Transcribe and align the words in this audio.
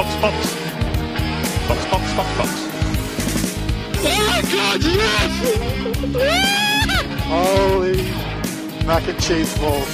Box, 0.00 0.14
Box. 0.22 0.34
Box, 1.68 1.84
Box, 1.90 2.12
Box, 2.16 2.28
Box. 2.38 2.50
Oh 4.02 4.40
God, 4.50 4.82
yes! 4.82 5.32
Holy 7.28 8.00
mac 8.86 9.06
and 9.06 9.20
cheese 9.20 9.54
balls. 9.58 9.90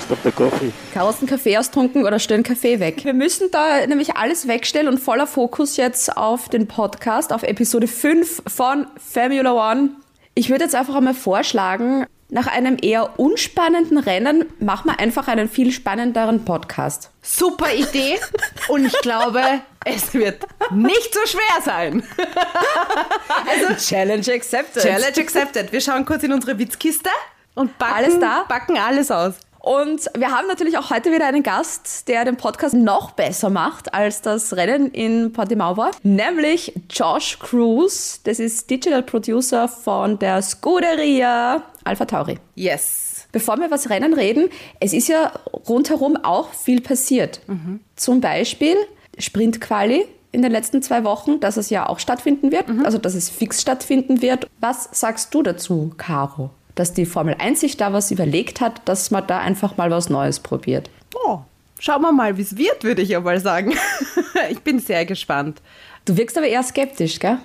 Stop 0.00 0.22
the 0.22 0.32
coffee. 0.32 0.72
Chaos 0.94 1.18
einen 1.18 1.28
Kaffee 1.28 1.58
austrunken 1.58 2.06
oder 2.06 2.18
stellen 2.18 2.42
Kaffee 2.42 2.80
weg. 2.80 3.04
Wir 3.04 3.12
müssen 3.12 3.50
da 3.50 3.86
nämlich 3.86 4.16
alles 4.16 4.48
wegstellen 4.48 4.88
und 4.88 4.96
voller 4.96 5.26
Fokus 5.26 5.76
jetzt 5.76 6.16
auf 6.16 6.48
den 6.48 6.66
Podcast, 6.66 7.34
auf 7.34 7.42
Episode 7.42 7.88
5 7.88 8.42
von 8.46 8.86
Formula 8.96 9.72
One. 9.72 9.90
Ich 10.34 10.48
würde 10.48 10.64
jetzt 10.64 10.74
einfach 10.74 10.94
einmal 10.94 11.12
vorschlagen, 11.12 12.06
nach 12.34 12.48
einem 12.48 12.76
eher 12.82 13.20
unspannenden 13.20 13.96
Rennen 13.96 14.46
machen 14.58 14.90
wir 14.90 14.98
einfach 14.98 15.28
einen 15.28 15.48
viel 15.48 15.70
spannenderen 15.70 16.44
Podcast. 16.44 17.10
Super 17.22 17.72
Idee 17.72 18.18
und 18.66 18.86
ich 18.86 18.98
glaube, 19.02 19.40
es 19.84 20.12
wird 20.14 20.44
nicht 20.72 21.14
so 21.14 21.20
schwer 21.26 21.62
sein. 21.64 22.02
Also 23.48 23.74
Challenge 23.76 24.26
accepted. 24.34 24.82
Challenge 24.82 25.16
accepted. 25.16 25.70
Wir 25.70 25.80
schauen 25.80 26.04
kurz 26.04 26.24
in 26.24 26.32
unsere 26.32 26.58
Witzkiste 26.58 27.08
und 27.54 27.78
backen 27.78 27.94
Alles 27.94 28.18
da? 28.18 28.44
backen 28.48 28.78
alles 28.78 29.12
aus. 29.12 29.34
Und 29.64 30.10
wir 30.14 30.30
haben 30.30 30.46
natürlich 30.46 30.76
auch 30.76 30.90
heute 30.90 31.10
wieder 31.10 31.26
einen 31.26 31.42
Gast, 31.42 32.06
der 32.08 32.26
den 32.26 32.36
Podcast 32.36 32.74
noch 32.74 33.12
besser 33.12 33.48
macht, 33.48 33.94
als 33.94 34.20
das 34.20 34.54
Rennen 34.54 34.90
in 34.90 35.32
Portimao 35.32 35.78
war, 35.78 35.92
nämlich 36.02 36.74
Josh 36.90 37.38
Cruz. 37.38 38.20
Das 38.24 38.40
ist 38.40 38.68
Digital 38.68 39.02
Producer 39.02 39.66
von 39.66 40.18
der 40.18 40.42
Scuderia 40.42 41.62
Alpha 41.82 42.04
Tauri. 42.04 42.38
Yes. 42.56 43.26
Bevor 43.32 43.56
wir 43.56 43.70
was 43.70 43.88
Rennen 43.88 44.12
reden, 44.12 44.50
es 44.80 44.92
ist 44.92 45.08
ja 45.08 45.32
rundherum 45.66 46.18
auch 46.22 46.52
viel 46.52 46.82
passiert. 46.82 47.40
Zum 47.96 48.20
Beispiel 48.20 48.76
Sprintquali 49.18 50.04
in 50.32 50.42
den 50.42 50.52
letzten 50.52 50.82
zwei 50.82 51.04
Wochen, 51.04 51.40
dass 51.40 51.56
es 51.56 51.70
ja 51.70 51.88
auch 51.88 52.00
stattfinden 52.00 52.52
wird, 52.52 52.66
also 52.84 52.98
dass 52.98 53.14
es 53.14 53.30
fix 53.30 53.62
stattfinden 53.62 54.20
wird. 54.20 54.46
Was 54.60 54.90
sagst 54.92 55.32
du 55.32 55.42
dazu, 55.42 55.94
Caro? 55.96 56.50
Dass 56.74 56.92
die 56.92 57.06
Formel 57.06 57.36
1 57.38 57.60
sich 57.60 57.76
da 57.76 57.92
was 57.92 58.10
überlegt 58.10 58.60
hat, 58.60 58.82
dass 58.86 59.10
man 59.10 59.26
da 59.26 59.38
einfach 59.38 59.76
mal 59.76 59.90
was 59.90 60.10
Neues 60.10 60.40
probiert. 60.40 60.90
Oh, 61.14 61.40
schauen 61.78 62.02
wir 62.02 62.12
mal, 62.12 62.36
wie 62.36 62.42
es 62.42 62.56
wird, 62.56 62.82
würde 62.82 63.02
ich 63.02 63.16
aber 63.16 63.38
sagen. 63.40 63.74
ich 64.50 64.60
bin 64.60 64.80
sehr 64.80 65.06
gespannt. 65.06 65.60
Du 66.04 66.16
wirkst 66.16 66.36
aber 66.36 66.46
eher 66.46 66.62
skeptisch, 66.62 67.18
gell? 67.18 67.38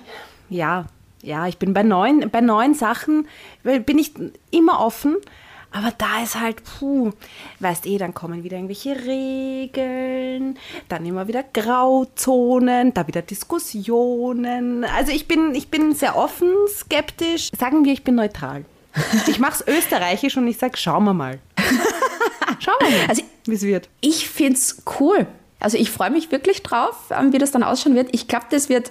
Ja, 0.48 0.86
ja, 1.22 1.46
ich 1.46 1.58
bin 1.58 1.74
bei 1.74 1.82
neuen, 1.82 2.30
bei 2.30 2.40
neuen 2.40 2.74
Sachen, 2.74 3.28
weil 3.62 3.80
bin 3.80 3.98
ich 3.98 4.12
immer 4.50 4.80
offen. 4.80 5.16
Aber 5.72 5.92
da 5.96 6.22
ist 6.22 6.40
halt, 6.40 6.64
puh, 6.64 7.12
weißt 7.60 7.86
eh, 7.86 7.96
dann 7.96 8.12
kommen 8.12 8.42
wieder 8.42 8.56
irgendwelche 8.56 8.96
Regeln, 9.06 10.58
dann 10.88 11.06
immer 11.06 11.28
wieder 11.28 11.44
Grauzonen, 11.44 12.92
da 12.92 13.06
wieder 13.06 13.22
Diskussionen. 13.22 14.82
Also 14.82 15.12
ich 15.12 15.28
bin, 15.28 15.54
ich 15.54 15.68
bin 15.68 15.94
sehr 15.94 16.16
offen, 16.16 16.50
skeptisch. 16.68 17.50
Sagen 17.56 17.84
wir, 17.84 17.92
ich 17.92 18.02
bin 18.02 18.16
neutral. 18.16 18.64
Ich 19.28 19.38
mache 19.38 19.62
es 19.64 19.68
österreichisch 19.76 20.36
und 20.36 20.46
ich 20.48 20.58
sage, 20.58 20.76
schauen 20.76 21.04
wir 21.04 21.14
mal. 21.14 21.38
Schauen 22.58 22.74
wir 22.80 22.90
mal, 22.90 23.06
Also 23.08 23.22
wie 23.46 23.54
es 23.54 23.62
wird. 23.62 23.88
ich 24.00 24.28
find's 24.28 24.82
cool. 25.00 25.26
Also 25.60 25.76
ich 25.78 25.90
freue 25.90 26.10
mich 26.10 26.30
wirklich 26.32 26.62
drauf, 26.62 26.96
ähm, 27.10 27.32
wie 27.32 27.38
das 27.38 27.50
dann 27.50 27.62
ausschauen 27.62 27.94
wird. 27.94 28.08
Ich 28.12 28.28
glaube, 28.28 28.46
das 28.50 28.68
wird 28.68 28.90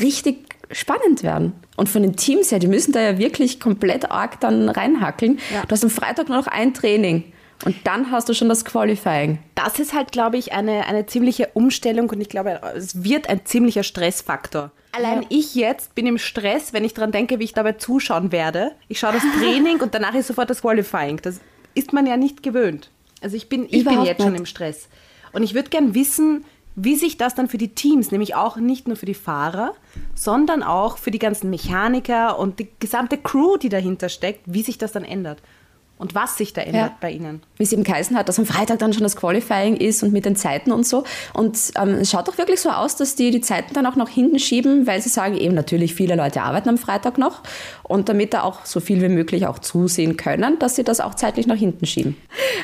richtig 0.00 0.56
spannend 0.70 1.22
werden. 1.22 1.52
Und 1.76 1.88
von 1.88 2.02
den 2.02 2.16
Teams 2.16 2.50
her, 2.50 2.58
die 2.58 2.66
müssen 2.66 2.92
da 2.92 3.00
ja 3.00 3.18
wirklich 3.18 3.60
komplett 3.60 4.10
arg 4.10 4.40
dann 4.40 4.68
reinhackeln. 4.68 5.38
Ja. 5.52 5.62
Du 5.62 5.72
hast 5.72 5.84
am 5.84 5.90
Freitag 5.90 6.28
nur 6.28 6.36
noch 6.38 6.48
ein 6.48 6.74
Training 6.74 7.24
und 7.64 7.76
dann 7.84 8.10
hast 8.10 8.28
du 8.28 8.34
schon 8.34 8.48
das 8.48 8.64
Qualifying. 8.64 9.38
Das 9.54 9.78
ist 9.78 9.92
halt, 9.92 10.12
glaube 10.12 10.36
ich, 10.36 10.52
eine, 10.52 10.86
eine 10.86 11.06
ziemliche 11.06 11.48
Umstellung 11.54 12.08
und 12.10 12.20
ich 12.20 12.28
glaube, 12.28 12.60
es 12.76 13.02
wird 13.02 13.28
ein 13.28 13.44
ziemlicher 13.44 13.82
Stressfaktor. 13.82 14.70
Allein 14.92 15.26
ich 15.28 15.54
jetzt 15.54 15.94
bin 15.94 16.06
im 16.06 16.18
Stress, 16.18 16.72
wenn 16.72 16.84
ich 16.84 16.94
daran 16.94 17.12
denke, 17.12 17.38
wie 17.38 17.44
ich 17.44 17.54
dabei 17.54 17.72
zuschauen 17.72 18.32
werde. 18.32 18.72
Ich 18.88 18.98
schaue 18.98 19.12
das 19.12 19.22
Training 19.38 19.80
und 19.80 19.94
danach 19.94 20.14
ist 20.14 20.28
sofort 20.28 20.50
das 20.50 20.62
Qualifying. 20.62 21.20
Das 21.22 21.40
ist 21.74 21.92
man 21.92 22.06
ja 22.06 22.16
nicht 22.16 22.42
gewöhnt. 22.42 22.90
Also 23.20 23.36
ich 23.36 23.48
bin, 23.48 23.66
ich 23.68 23.84
bin 23.84 24.02
jetzt 24.04 24.22
schon 24.22 24.34
im 24.34 24.46
Stress. 24.46 24.88
Und 25.32 25.42
ich 25.42 25.54
würde 25.54 25.70
gern 25.70 25.94
wissen, 25.94 26.44
wie 26.76 26.94
sich 26.94 27.16
das 27.18 27.34
dann 27.34 27.48
für 27.48 27.58
die 27.58 27.74
Teams, 27.74 28.12
nämlich 28.12 28.36
auch 28.36 28.56
nicht 28.56 28.86
nur 28.86 28.96
für 28.96 29.06
die 29.06 29.14
Fahrer, 29.14 29.74
sondern 30.14 30.62
auch 30.62 30.96
für 30.96 31.10
die 31.10 31.18
ganzen 31.18 31.50
Mechaniker 31.50 32.38
und 32.38 32.60
die 32.60 32.68
gesamte 32.78 33.18
Crew, 33.18 33.56
die 33.56 33.68
dahinter 33.68 34.08
steckt, 34.08 34.42
wie 34.46 34.62
sich 34.62 34.78
das 34.78 34.92
dann 34.92 35.04
ändert. 35.04 35.42
Und 35.98 36.14
was 36.14 36.36
sich 36.36 36.52
da 36.52 36.60
ändert 36.62 36.90
Ja. 36.92 36.96
bei 37.00 37.10
ihnen. 37.10 37.42
Wie 37.56 37.64
es 37.64 37.72
eben 37.72 37.82
geheißen 37.82 38.16
hat, 38.16 38.28
dass 38.28 38.38
am 38.38 38.46
Freitag 38.46 38.78
dann 38.78 38.92
schon 38.92 39.02
das 39.02 39.16
Qualifying 39.16 39.76
ist 39.76 40.02
und 40.04 40.12
mit 40.12 40.24
den 40.24 40.36
Zeiten 40.36 40.70
und 40.70 40.86
so. 40.86 41.02
Und 41.34 41.58
ähm, 41.76 41.94
es 42.00 42.10
schaut 42.10 42.28
doch 42.28 42.38
wirklich 42.38 42.60
so 42.60 42.70
aus, 42.70 42.94
dass 42.96 43.16
die 43.16 43.30
die 43.32 43.40
Zeiten 43.40 43.74
dann 43.74 43.84
auch 43.84 43.96
noch 43.96 44.08
hinten 44.08 44.38
schieben, 44.38 44.86
weil 44.86 45.02
sie 45.02 45.08
sagen, 45.08 45.36
eben 45.36 45.54
natürlich 45.54 45.94
viele 45.94 46.14
Leute 46.14 46.42
arbeiten 46.42 46.68
am 46.68 46.78
Freitag 46.78 47.18
noch. 47.18 47.42
Und 47.82 48.08
damit 48.08 48.32
da 48.32 48.42
auch 48.42 48.64
so 48.64 48.78
viel 48.80 49.02
wie 49.02 49.08
möglich 49.08 49.46
auch 49.48 49.58
zusehen 49.58 50.16
können, 50.16 50.58
dass 50.60 50.76
sie 50.76 50.84
das 50.84 51.00
auch 51.00 51.14
zeitlich 51.14 51.46
nach 51.48 51.56
hinten 51.56 51.84
schieben. 51.84 52.16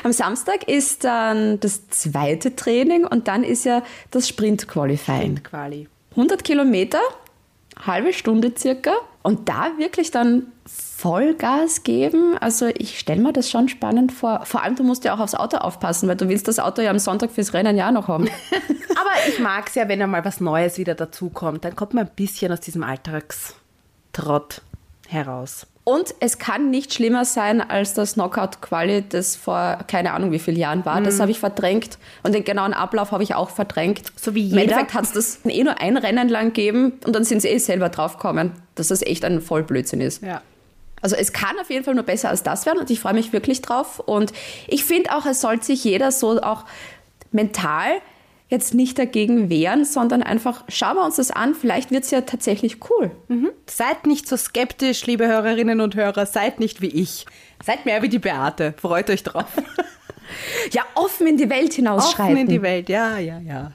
Am 0.03 0.13
Samstag 0.13 0.67
ist 0.69 1.03
dann 1.03 1.59
das 1.59 1.89
zweite 1.89 2.55
Training 2.55 3.05
und 3.05 3.27
dann 3.27 3.43
ist 3.43 3.65
ja 3.65 3.83
das 4.11 4.29
Sprint-Qualifying. 4.29 5.43
Quali. 5.43 5.87
100 6.11 6.43
Kilometer, 6.45 6.99
halbe 7.85 8.13
Stunde 8.13 8.53
circa. 8.57 8.93
Und 9.23 9.49
da 9.49 9.71
wirklich 9.77 10.11
dann 10.11 10.43
Vollgas 10.97 11.83
geben. 11.83 12.37
Also 12.39 12.67
ich 12.67 12.97
stelle 12.97 13.21
mir 13.21 13.33
das 13.33 13.51
schon 13.51 13.67
spannend 13.67 14.13
vor. 14.13 14.45
Vor 14.45 14.63
allem, 14.63 14.75
du 14.75 14.83
musst 14.83 15.03
ja 15.03 15.13
auch 15.13 15.19
aufs 15.19 15.35
Auto 15.35 15.57
aufpassen, 15.57 16.07
weil 16.07 16.15
du 16.15 16.29
willst 16.29 16.47
das 16.47 16.57
Auto 16.57 16.81
ja 16.81 16.89
am 16.89 16.99
Sonntag 16.99 17.31
fürs 17.31 17.53
Rennen 17.53 17.75
ja 17.75 17.91
noch 17.91 18.07
haben. 18.07 18.29
Aber 18.91 19.11
ich 19.27 19.39
mag 19.39 19.67
es 19.67 19.75
ja, 19.75 19.89
wenn 19.89 20.01
einmal 20.01 20.23
was 20.23 20.39
Neues 20.39 20.77
wieder 20.77 20.95
dazukommt. 20.95 21.65
Dann 21.65 21.75
kommt 21.75 21.93
man 21.93 22.05
ein 22.05 22.11
bisschen 22.15 22.51
aus 22.53 22.61
diesem 22.61 22.81
Alltagstrott 22.81 24.61
heraus. 25.07 25.67
Und 25.83 26.15
es 26.21 26.39
kann 26.39 26.71
nicht 26.71 26.93
schlimmer 26.93 27.25
sein 27.25 27.61
als 27.61 27.93
das 27.93 28.13
Knockout-Quali, 28.13 29.03
das 29.09 29.35
vor 29.35 29.79
keine 29.87 30.13
Ahnung 30.13 30.31
wie 30.31 30.39
vielen 30.39 30.57
Jahren 30.57 30.85
war. 30.85 30.99
Das 31.01 31.19
habe 31.19 31.29
ich 31.29 31.39
verdrängt. 31.39 31.99
Und 32.23 32.33
den 32.33 32.45
genauen 32.45 32.73
Ablauf 32.73 33.11
habe 33.11 33.21
ich 33.21 33.35
auch 33.35 33.49
verdrängt. 33.49 34.01
So 34.15 34.33
wie 34.33 34.45
Im 34.45 34.57
jeder. 34.57 34.61
Endeffekt 34.61 34.93
hat 34.93 35.03
es 35.03 35.11
das 35.11 35.39
eh 35.45 35.63
nur 35.63 35.79
ein 35.79 35.97
Rennen 35.97 36.29
lang 36.29 36.53
gegeben 36.53 36.93
und 37.05 37.13
dann 37.13 37.25
sind 37.25 37.41
sie 37.41 37.49
eh 37.49 37.57
selber 37.59 37.89
draufgekommen, 37.89 38.53
dass 38.75 38.87
das 38.87 39.01
echt 39.01 39.25
ein 39.25 39.41
Vollblödsinn 39.41 39.99
ist. 40.01 40.23
Ja. 40.23 40.41
Also 41.01 41.15
es 41.15 41.33
kann 41.33 41.59
auf 41.59 41.69
jeden 41.69 41.83
Fall 41.83 41.95
nur 41.95 42.03
besser 42.03 42.29
als 42.29 42.43
das 42.43 42.65
werden 42.65 42.79
und 42.79 42.89
ich 42.89 42.99
freue 42.99 43.13
mich 43.13 43.33
wirklich 43.33 43.61
drauf. 43.61 43.99
Und 43.99 44.33
ich 44.67 44.85
finde 44.85 45.15
auch, 45.15 45.25
es 45.25 45.41
sollte 45.41 45.65
sich 45.65 45.83
jeder 45.83 46.11
so 46.11 46.41
auch 46.41 46.65
mental 47.31 48.01
jetzt 48.47 48.73
nicht 48.73 48.97
dagegen 48.99 49.49
wehren, 49.49 49.85
sondern 49.85 50.21
einfach 50.23 50.63
schauen 50.67 50.97
wir 50.97 51.05
uns 51.05 51.15
das 51.15 51.31
an. 51.31 51.55
Vielleicht 51.55 51.91
wird 51.91 52.03
es 52.03 52.11
ja 52.11 52.21
tatsächlich 52.21 52.77
cool. 52.89 53.11
Seid 53.67 54.05
nicht 54.05 54.27
so 54.27 54.37
skeptisch, 54.37 55.05
liebe 55.05 55.27
Hörerinnen 55.27 55.81
und 55.81 55.95
Hörer. 55.95 56.25
Seid 56.25 56.59
nicht 56.59 56.81
wie 56.81 56.87
ich. 56.87 57.25
Seid 57.63 57.85
mehr 57.85 58.01
wie 58.01 58.09
die 58.09 58.19
Beate. 58.19 58.73
Freut 58.77 59.09
euch 59.09 59.23
drauf. 59.23 59.47
Ja, 60.71 60.83
offen 60.95 61.27
in 61.27 61.37
die 61.37 61.49
Welt 61.49 61.73
hinausschreiten. 61.73 62.33
Offen 62.33 62.37
in 62.37 62.47
die 62.47 62.61
Welt. 62.61 62.89
Ja, 62.89 63.17
ja, 63.17 63.39
ja. 63.39 63.71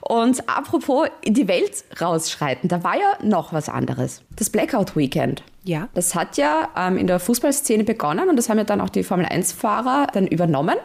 Und 0.00 0.48
apropos 0.48 1.08
in 1.22 1.34
die 1.34 1.48
Welt 1.48 1.84
rausschreiten, 2.00 2.68
da 2.68 2.82
war 2.82 2.96
ja 2.96 3.18
noch 3.22 3.52
was 3.52 3.68
anderes. 3.68 4.22
Das 4.36 4.50
Blackout 4.50 4.96
Weekend. 4.96 5.42
Ja. 5.64 5.88
Das 5.94 6.14
hat 6.14 6.36
ja 6.36 6.68
ähm, 6.76 6.96
in 6.96 7.06
der 7.06 7.20
Fußballszene 7.20 7.84
begonnen 7.84 8.28
und 8.28 8.36
das 8.36 8.48
haben 8.48 8.58
ja 8.58 8.64
dann 8.64 8.80
auch 8.80 8.88
die 8.88 9.04
Formel 9.04 9.26
1-Fahrer 9.26 10.08
dann 10.12 10.26
übernommen 10.26 10.76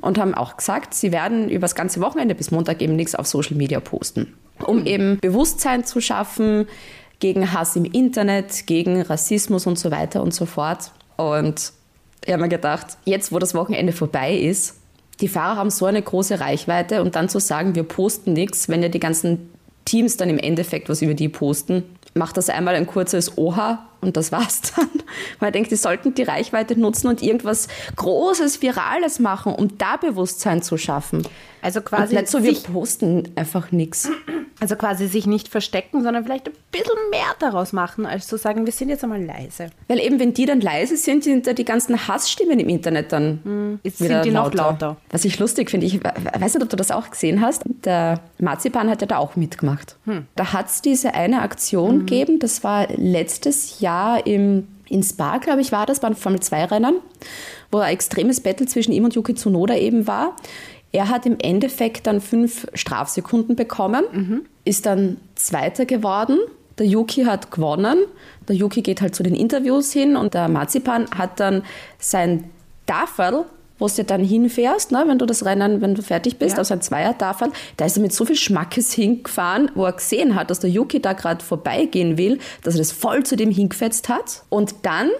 und 0.00 0.18
haben 0.18 0.34
auch 0.34 0.56
gesagt, 0.56 0.94
sie 0.94 1.12
werden 1.12 1.48
über 1.48 1.62
das 1.62 1.74
ganze 1.74 2.00
Wochenende 2.00 2.34
bis 2.34 2.50
Montag 2.50 2.80
eben 2.80 2.96
nichts 2.96 3.14
auf 3.14 3.26
Social 3.26 3.56
Media 3.56 3.80
posten, 3.80 4.34
um 4.64 4.86
eben 4.86 5.18
Bewusstsein 5.20 5.84
zu 5.84 6.00
schaffen 6.00 6.66
gegen 7.18 7.52
Hass 7.52 7.76
im 7.76 7.84
Internet, 7.84 8.66
gegen 8.66 9.00
Rassismus 9.02 9.66
und 9.66 9.78
so 9.78 9.90
weiter 9.90 10.22
und 10.22 10.34
so 10.34 10.46
fort. 10.46 10.90
Und 11.16 11.72
ich 12.24 12.32
habe 12.32 12.42
mir 12.42 12.48
gedacht, 12.48 12.98
jetzt 13.04 13.32
wo 13.32 13.38
das 13.38 13.54
Wochenende 13.54 13.92
vorbei 13.92 14.34
ist, 14.34 14.76
die 15.20 15.28
Fahrer 15.28 15.56
haben 15.56 15.70
so 15.70 15.86
eine 15.86 16.02
große 16.02 16.40
Reichweite 16.40 17.02
und 17.02 17.14
dann 17.16 17.28
zu 17.28 17.38
sagen, 17.38 17.74
wir 17.74 17.84
posten 17.84 18.32
nichts, 18.32 18.68
wenn 18.68 18.82
ja 18.82 18.88
die 18.88 19.00
ganzen 19.00 19.50
Teams 19.84 20.16
dann 20.16 20.30
im 20.30 20.38
Endeffekt 20.38 20.88
was 20.88 21.02
über 21.02 21.14
die 21.14 21.28
posten, 21.28 21.84
macht 22.14 22.36
das 22.36 22.48
einmal 22.48 22.74
ein 22.74 22.86
kurzes 22.86 23.36
Oha 23.38 23.86
und 24.02 24.16
das 24.16 24.30
war's 24.32 24.60
dann. 24.76 24.88
Weil 25.38 25.48
ich 25.48 25.52
denke, 25.52 25.68
die 25.70 25.76
sollten 25.76 26.14
die 26.14 26.22
Reichweite 26.22 26.78
nutzen 26.78 27.06
und 27.08 27.22
irgendwas 27.22 27.68
Großes, 27.96 28.60
Virales 28.62 29.18
machen, 29.18 29.54
um 29.54 29.78
da 29.78 29.96
Bewusstsein 29.96 30.62
zu 30.62 30.76
schaffen. 30.76 31.22
Also 31.62 31.78
Und 31.78 31.86
quasi, 31.86 32.14
nicht 32.16 32.28
so, 32.28 32.42
wir 32.42 32.54
sich, 32.54 32.64
posten 32.64 33.30
einfach 33.36 33.70
nichts. 33.70 34.10
also 34.60 34.74
quasi 34.74 35.06
sich 35.06 35.26
nicht 35.26 35.46
verstecken, 35.48 36.02
sondern 36.02 36.24
vielleicht 36.24 36.48
ein 36.48 36.54
bisschen 36.72 36.90
mehr 37.10 37.20
daraus 37.38 37.72
machen, 37.72 38.04
als 38.04 38.26
zu 38.26 38.36
sagen, 38.36 38.66
wir 38.66 38.72
sind 38.72 38.88
jetzt 38.88 39.04
einmal 39.04 39.22
leise. 39.22 39.70
Weil 39.86 40.00
eben, 40.00 40.18
wenn 40.18 40.34
die 40.34 40.44
dann 40.44 40.60
leise 40.60 40.96
sind, 40.96 41.22
sind 41.22 41.46
da 41.46 41.52
die 41.52 41.64
ganzen 41.64 42.08
Hassstimmen 42.08 42.58
im 42.58 42.68
Internet 42.68 43.12
dann 43.12 43.78
Jetzt 43.84 44.00
wieder 44.00 44.16
sind 44.16 44.24
die 44.24 44.30
noch 44.32 44.52
lauter. 44.52 44.96
Was 45.10 45.24
ich 45.24 45.38
lustig 45.38 45.70
finde, 45.70 45.86
ich 45.86 46.02
we- 46.02 46.12
weiß 46.40 46.54
nicht, 46.54 46.62
ob 46.64 46.68
du 46.68 46.76
das 46.76 46.90
auch 46.90 47.10
gesehen 47.10 47.40
hast, 47.40 47.62
der 47.84 48.18
Marzipan 48.40 48.90
hat 48.90 49.00
ja 49.00 49.06
da 49.06 49.18
auch 49.18 49.36
mitgemacht. 49.36 49.96
Da 50.34 50.52
hat 50.52 50.66
es 50.66 50.82
diese 50.82 51.14
eine 51.14 51.42
Aktion 51.42 52.00
gegeben, 52.00 52.40
das 52.40 52.64
war 52.64 52.88
letztes 52.88 53.78
Jahr 53.78 53.91
Jahr 53.92 54.26
im, 54.26 54.68
in 54.88 55.02
Spa, 55.02 55.38
glaube 55.38 55.60
ich, 55.60 55.72
war 55.72 55.86
das, 55.86 56.00
beim 56.00 56.14
Formel-2-Rennen, 56.14 56.96
wo 57.70 57.78
ein 57.78 57.92
extremes 57.92 58.40
Battle 58.40 58.66
zwischen 58.66 58.92
ihm 58.92 59.04
und 59.04 59.14
Yuki 59.14 59.34
Tsunoda 59.34 59.76
eben 59.76 60.06
war. 60.06 60.36
Er 60.92 61.08
hat 61.08 61.24
im 61.26 61.38
Endeffekt 61.38 62.06
dann 62.06 62.20
fünf 62.20 62.66
Strafsekunden 62.74 63.56
bekommen, 63.56 64.04
ist 64.64 64.84
dann 64.86 65.16
Zweiter 65.34 65.86
geworden. 65.86 66.38
Der 66.78 66.86
Yuki 66.86 67.24
hat 67.24 67.50
gewonnen. 67.50 67.98
Der 68.48 68.56
Yuki 68.56 68.82
geht 68.82 69.00
halt 69.00 69.14
zu 69.14 69.22
den 69.22 69.34
Interviews 69.34 69.92
hin 69.92 70.16
und 70.16 70.34
der 70.34 70.48
Marzipan 70.48 71.06
hat 71.16 71.40
dann 71.40 71.62
sein 71.98 72.44
Tafel, 72.86 73.44
wo 73.82 73.88
du 73.88 74.04
dann 74.04 74.22
hinfährst, 74.22 74.92
ne, 74.92 75.02
wenn 75.08 75.18
du 75.18 75.26
das 75.26 75.44
Rennen, 75.44 75.80
wenn 75.82 75.94
du 75.96 76.02
fertig 76.02 76.38
bist, 76.38 76.52
Ja. 76.52 76.58
also 76.58 76.72
ein 76.74 76.80
Zweier-Tafel, 76.80 77.50
da 77.76 77.84
ist 77.84 77.96
er 77.96 78.02
mit 78.02 78.12
so 78.12 78.24
viel 78.24 78.36
Schmackes 78.36 78.92
hingefahren, 78.92 79.72
wo 79.74 79.84
er 79.84 79.92
gesehen 79.92 80.36
hat, 80.36 80.50
dass 80.50 80.60
der 80.60 80.70
Yuki 80.70 81.02
da 81.02 81.14
gerade 81.14 81.44
vorbeigehen 81.44 82.16
will, 82.16 82.38
dass 82.62 82.74
er 82.74 82.78
das 82.78 82.92
voll 82.92 83.24
zu 83.24 83.34
dem 83.36 83.50
hingefetzt 83.50 84.08
hat. 84.08 84.44
Und 84.50 84.74
dann, 84.82 85.10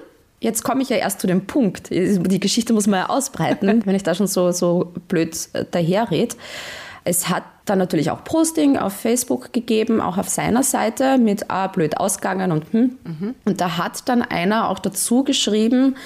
jetzt 0.40 0.62
komme 0.62 0.80
ich 0.82 0.90
ja 0.90 0.96
erst 0.96 1.20
zu 1.20 1.26
dem 1.26 1.46
Punkt, 1.46 1.90
die 1.90 2.40
Geschichte 2.40 2.72
muss 2.72 2.86
man 2.86 3.00
ja 3.00 3.08
ausbreiten, 3.08 3.82
wenn 3.84 3.96
ich 3.96 4.04
da 4.04 4.14
schon 4.14 4.28
so, 4.28 4.52
so 4.52 4.92
blöd 5.08 5.36
äh, 5.54 5.64
daherred. 5.68 6.36
Es 7.04 7.28
hat 7.28 7.42
dann 7.64 7.78
natürlich 7.78 8.12
auch 8.12 8.22
Posting 8.22 8.76
auf 8.76 8.92
Facebook 8.92 9.52
gegeben, 9.52 10.00
auch 10.00 10.18
auf 10.18 10.28
seiner 10.28 10.62
Seite 10.62 11.18
mit 11.18 11.50
ah, 11.50 11.66
blöd 11.66 11.96
ausgegangen 11.96 12.52
und 12.52 12.72
hm. 12.72 12.96
Und 13.44 13.60
da 13.60 13.76
hat 13.76 14.08
dann 14.08 14.22
einer 14.22 14.68
auch 14.68 14.78
dazu 14.78 15.24
geschrieben, 15.24 15.96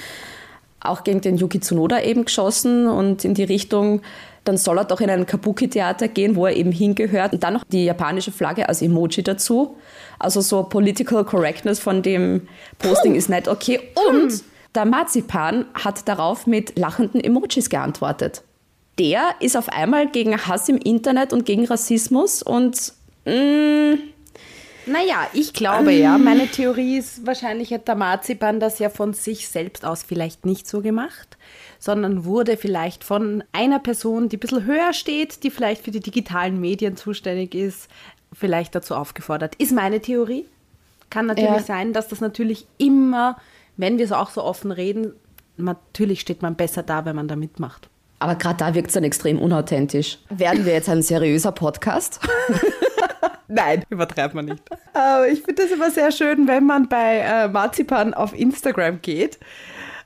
auch 0.79 1.03
gegen 1.03 1.21
den 1.21 1.37
Yuki 1.37 1.59
Tsunoda 1.59 2.01
eben 2.01 2.25
geschossen 2.25 2.87
und 2.87 3.25
in 3.25 3.33
die 3.33 3.43
Richtung, 3.43 4.01
dann 4.43 4.57
soll 4.57 4.77
er 4.77 4.85
doch 4.85 5.01
in 5.01 5.09
ein 5.09 5.25
Kabuki-Theater 5.25 6.07
gehen, 6.07 6.35
wo 6.35 6.45
er 6.45 6.55
eben 6.55 6.71
hingehört. 6.71 7.33
Und 7.33 7.43
dann 7.43 7.53
noch 7.53 7.63
die 7.65 7.85
japanische 7.85 8.31
Flagge 8.31 8.69
als 8.69 8.81
Emoji 8.81 9.23
dazu. 9.23 9.75
Also 10.19 10.41
so 10.41 10.63
Political 10.63 11.25
Correctness 11.25 11.79
von 11.79 12.01
dem 12.01 12.47
Posting 12.79 13.15
ist 13.15 13.29
nicht 13.29 13.47
okay. 13.47 13.79
Und 14.09 14.43
der 14.73 14.85
Marzipan 14.85 15.65
hat 15.73 16.07
darauf 16.07 16.47
mit 16.47 16.77
lachenden 16.77 17.19
Emojis 17.21 17.69
geantwortet. 17.69 18.43
Der 18.99 19.35
ist 19.39 19.57
auf 19.57 19.69
einmal 19.69 20.07
gegen 20.07 20.37
Hass 20.37 20.69
im 20.69 20.77
Internet 20.77 21.33
und 21.33 21.45
gegen 21.45 21.65
Rassismus 21.65 22.41
und 22.41 22.93
Naja, 24.87 25.27
ich 25.33 25.53
glaube 25.53 25.91
ja, 25.91 26.17
meine 26.17 26.47
Theorie 26.47 26.97
ist, 26.97 27.25
wahrscheinlich 27.25 27.73
hat 27.73 27.87
der 27.87 27.95
Marzipan 27.95 28.59
das 28.59 28.79
ja 28.79 28.89
von 28.89 29.13
sich 29.13 29.49
selbst 29.49 29.83
aus 29.85 30.03
vielleicht 30.03 30.45
nicht 30.45 30.67
so 30.67 30.81
gemacht, 30.81 31.37
sondern 31.79 32.23
wurde 32.25 32.57
vielleicht 32.57 33.03
von 33.03 33.43
einer 33.51 33.79
Person, 33.79 34.29
die 34.29 34.37
ein 34.37 34.39
bisschen 34.39 34.65
höher 34.65 34.93
steht, 34.93 35.43
die 35.43 35.51
vielleicht 35.51 35.83
für 35.83 35.91
die 35.91 35.99
digitalen 35.99 36.59
Medien 36.61 36.95
zuständig 36.95 37.53
ist, 37.53 37.89
vielleicht 38.33 38.75
dazu 38.75 38.95
aufgefordert. 38.95 39.55
Ist 39.55 39.73
meine 39.73 39.99
Theorie. 40.01 40.45
Kann 41.09 41.25
natürlich 41.25 41.49
Ja. 41.51 41.59
sein, 41.63 41.93
dass 41.93 42.07
das 42.07 42.21
natürlich 42.21 42.65
immer, 42.77 43.37
wenn 43.77 43.97
wir 43.97 44.05
es 44.05 44.11
auch 44.11 44.29
so 44.29 44.43
offen 44.43 44.71
reden, 44.71 45.13
natürlich 45.57 46.21
steht 46.21 46.41
man 46.41 46.55
besser 46.55 46.83
da, 46.83 47.03
wenn 47.05 47.15
man 47.15 47.27
da 47.27 47.35
mitmacht. 47.35 47.89
aber 48.19 48.35
gerade 48.35 48.57
da 48.57 48.73
wirkt 48.73 48.87
es 48.87 48.93
dann 48.95 49.03
extrem 49.03 49.37
unauthentisch. 49.39 50.17
Werden 50.29 50.65
wir 50.65 50.73
jetzt 50.73 50.89
ein 50.89 51.01
seriöser 51.03 51.51
Podcast? 51.51 52.19
Nein, 53.47 53.83
übertreibt 53.89 54.33
man 54.33 54.45
nicht. 54.45 54.63
Aber 54.93 55.27
ich 55.27 55.41
finde 55.41 55.63
das 55.63 55.71
immer 55.71 55.91
sehr 55.91 56.11
schön, 56.11 56.47
wenn 56.47 56.65
man 56.65 56.89
bei 56.89 57.19
äh, 57.19 57.47
Marzipan 57.47 58.13
auf 58.13 58.37
Instagram 58.37 59.01
geht. 59.01 59.39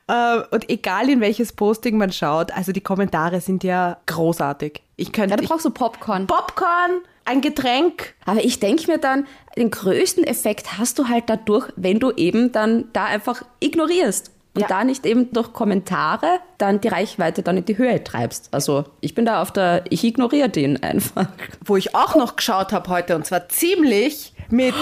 Äh, 0.07 0.41
und 0.51 0.69
egal 0.69 1.09
in 1.09 1.21
welches 1.21 1.53
Posting 1.53 1.97
man 1.97 2.11
schaut, 2.11 2.51
also 2.51 2.71
die 2.71 2.81
Kommentare 2.81 3.41
sind 3.41 3.63
ja 3.63 3.97
großartig. 4.07 4.81
Ich 4.97 5.11
könnte 5.11 5.31
Ja, 5.31 5.37
du 5.37 5.47
brauchst 5.47 5.63
so 5.63 5.71
Popcorn. 5.71 6.27
Popcorn, 6.27 7.01
ein 7.25 7.41
Getränk. 7.41 8.13
Aber 8.25 8.43
ich 8.43 8.59
denke 8.59 8.91
mir 8.91 8.97
dann, 8.97 9.25
den 9.55 9.71
größten 9.71 10.23
Effekt 10.23 10.77
hast 10.77 10.99
du 10.99 11.07
halt 11.07 11.25
dadurch, 11.27 11.71
wenn 11.75 11.99
du 11.99 12.11
eben 12.11 12.51
dann 12.51 12.85
da 12.93 13.05
einfach 13.05 13.43
ignorierst. 13.59 14.31
Und 14.53 14.61
Ja. 14.61 14.67
da 14.67 14.83
nicht 14.83 15.05
eben 15.05 15.31
durch 15.31 15.53
Kommentare 15.53 16.39
dann 16.57 16.81
die 16.81 16.89
Reichweite 16.89 17.41
dann 17.41 17.55
in 17.57 17.65
die 17.65 17.77
Höhe 17.77 18.03
treibst. 18.03 18.49
Also 18.51 18.83
ich 18.99 19.15
bin 19.15 19.23
da 19.25 19.41
auf 19.41 19.51
der, 19.53 19.85
ich 19.89 20.03
ignoriere 20.03 20.49
den 20.49 20.83
einfach. 20.83 21.27
Wo 21.63 21.77
ich 21.77 21.95
auch 21.95 22.15
noch 22.15 22.35
geschaut 22.35 22.73
habe 22.73 22.89
heute, 22.89 23.15
und 23.15 23.25
zwar 23.25 23.47
ziemlich 23.47 24.33
mit 24.49 24.75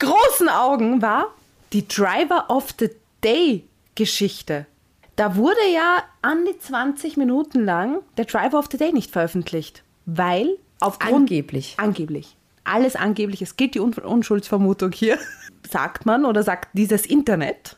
großen 0.00 0.48
Augen, 0.48 1.02
war 1.02 1.26
die 1.72 1.86
Driver 1.86 2.46
of 2.48 2.74
the 2.80 2.90
Day 3.22 3.64
Geschichte. 3.94 4.66
Da 5.14 5.36
wurde 5.36 5.56
ja 5.72 6.02
an 6.22 6.44
die 6.44 6.58
20 6.58 7.16
Minuten 7.16 7.64
lang 7.64 8.00
der 8.18 8.24
Driver 8.26 8.58
of 8.58 8.66
the 8.70 8.76
Day 8.76 8.92
nicht 8.92 9.10
veröffentlicht, 9.12 9.82
weil 10.04 10.58
aufgrund 10.80 11.14
Angeblich. 11.30 11.74
Angeblich. 11.78 12.36
Alles 12.64 12.96
angeblich. 12.96 13.40
Es 13.40 13.56
gilt 13.56 13.74
die 13.76 13.80
Un 13.80 13.94
Unschuldsvermutung 13.94 14.90
hier. 14.92 15.18
Sagt 15.70 16.06
man 16.06 16.24
oder 16.24 16.42
sagt 16.42 16.68
dieses 16.74 17.06
Internet, 17.06 17.76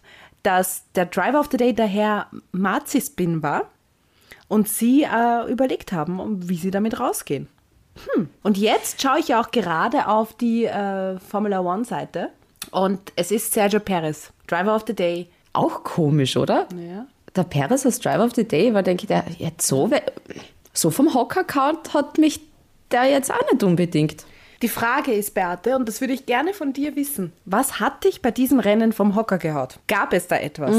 dass 0.48 0.90
der 0.94 1.04
Driver 1.04 1.40
of 1.40 1.48
the 1.50 1.58
Day 1.58 1.74
daher 1.74 2.26
Marzispin 2.52 3.42
war 3.42 3.68
und 4.48 4.66
sie 4.66 5.02
äh, 5.02 5.46
überlegt 5.52 5.92
haben, 5.92 6.48
wie 6.48 6.56
sie 6.56 6.70
damit 6.70 6.98
rausgehen. 6.98 7.48
Hm. 8.14 8.30
Und 8.42 8.56
jetzt 8.56 9.02
schaue 9.02 9.18
ich 9.18 9.28
ja 9.28 9.42
auch 9.42 9.50
gerade 9.50 10.08
auf 10.08 10.32
die 10.32 10.64
äh, 10.64 11.18
Formula 11.18 11.60
One-Seite 11.60 12.30
und 12.70 13.12
es 13.14 13.30
ist 13.30 13.52
Sergio 13.52 13.78
Perez, 13.78 14.32
Driver 14.46 14.74
of 14.74 14.84
the 14.86 14.94
Day. 14.94 15.28
Auch 15.52 15.84
komisch, 15.84 16.34
oder? 16.38 16.66
Ja. 16.74 17.06
Der 17.36 17.44
Perez 17.44 17.84
als 17.84 18.00
Driver 18.00 18.24
of 18.24 18.34
the 18.34 18.48
Day 18.48 18.72
war, 18.72 18.82
denke 18.82 19.02
ich, 19.02 19.08
der 19.08 19.26
jetzt 19.36 19.66
so, 19.66 19.90
so 20.72 20.90
vom 20.90 21.12
Hocker 21.12 21.44
kaut 21.44 21.92
hat 21.92 22.16
mich 22.16 22.40
der 22.90 23.04
jetzt 23.04 23.30
auch 23.30 23.52
nicht 23.52 23.62
unbedingt. 23.62 24.24
Die 24.60 24.69
Frage 24.69 25.12
ist, 25.12 25.34
Beate, 25.34 25.76
und 25.76 25.87
das 25.87 26.00
würde 26.00 26.14
ich 26.14 26.26
gerne 26.26 26.52
von 26.52 26.72
dir 26.72 26.96
wissen. 26.96 27.32
Was 27.44 27.78
hat 27.78 28.02
dich 28.02 28.22
bei 28.22 28.32
diesem 28.32 28.58
Rennen 28.58 28.93
vom 28.93 29.14
Hocker 29.14 29.38
gehaut? 29.38 29.78
Gab 29.87 30.12
es 30.12 30.26
da 30.26 30.37
etwas? 30.37 30.75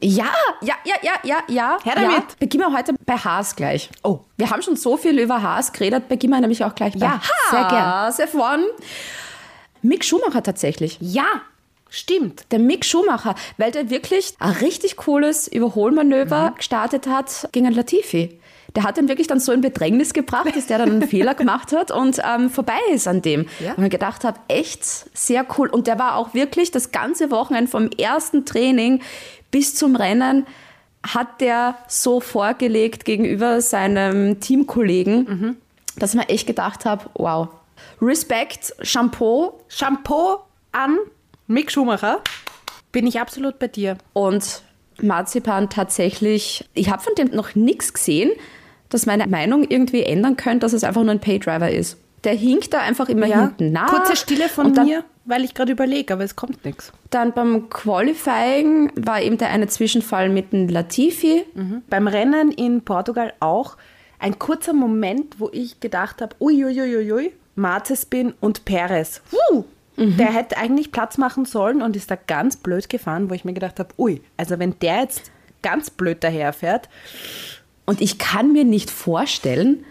Ja, 0.00 0.32
ja, 0.60 0.74
ja, 0.84 0.94
ja, 1.02 1.12
ja, 1.22 1.36
ja. 1.46 1.78
Her 1.84 1.94
damit. 1.94 2.10
Ja. 2.10 2.24
Beginnen 2.40 2.64
wir 2.64 2.76
heute 2.76 2.94
bei 3.06 3.16
Haas 3.16 3.54
gleich. 3.54 3.88
Oh. 4.02 4.20
Wir 4.36 4.50
haben 4.50 4.62
schon 4.62 4.74
so 4.74 4.96
viel 4.96 5.16
über 5.20 5.42
Haas 5.42 5.72
geredet, 5.72 6.08
beginnen 6.08 6.32
wir 6.32 6.40
nämlich 6.40 6.64
auch 6.64 6.74
gleich 6.74 6.94
bei 6.94 7.06
Ja, 7.06 7.20
sehr 7.50 7.68
gern. 7.68 7.86
Haas 7.86 8.18
F1. 8.18 8.64
Mick 9.82 10.04
Schumacher 10.04 10.42
tatsächlich. 10.42 10.98
Ja, 11.00 11.26
stimmt. 11.88 12.46
Der 12.50 12.58
Mick 12.58 12.84
Schumacher, 12.84 13.36
weil 13.58 13.70
der 13.70 13.90
wirklich 13.90 14.34
ein 14.40 14.52
richtig 14.54 14.96
cooles 14.96 15.46
Überholmanöver 15.46 16.54
gestartet 16.56 17.06
hat 17.06 17.48
gegen 17.52 17.70
Latifi. 17.70 18.39
Der 18.76 18.84
hat 18.84 18.98
ihn 18.98 19.08
wirklich 19.08 19.26
dann 19.26 19.40
so 19.40 19.52
in 19.52 19.60
Bedrängnis 19.60 20.12
gebracht, 20.12 20.54
dass 20.54 20.66
der 20.66 20.78
dann 20.78 20.90
einen 20.90 21.02
Fehler 21.08 21.34
gemacht 21.34 21.72
hat 21.72 21.90
und 21.90 22.20
ähm, 22.24 22.50
vorbei 22.50 22.78
ist 22.92 23.08
an 23.08 23.22
dem. 23.22 23.46
Ja. 23.58 23.74
Und 23.74 23.84
ich 23.84 23.90
gedacht 23.90 24.24
habe, 24.24 24.38
echt 24.48 24.84
sehr 24.84 25.44
cool. 25.56 25.68
Und 25.68 25.86
der 25.86 25.98
war 25.98 26.16
auch 26.16 26.34
wirklich 26.34 26.70
das 26.70 26.92
ganze 26.92 27.30
Wochenende 27.30 27.70
vom 27.70 27.90
ersten 27.90 28.46
Training 28.46 29.02
bis 29.50 29.74
zum 29.74 29.96
Rennen 29.96 30.46
hat 31.02 31.40
der 31.40 31.76
so 31.88 32.20
vorgelegt 32.20 33.04
gegenüber 33.04 33.60
seinem 33.62 34.38
Teamkollegen, 34.40 35.56
dass 35.96 36.10
ich 36.10 36.20
mir 36.20 36.28
echt 36.28 36.46
gedacht 36.46 36.84
habe, 36.84 37.08
wow. 37.14 37.48
Respekt, 38.02 38.74
Shampoo, 38.82 39.54
Shampoo 39.68 40.38
an 40.72 40.98
Mick 41.46 41.70
Schumacher. 41.72 42.22
Bin 42.92 43.06
ich 43.06 43.20
absolut 43.20 43.58
bei 43.58 43.68
dir. 43.68 43.96
Und 44.12 44.62
Marzipan 45.00 45.70
tatsächlich, 45.70 46.68
ich 46.74 46.90
habe 46.90 47.02
von 47.02 47.14
dem 47.14 47.28
noch 47.28 47.54
nichts 47.54 47.92
gesehen, 47.92 48.30
dass 48.90 49.06
meine 49.06 49.26
Meinung 49.26 49.64
irgendwie 49.68 50.02
ändern 50.02 50.36
könnte, 50.36 50.60
dass 50.60 50.72
es 50.74 50.84
einfach 50.84 51.02
nur 51.02 51.12
ein 51.12 51.20
Paydriver 51.20 51.70
ist. 51.70 51.96
Der 52.24 52.34
hinkt 52.34 52.74
da 52.74 52.80
einfach 52.80 53.08
immer 53.08 53.26
hinten 53.26 53.72
nach. 53.72 53.88
Kurze 53.88 54.14
Stille 54.14 54.48
von 54.50 54.74
dann, 54.74 54.86
mir, 54.86 55.04
weil 55.24 55.42
ich 55.42 55.54
gerade 55.54 55.72
überlege, 55.72 56.12
aber 56.12 56.22
es 56.24 56.36
kommt 56.36 56.64
nichts. 56.66 56.92
Dann 57.08 57.32
beim 57.32 57.70
Qualifying 57.70 58.92
war 58.96 59.22
eben 59.22 59.38
der 59.38 59.48
eine 59.50 59.68
Zwischenfall 59.68 60.28
mit 60.28 60.52
dem 60.52 60.68
Latifi. 60.68 61.44
Beim 61.88 62.08
Rennen 62.08 62.50
in 62.52 62.82
Portugal 62.82 63.32
auch 63.40 63.76
ein 64.18 64.38
kurzer 64.38 64.74
Moment, 64.74 65.36
wo 65.40 65.48
ich 65.50 65.80
gedacht 65.80 66.20
habe, 66.20 66.36
uiuiuiui, 66.40 67.32
Marzespin 67.54 68.34
und 68.40 68.66
Perez. 68.66 69.22
Huh, 69.32 69.64
Der 69.96 70.32
hätte 70.32 70.58
eigentlich 70.58 70.92
Platz 70.92 71.16
machen 71.16 71.46
sollen 71.46 71.80
und 71.80 71.96
ist 71.96 72.10
da 72.10 72.16
ganz 72.26 72.56
blöd 72.56 72.88
gefahren, 72.90 73.30
wo 73.30 73.34
ich 73.34 73.44
mir 73.46 73.54
gedacht 73.54 73.78
habe, 73.78 73.94
ui, 73.98 74.20
also 74.36 74.58
wenn 74.58 74.78
der 74.80 75.00
jetzt 75.00 75.30
ganz 75.62 75.90
blöd 75.90 76.22
daherfährt, 76.22 76.88
Und 77.90 78.00
ich 78.00 78.18
kann 78.18 78.52
mir 78.52 78.64
nicht 78.64 78.88
vorstellen, 78.88 79.84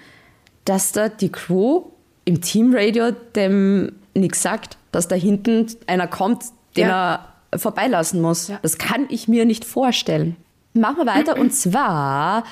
dass 0.64 0.94
da 0.94 1.10
die 1.10 1.30
Crew 1.30 1.84
im 2.24 2.40
Teamradio 2.40 3.12
dem 3.36 3.92
nichts 4.14 4.42
sagt, 4.42 4.78
dass 4.94 5.10
da 5.10 5.16
hinten 5.16 5.68
einer 5.86 6.08
kommt, 6.08 6.46
den 6.78 6.88
Ja. 6.88 7.28
er 7.52 7.60
vorbeilassen 7.60 8.22
muss. 8.22 8.48
Ja. 8.48 8.58
Das 8.62 8.78
kann 8.78 9.08
ich 9.10 9.28
mir 9.28 9.44
nicht 9.44 9.66
vorstellen. 9.66 10.38
Machen 10.74 10.96
wir 11.00 11.08
weiter 11.08 11.38
und 11.38 11.52
zwar 11.54 12.46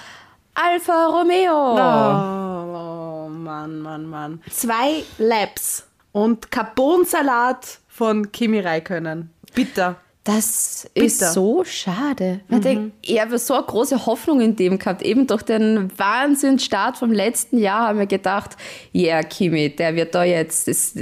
Alfa 0.53 1.05
Romeo. 1.05 1.75
Oh, 1.77 3.29
Mann, 3.29 3.79
Mann, 3.79 4.05
Mann. 4.05 4.41
Zwei 4.51 5.03
Laps 5.17 5.87
und 6.11 6.51
Carbonsalat 6.51 7.79
von 7.87 8.33
Kimi 8.33 8.59
Räikkönen. 8.59 9.29
Bitter. 9.55 9.95
Das 10.27 10.89
Bitter. 10.93 11.05
ist 11.05 11.33
so 11.33 11.63
schade. 11.63 12.41
Ich 12.49 12.59
denke, 12.59 12.91
ich 13.01 13.21
habe 13.21 13.37
so 13.37 13.53
eine 13.53 13.63
große 13.63 14.05
Hoffnung 14.05 14.41
in 14.41 14.57
dem 14.57 14.77
gehabt. 14.77 15.01
Eben 15.01 15.25
durch 15.25 15.41
den 15.41 15.89
Wahnsinnsstart 15.97 16.97
vom 16.97 17.13
letzten 17.13 17.57
Jahr 17.57 17.87
haben 17.87 17.99
wir 17.99 18.07
gedacht, 18.07 18.57
ja, 18.91 19.15
yeah, 19.15 19.23
Kimi, 19.23 19.73
der 19.73 19.95
wird 19.95 20.13
da 20.13 20.25
jetzt, 20.25 20.67
das, 20.67 20.95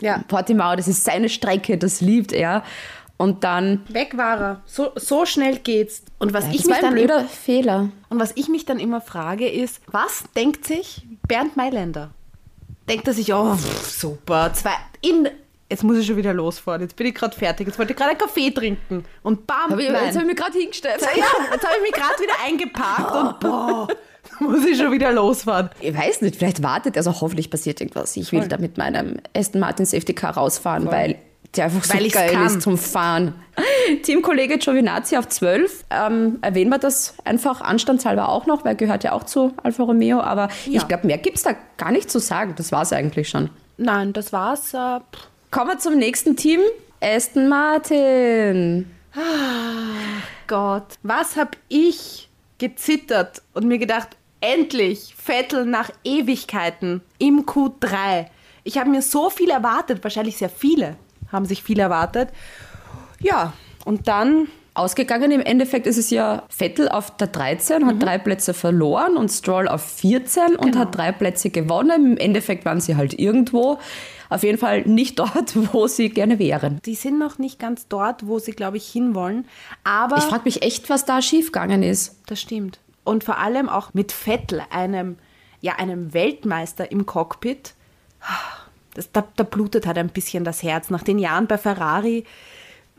Ja. 0.00 0.22
Portimao, 0.28 0.76
das 0.76 0.86
ist 0.86 1.02
seine 1.02 1.28
Strecke, 1.28 1.76
das 1.76 2.00
liebt 2.00 2.32
er. 2.32 2.62
Und 3.16 3.42
dann, 3.42 3.80
Weg 3.88 4.16
war 4.16 4.40
er. 4.40 4.62
So, 4.64 4.92
so 4.94 5.26
schnell 5.26 5.58
geht's. 5.58 6.04
Und 6.20 6.32
was, 6.32 6.44
ja, 6.44 6.50
ich 6.52 6.58
das 6.58 6.66
mich 6.66 6.78
dann 6.78 6.94
blöder 6.94 7.24
Fehler. 7.24 7.90
und 8.10 8.20
was 8.20 8.30
ich 8.36 8.48
mich 8.48 8.64
dann 8.64 8.78
immer 8.78 9.00
frage, 9.00 9.48
ist, 9.48 9.80
was 9.90 10.22
denkt 10.36 10.64
sich 10.64 11.04
Bernd 11.26 11.56
Mailänder? 11.56 12.10
Denkt 12.88 13.08
er 13.08 13.12
sich, 13.12 13.34
oh, 13.34 13.56
super, 13.82 14.52
zwei, 14.54 14.70
in, 15.00 15.28
jetzt 15.70 15.84
muss 15.84 15.98
ich 15.98 16.06
schon 16.06 16.16
wieder 16.16 16.32
losfahren, 16.32 16.82
jetzt 16.82 16.96
bin 16.96 17.06
ich 17.06 17.14
gerade 17.14 17.36
fertig, 17.36 17.66
jetzt 17.66 17.78
wollte 17.78 17.92
ich 17.92 17.96
gerade 17.98 18.10
einen 18.10 18.18
Kaffee 18.18 18.50
trinken 18.50 19.04
und 19.22 19.46
bam, 19.46 19.70
Hab 19.70 19.78
ich, 19.78 19.86
jetzt 19.88 19.96
habe 20.16 20.20
ich 20.20 20.26
mich 20.26 20.36
gerade 20.36 20.58
hingestellt. 20.58 21.00
ja, 21.00 21.24
jetzt 21.52 21.64
habe 21.64 21.74
ich 21.76 21.82
mich 21.82 21.92
gerade 21.92 22.22
wieder 22.22 22.34
eingeparkt 22.46 23.14
und 23.14 23.40
boah, 23.40 23.88
muss 24.40 24.64
ich 24.64 24.78
schon 24.78 24.92
wieder 24.92 25.12
losfahren. 25.12 25.70
Ich 25.80 25.96
weiß 25.96 26.22
nicht, 26.22 26.36
vielleicht 26.36 26.62
wartet 26.62 26.96
er 26.96 27.02
so, 27.02 27.20
hoffentlich 27.20 27.50
passiert 27.50 27.80
irgendwas. 27.80 28.16
Ich 28.16 28.32
will 28.32 28.46
da 28.48 28.58
mit 28.58 28.78
meinem 28.78 29.18
Aston 29.36 29.60
Martin 29.60 29.84
Safety 29.86 30.14
Car 30.14 30.34
rausfahren, 30.34 30.86
weil 30.90 31.16
der 31.56 31.64
einfach 31.64 31.82
so 31.82 31.94
Weil 31.94 32.08
geil 32.10 32.30
kann. 32.32 32.46
ist 32.46 32.60
zum 32.60 32.76
Fahren. 32.76 33.34
Teamkollege 34.02 34.58
Giovinazzi 34.58 35.16
auf 35.16 35.28
12. 35.28 35.84
Ähm, 35.90 36.38
erwähnen 36.42 36.70
wir 36.70 36.78
das 36.78 37.14
einfach 37.24 37.62
anstandshalber 37.62 38.28
auch 38.28 38.44
noch, 38.44 38.66
weil 38.66 38.76
gehört 38.76 39.02
ja 39.02 39.12
auch 39.12 39.24
zu 39.24 39.54
Alfa 39.62 39.82
Romeo. 39.84 40.20
Aber 40.20 40.48
Ja. 40.66 40.82
ich 40.82 40.88
glaube, 40.88 41.06
mehr 41.06 41.16
gibt 41.16 41.38
es 41.38 41.44
da 41.44 41.52
gar 41.78 41.90
nicht 41.90 42.10
zu 42.10 42.18
sagen. 42.18 42.52
Das 42.56 42.70
war 42.70 42.82
es 42.82 42.92
eigentlich 42.92 43.30
schon. 43.30 43.48
Nein, 43.78 44.12
das 44.12 44.30
war's. 44.32 44.74
Äh. 44.74 45.00
Kommen 45.50 45.70
wir 45.70 45.78
zum 45.78 45.96
nächsten 45.96 46.36
Team. 46.36 46.60
Aston 47.00 47.48
Martin. 47.48 48.90
Gott, 50.46 50.86
was 51.02 51.36
hab 51.36 51.56
ich 51.68 52.28
gezittert 52.58 53.42
und 53.54 53.66
mir 53.66 53.78
gedacht, 53.78 54.08
endlich 54.40 55.14
Vettel 55.16 55.64
nach 55.64 55.90
Ewigkeiten 56.04 57.00
im 57.18 57.46
Q3. 57.46 58.26
Ich 58.64 58.78
habe 58.78 58.90
mir 58.90 59.02
so 59.02 59.30
viel 59.30 59.50
erwartet, 59.50 60.02
wahrscheinlich 60.02 60.36
sehr 60.36 60.50
viele 60.50 60.96
haben 61.32 61.46
sich 61.46 61.62
viel 61.62 61.78
erwartet. 61.78 62.30
Ja, 63.20 63.52
und 63.84 64.08
dann 64.08 64.48
Ausgegangen 64.78 65.32
im 65.32 65.40
Endeffekt 65.40 65.86
ist 65.86 65.98
es 65.98 66.10
ja 66.10 66.44
Vettel 66.48 66.88
auf 66.88 67.16
der 67.16 67.26
13, 67.26 67.84
hat 67.84 68.00
drei 68.02 68.16
Plätze 68.16 68.54
verloren 68.54 69.16
und 69.16 69.28
Stroll 69.28 69.66
auf 69.66 69.82
14 69.82 70.56
und 70.56 70.76
hat 70.78 70.96
drei 70.96 71.10
Plätze 71.10 71.50
gewonnen. 71.50 72.12
Im 72.12 72.16
Endeffekt 72.16 72.64
waren 72.64 72.80
sie 72.80 72.96
halt 72.96 73.18
irgendwo. 73.18 73.78
Auf 74.28 74.44
jeden 74.44 74.58
Fall 74.58 74.82
nicht 74.82 75.18
dort, 75.18 75.72
wo 75.72 75.86
sie 75.88 76.10
gerne 76.10 76.38
wären. 76.38 76.80
die 76.84 76.94
sind 76.94 77.18
noch 77.18 77.38
nicht 77.38 77.58
ganz 77.58 77.88
dort, 77.88 78.26
wo 78.26 78.38
sie, 78.38 78.52
glaube 78.52 78.76
ich, 78.76 78.88
hinwollen. 78.88 79.46
Aber 79.84 80.16
Ich 80.18 80.24
frage 80.24 80.42
mich 80.44 80.62
echt, 80.62 80.88
was 80.90 81.04
da 81.04 81.22
schiefgegangen 81.22 81.82
ist. 81.82 82.16
das 82.26 82.40
stimmt. 82.40 82.78
Und 83.04 83.24
vor 83.24 83.38
allem 83.38 83.68
auch 83.68 83.94
mit 83.94 84.12
Vettel, 84.12 84.62
einem, 84.70 85.16
ja, 85.60 85.76
einem 85.76 86.12
Weltmeister 86.12 86.92
im 86.92 87.04
Cockpit. 87.06 87.74
Das, 88.94 89.10
da, 89.12 89.24
da 89.34 89.44
blutet 89.44 89.86
halt 89.86 89.98
ein 89.98 90.10
bisschen 90.10 90.44
das 90.44 90.62
Herz. 90.62 90.90
Nach 90.90 91.02
den 91.02 91.18
Jahren 91.18 91.46
bei 91.46 91.56
Ferrari 91.56 92.24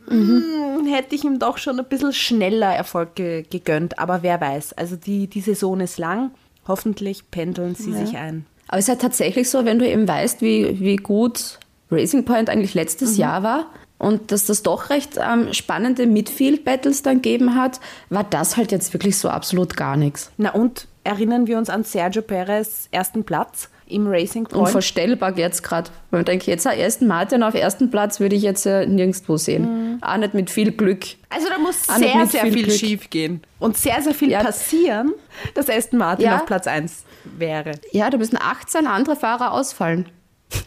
mm, 0.07 0.85
hätte 0.87 1.15
ich 1.15 1.23
ihm 1.23 1.39
doch 1.39 1.57
schon 1.57 1.79
ein 1.79 1.85
bisschen 1.85 2.13
schneller 2.13 2.73
Erfolg 2.73 3.15
ge 3.15 3.43
gegönnt. 3.49 3.99
Aber 3.99 4.23
wer 4.23 4.39
weiß. 4.39 4.73
Also 4.73 4.95
die, 4.95 5.27
die 5.27 5.41
Saison 5.41 5.79
ist 5.79 5.97
lang. 5.97 6.31
Hoffentlich 6.67 7.31
pendeln 7.31 7.75
sie 7.75 7.93
sich 7.93 8.17
ein. 8.17 8.45
Aber 8.67 8.77
es 8.77 8.85
ist 8.85 8.89
halt 8.89 9.01
tatsächlich 9.01 9.49
so, 9.49 9.65
wenn 9.65 9.79
du 9.79 9.89
eben 9.89 10.07
weißt, 10.07 10.41
wie, 10.41 10.79
wie 10.79 10.97
gut 10.97 11.57
Racing 11.89 12.25
Point 12.25 12.49
eigentlich 12.49 12.75
letztes 12.75 13.17
Jahr 13.17 13.41
war 13.41 13.65
und 13.97 14.31
dass 14.31 14.45
das 14.45 14.61
doch 14.61 14.91
recht 14.91 15.17
ähm, 15.17 15.53
spannende 15.53 16.05
Midfield-Battles 16.05 17.01
dann 17.01 17.21
gegeben 17.21 17.55
hat, 17.55 17.79
war 18.09 18.23
das 18.23 18.57
halt 18.57 18.71
jetzt 18.71 18.93
wirklich 18.93 19.17
so 19.17 19.29
absolut 19.29 19.75
gar 19.75 19.97
nichts. 19.97 20.31
Na 20.37 20.51
und 20.51 20.87
erinnern 21.03 21.47
wir 21.47 21.57
uns 21.57 21.69
an 21.69 21.83
Sergio 21.83 22.21
Perez 22.21 22.87
ersten 22.91 23.23
Platz 23.23 23.69
im 23.89 24.07
Racing 24.07 24.45
Point. 24.45 24.67
Unvorstellbar 24.67 25.37
jetzt 25.37 25.63
gerade. 25.63 25.89
Weil 26.11 26.21
ich 26.21 26.25
denke, 26.25 26.49
jetzt 26.51 26.65
ersten 26.65 27.07
Martin 27.07 27.43
auf 27.43 27.53
ersten 27.55 27.89
Platz 27.91 28.19
würde 28.19 28.35
ich 28.35 28.43
jetzt 28.43 28.65
äh, 28.65 28.85
nirgendwo 28.85 29.37
sehen. 29.37 29.99
Auch 30.01 30.17
nicht 30.17 30.33
mit 30.33 30.49
viel 30.49 30.71
Glück. 30.71 31.03
Also 31.29 31.47
da 31.49 31.57
muss 31.57 31.89
Auch 31.89 31.97
sehr, 31.97 32.25
sehr 32.27 32.43
viel 32.43 32.53
viel 32.65 32.71
schief 32.71 33.09
gehen. 33.09 33.41
Und 33.59 33.77
sehr, 33.77 34.01
sehr 34.01 34.13
viel 34.13 34.29
Ja. 34.31 34.41
passieren, 34.43 35.13
dass 35.55 35.69
Aston 35.69 35.99
Martin 35.99 36.25
Ja. 36.25 36.37
auf 36.37 36.45
Platz 36.45 36.67
1 36.67 37.03
wäre. 37.37 37.71
Ja, 37.91 38.09
da 38.09 38.17
müssen 38.17 38.37
18 38.41 38.87
andere 38.87 39.15
Fahrer 39.15 39.51
ausfallen. 39.53 40.07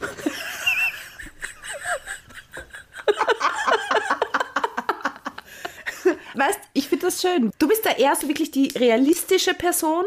Weißt, 6.34 6.58
ich 6.72 6.88
finde 6.88 7.06
das 7.06 7.20
schön. 7.20 7.50
Du 7.58 7.68
bist 7.68 7.84
da 7.84 7.90
eher 7.90 8.14
so 8.16 8.26
wirklich 8.28 8.50
die 8.50 8.68
realistische 8.76 9.54
Person 9.54 10.04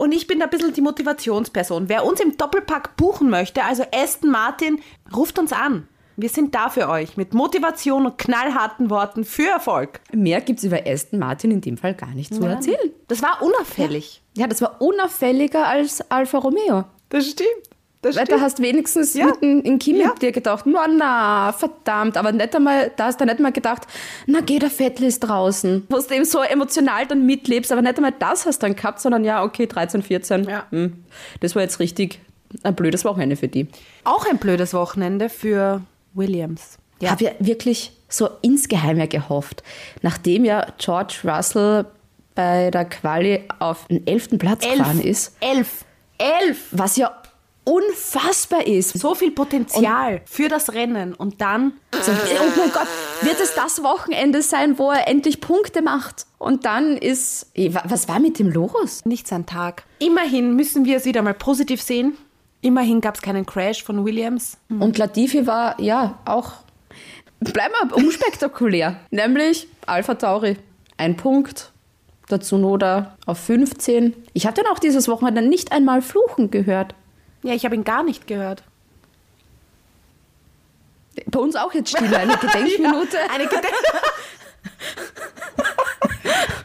und 0.00 0.12
ich 0.12 0.26
bin 0.26 0.38
da 0.38 0.46
ein 0.46 0.50
bisschen 0.50 0.72
die 0.72 0.80
Motivationsperson. 0.80 1.90
Wer 1.90 2.06
uns 2.06 2.20
im 2.20 2.34
Doppelpack 2.38 2.96
buchen 2.96 3.28
möchte, 3.28 3.62
also 3.62 3.84
Aston 3.94 4.30
Martin, 4.30 4.80
ruft 5.14 5.38
uns 5.38 5.52
an. 5.52 5.86
Wir 6.16 6.30
sind 6.30 6.54
da 6.54 6.70
für 6.70 6.88
euch 6.88 7.18
mit 7.18 7.34
Motivation 7.34 8.06
und 8.06 8.16
knallharten 8.16 8.88
Worten 8.88 9.24
für 9.24 9.48
Erfolg. 9.48 10.00
Mehr 10.10 10.40
gibt 10.40 10.60
es 10.60 10.64
über 10.64 10.86
Aston 10.86 11.18
Martin 11.18 11.50
in 11.50 11.60
dem 11.60 11.76
Fall 11.76 11.94
gar 11.94 12.14
nicht 12.14 12.34
zu 12.34 12.42
erzählen. 12.42 12.90
Das 13.08 13.22
war 13.22 13.42
unauffällig. 13.42 14.22
Ja, 14.38 14.46
das 14.46 14.62
war 14.62 14.80
unauffälliger 14.80 15.66
als 15.66 16.00
Alfa 16.10 16.38
Romeo. 16.38 16.84
Das 17.10 17.26
stimmt. 17.26 17.50
Das 18.02 18.16
Weil 18.16 18.24
da 18.24 18.40
hast 18.40 18.60
wenigstens 18.62 19.12
Ja. 19.12 19.26
mitten 19.26 19.60
in 19.60 19.78
Kimi 19.78 20.00
Ja. 20.00 20.14
dir 20.14 20.32
gedacht, 20.32 20.64
na, 20.66 20.86
na, 20.88 21.52
verdammt, 21.52 22.16
aber 22.16 22.32
nicht 22.32 22.56
einmal, 22.56 22.90
da 22.96 23.04
hast 23.06 23.20
du 23.20 23.26
nicht 23.26 23.40
mal 23.40 23.52
gedacht, 23.52 23.82
na 24.26 24.40
geh, 24.40 24.58
der 24.58 24.70
Vettel 24.70 25.04
ist 25.06 25.20
draußen. 25.20 25.86
Wo 25.90 25.98
du 25.98 26.14
eben 26.14 26.24
so 26.24 26.40
emotional 26.40 27.06
dann 27.06 27.26
mitlebst, 27.26 27.70
aber 27.72 27.82
nicht 27.82 27.96
einmal 27.96 28.14
das 28.18 28.46
hast 28.46 28.62
du 28.62 28.66
dann 28.66 28.76
gehabt, 28.76 29.00
sondern 29.00 29.24
ja, 29.24 29.42
okay, 29.44 29.66
13, 29.66 30.02
14. 30.02 30.44
Ja. 30.44 30.64
Hm, 30.70 31.04
das 31.40 31.54
war 31.54 31.62
jetzt 31.62 31.78
richtig 31.78 32.20
ein 32.62 32.74
blödes 32.74 33.04
Wochenende 33.04 33.36
für 33.36 33.48
die. 33.48 33.68
Auch 34.04 34.26
ein 34.26 34.38
blödes 34.38 34.72
Wochenende 34.72 35.28
für 35.28 35.82
Williams. 36.14 36.78
Ja. 37.02 37.10
Habe 37.10 37.24
ja 37.24 37.30
wirklich 37.38 37.92
so 38.08 38.28
insgeheim 38.42 38.98
ja 38.98 39.06
gehofft, 39.06 39.62
nachdem 40.02 40.44
ja 40.46 40.66
George 40.78 41.18
Russell 41.24 41.84
bei 42.34 42.70
der 42.70 42.86
Quali 42.86 43.44
auf 43.58 43.86
den 43.88 44.06
11. 44.06 44.38
Platz 44.38 44.64
gefahren 44.66 45.00
ist, 45.00 45.36
Elf. 45.40 45.84
Elf. 46.18 46.66
was 46.72 46.96
ja 46.96 47.12
unfassbar 47.70 48.66
ist. 48.66 48.98
So 48.98 49.14
viel 49.14 49.30
Potenzial 49.30 50.20
für 50.24 50.48
das 50.48 50.72
Rennen 50.72 51.14
und 51.14 51.40
dann 51.40 51.72
So, 52.02 52.12
oh 52.12 52.48
mein 52.56 52.70
Gott, 52.72 52.86
wird 53.22 53.40
es 53.40 53.54
das 53.54 53.82
Wochenende 53.82 54.42
sein, 54.42 54.78
wo 54.78 54.90
er 54.90 55.08
endlich 55.08 55.40
Punkte 55.40 55.82
macht? 55.82 56.26
Und 56.38 56.64
dann 56.64 56.96
ist, 56.96 57.46
wa- 57.56 57.82
was 57.86 58.08
war 58.08 58.18
mit 58.20 58.38
dem 58.38 58.48
los? 58.50 59.04
nicht 59.04 59.28
sein 59.28 59.46
Tag. 59.46 59.84
Immerhin 59.98 60.54
müssen 60.56 60.84
wir 60.84 60.96
es 60.96 61.04
wieder 61.04 61.22
mal 61.22 61.34
positiv 61.34 61.82
sehen. 61.82 62.16
Immerhin 62.62 63.00
gab 63.00 63.14
es 63.16 63.22
keinen 63.22 63.46
Crash 63.46 63.82
von 63.82 64.04
Williams. 64.04 64.58
Und 64.68 64.98
Latifi 64.98 65.46
war 65.46 65.80
ja 65.80 66.18
auch, 66.26 66.52
bleiben 67.40 67.72
wir 67.88 67.96
unspektakulär, 67.96 68.96
nämlich 69.10 69.66
Alpha 69.86 70.14
Tauri. 70.14 70.56
Ein 70.98 71.16
Punkt, 71.16 71.72
der 72.30 72.40
Tsunoda 72.40 73.16
auf 73.24 73.38
15. 73.38 74.14
Ich 74.34 74.44
habe 74.46 74.54
dann 74.62 74.66
auch 74.72 74.78
dieses 74.78 75.08
Wochenende 75.08 75.40
nicht 75.40 75.72
einmal 75.72 76.02
fluchen 76.02 76.50
gehört. 76.50 76.94
Ja, 77.42 77.54
ich 77.54 77.64
habe 77.64 77.74
ihn 77.74 77.84
gar 77.84 78.02
nicht 78.02 78.26
gehört. 78.26 78.62
Bei 81.26 81.40
uns 81.40 81.56
auch 81.56 81.72
jetzt 81.74 81.90
still, 81.90 82.14
eine 82.14 82.36
Gedenkminute. 82.40 83.18
Eine, 83.30 83.44
Gedenk 83.44 83.74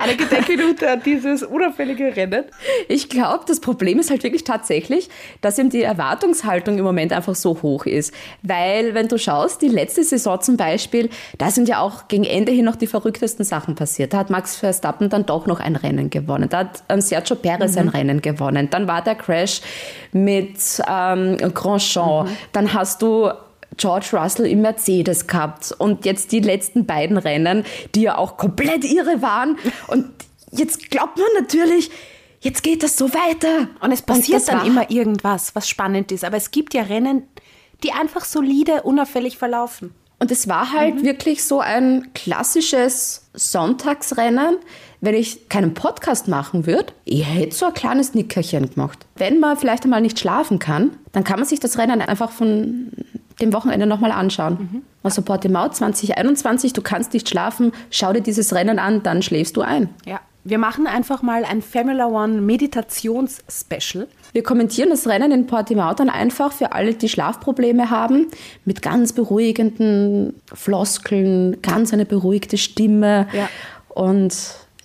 Eine 0.05 0.17
Gedenkminute 0.17 0.91
an 0.91 1.01
dieses 1.03 1.41
unauffällige 1.41 2.15
Rennen. 2.15 2.45
Ich 2.87 3.09
glaube, 3.09 3.43
das 3.47 3.59
Problem 3.59 3.97
ist 3.97 4.11
halt 4.11 4.21
wirklich 4.21 4.43
tatsächlich, 4.43 5.09
dass 5.41 5.57
eben 5.57 5.71
die 5.71 5.81
Erwartungshaltung 5.81 6.77
im 6.77 6.83
Moment 6.83 7.11
einfach 7.11 7.33
so 7.33 7.59
hoch 7.63 7.87
ist. 7.87 8.13
Weil, 8.43 8.93
wenn 8.93 9.07
du 9.07 9.17
schaust, 9.17 9.63
die 9.63 9.67
letzte 9.67 10.03
Saison 10.03 10.39
zum 10.39 10.57
Beispiel, 10.57 11.09
da 11.39 11.49
sind 11.49 11.67
ja 11.67 11.79
auch 11.79 12.07
gegen 12.07 12.23
Ende 12.23 12.51
hin 12.51 12.65
noch 12.65 12.75
die 12.75 12.85
verrücktesten 12.85 13.43
Sachen 13.43 13.73
passiert. 13.73 14.13
Da 14.13 14.19
hat 14.19 14.29
Max 14.29 14.55
Verstappen 14.55 15.09
dann 15.09 15.25
doch 15.25 15.47
noch 15.47 15.59
ein 15.59 15.75
Rennen 15.75 16.11
gewonnen. 16.11 16.49
Da 16.49 16.59
hat 16.59 16.83
ähm, 16.89 17.01
Sergio 17.01 17.35
Perez 17.35 17.75
ein 17.75 17.89
Rennen 17.89 18.21
gewonnen. 18.21 18.69
Dann 18.69 18.87
war 18.87 19.01
der 19.01 19.15
Crash 19.15 19.61
mit 20.11 20.57
ähm, 20.87 21.37
Grandchamp. 21.37 22.29
Dann 22.51 22.73
hast 22.73 23.01
du 23.01 23.31
George 23.77 24.07
Russell 24.13 24.45
im 24.47 24.61
Mercedes 24.61 25.27
gehabt 25.27 25.73
und 25.77 26.05
jetzt 26.05 26.31
die 26.31 26.39
letzten 26.39 26.85
beiden 26.85 27.17
Rennen, 27.17 27.63
die 27.93 28.01
ja 28.03 28.17
auch 28.17 28.37
komplett 28.37 28.83
irre 28.83 29.21
waren. 29.21 29.57
Und 29.87 30.09
jetzt 30.51 30.89
glaubt 30.91 31.17
man 31.17 31.27
natürlich, 31.39 31.91
jetzt 32.41 32.63
geht 32.63 32.83
das 32.83 32.97
so 32.97 33.13
weiter. 33.13 33.67
Und 33.81 33.91
es 33.91 34.01
passiert 34.01 34.37
das 34.39 34.45
dann 34.45 34.59
war- 34.59 34.65
immer 34.65 34.91
irgendwas, 34.91 35.55
was 35.55 35.67
spannend 35.67 36.11
ist. 36.11 36.23
Aber 36.23 36.37
es 36.37 36.51
gibt 36.51 36.73
ja 36.73 36.83
Rennen, 36.83 37.23
die 37.83 37.91
einfach 37.91 38.25
solide, 38.25 38.83
unauffällig 38.83 39.37
verlaufen. 39.37 39.93
Und 40.17 40.31
es 40.31 40.47
war 40.47 40.71
halt 40.71 41.03
wirklich 41.03 41.43
so 41.43 41.59
ein 41.59 42.11
klassisches 42.13 43.27
Sonntagsrennen. 43.33 44.57
Wenn 45.01 45.13
ich 45.13 45.49
keinen 45.49 45.73
Podcast 45.73 46.27
machen 46.29 46.65
würde, 46.65 46.93
ich 47.03 47.25
hätte 47.25 47.53
so 47.55 47.65
ein 47.67 47.73
kleines 47.73 48.13
Nickerchen 48.13 48.69
gemacht. 48.73 49.05
Wenn 49.17 49.39
man 49.39 49.57
vielleicht 49.57 49.83
einmal 49.83 49.99
nicht 50.01 50.17
schlafen 50.17 50.57
kann, 50.57 50.97
dann 51.11 51.23
kann 51.25 51.37
man 51.39 51.47
sich 51.47 51.59
das 51.59 51.77
Rennen 51.77 52.01
einfach 52.01 52.31
von 52.31 52.91
dem 53.41 53.53
Wochenende 53.53 53.85
nochmal 53.85 54.11
anschauen. 54.11 54.83
Also 55.03 55.21
Portimao 55.21 55.69
2021, 55.69 56.73
du 56.73 56.81
kannst 56.81 57.13
nicht 57.13 57.29
schlafen, 57.29 57.71
schau 57.89 58.13
dir 58.13 58.21
dieses 58.21 58.53
Rennen 58.53 58.79
an, 58.79 59.03
dann 59.03 59.21
schläfst 59.21 59.57
du 59.57 59.61
ein. 59.61 59.89
Ja. 60.05 60.19
Wir 60.47 60.59
machen 60.59 60.85
einfach 60.85 61.23
mal 61.23 61.43
ein 61.43 61.63
Formula 61.63 62.05
One 62.05 62.39
Meditations-Special. 62.39 64.07
Wir 64.31 64.43
kommentieren 64.43 64.91
das 64.91 65.07
Rennen 65.07 65.31
in 65.31 65.47
Portimao 65.47 65.95
dann 65.95 66.07
einfach 66.07 66.51
für 66.51 66.71
alle, 66.71 66.93
die 66.93 67.09
Schlafprobleme 67.09 67.89
haben, 67.89 68.27
mit 68.63 68.83
ganz 68.83 69.11
beruhigenden 69.13 70.39
Floskeln, 70.53 71.63
ganz 71.63 71.93
eine 71.93 72.05
beruhigte 72.05 72.59
Stimme. 72.59 73.27
Ja. 73.33 73.49
Und 73.89 74.35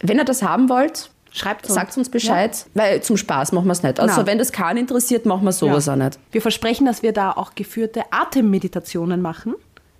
wenn 0.00 0.16
ihr 0.16 0.24
das 0.24 0.42
haben 0.42 0.70
wollt, 0.70 1.10
Schreibt 1.32 1.66
uns. 1.66 1.74
sagt 1.74 1.96
uns 1.96 2.08
Bescheid, 2.08 2.66
weil 2.74 3.02
zum 3.02 3.16
Spaß 3.16 3.52
machen 3.52 3.66
wir 3.66 3.72
es 3.72 3.82
nicht. 3.82 4.00
Also 4.00 4.16
Nein. 4.16 4.26
wenn 4.26 4.38
das 4.38 4.52
keinen 4.52 4.78
interessiert, 4.78 5.26
machen 5.26 5.44
wir 5.44 5.52
sowas 5.52 5.86
Ja. 5.86 5.92
auch 5.92 5.96
nicht. 5.96 6.18
Wir 6.32 6.42
versprechen, 6.42 6.86
dass 6.86 7.02
wir 7.02 7.12
da 7.12 7.30
auch 7.32 7.54
geführte 7.54 8.02
Atemmeditationen 8.10 9.22
machen. 9.22 9.54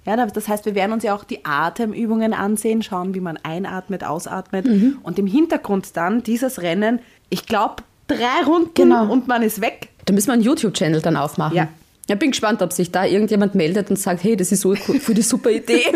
Ja, 0.07 0.17
da- 0.17 0.27
das 0.27 0.49
heißt, 0.49 0.65
wir 0.65 0.75
werden 0.75 0.93
uns 0.93 1.05
ja 1.05 1.15
auch 1.15 1.25
die 1.25 1.45
Atemübungen 1.45 2.33
ansehen, 2.35 2.83
schauen, 2.83 3.15
wie 3.15 3.21
man 3.21 3.39
einatmet, 3.43 4.03
ausatmet 4.03 4.67
Mhm. 4.67 4.99
und 5.03 5.19
im 5.19 5.27
Hintergrund 5.27 5.97
dann 5.97 6.23
dieses 6.23 6.63
Rennen, 6.63 7.01
ich 7.29 7.47
glaube, 7.47 7.83
drei 8.09 8.45
Runden 8.47 8.71
Genau. 8.75 9.13
und 9.13 9.29
man 9.29 9.43
ist 9.43 9.61
weg. 9.61 9.89
Da 10.07 10.15
müssen 10.15 10.29
wir 10.29 10.33
einen 10.33 10.43
YouTube-Channel 10.43 11.03
dann 11.03 11.17
aufmachen. 11.17 11.57
Ja. 11.57 11.69
Ich 12.09 12.19
bin 12.19 12.31
gespannt, 12.33 12.61
ob 12.63 12.73
sich 12.73 12.91
da 12.91 13.05
irgendjemand 13.05 13.55
meldet 13.55 13.89
und 13.91 13.97
sagt, 13.97 14.25
hey, 14.25 14.37
das 14.37 14.51
ist 14.51 14.63
so 14.63 14.75
für 14.75 15.15
die 15.15 15.23
super 15.23 15.51
Idee. 15.51 15.85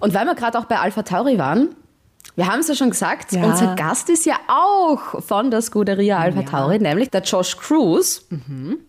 und 0.00 0.14
weil 0.14 0.24
wir 0.24 0.34
gerade 0.34 0.58
auch 0.58 0.64
bei 0.64 0.78
Alpha 0.78 1.02
Tauri 1.02 1.38
waren, 1.38 1.68
wir 2.38 2.46
haben 2.46 2.60
es 2.60 2.68
ja 2.68 2.76
schon 2.76 2.90
gesagt, 2.90 3.32
Ja. 3.32 3.42
unser 3.44 3.74
Gast 3.74 4.08
ist 4.10 4.24
ja 4.24 4.36
auch 4.46 5.20
von 5.24 5.50
der 5.50 5.60
Scuderia 5.60 6.18
Alpha 6.18 6.42
Tauri, 6.42 6.78
nämlich 6.78 7.10
der 7.10 7.22
Josh 7.22 7.56
Cruz. 7.56 8.26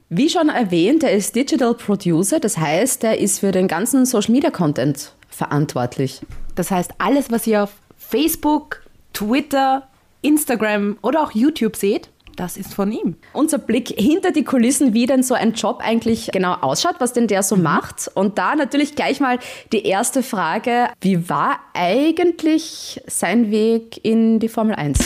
Wie 0.10 0.30
schon 0.30 0.50
erwähnt, 0.50 1.02
er 1.04 1.14
ist 1.14 1.36
Digital 1.36 1.74
Producer, 1.74 2.40
das 2.40 2.60
heißt, 2.60 3.04
er 3.04 3.18
ist 3.18 3.40
für 3.40 3.52
den 3.52 3.68
ganzen 3.68 4.06
Social 4.06 4.32
Media 4.32 4.52
Content 4.52 5.14
verantwortlich. 5.30 6.22
Das 6.54 6.70
heißt, 6.70 6.92
alles, 7.00 7.32
was 7.32 7.48
ihr 7.48 7.64
auf 7.64 7.72
Facebook, 7.98 8.84
Twitter, 9.14 9.88
Instagram 10.22 10.98
oder 11.02 11.24
auch 11.24 11.32
YouTube 11.32 11.76
seht, 11.76 12.10
das 12.40 12.56
ist 12.56 12.74
von 12.74 12.92
ihm. 12.92 13.16
unser 13.34 13.58
Blick 13.58 13.90
hinter 13.90 14.32
die 14.32 14.46
Kulissen, 14.46 14.94
wie 14.94 15.06
denn 15.06 15.24
so 15.24 15.34
ein 15.34 15.52
Job 15.54 15.82
eigentlich 15.84 16.30
genau 16.32 16.54
ausschaut, 16.54 16.96
was 17.00 17.12
denn 17.12 17.28
der 17.28 17.44
so 17.44 17.58
macht. 17.58 18.10
Und 18.14 18.38
da 18.38 18.56
natürlich 18.56 18.96
gleich 18.96 19.20
mal 19.20 19.40
die 19.74 19.86
erste 19.86 20.24
Frage, 20.24 20.88
wie 21.02 21.30
war 21.30 21.60
eigentlich 21.74 23.02
sein 23.08 23.52
Weg 23.52 24.00
in 24.06 24.40
die 24.40 24.48
Formel 24.48 24.76
1? 24.76 25.00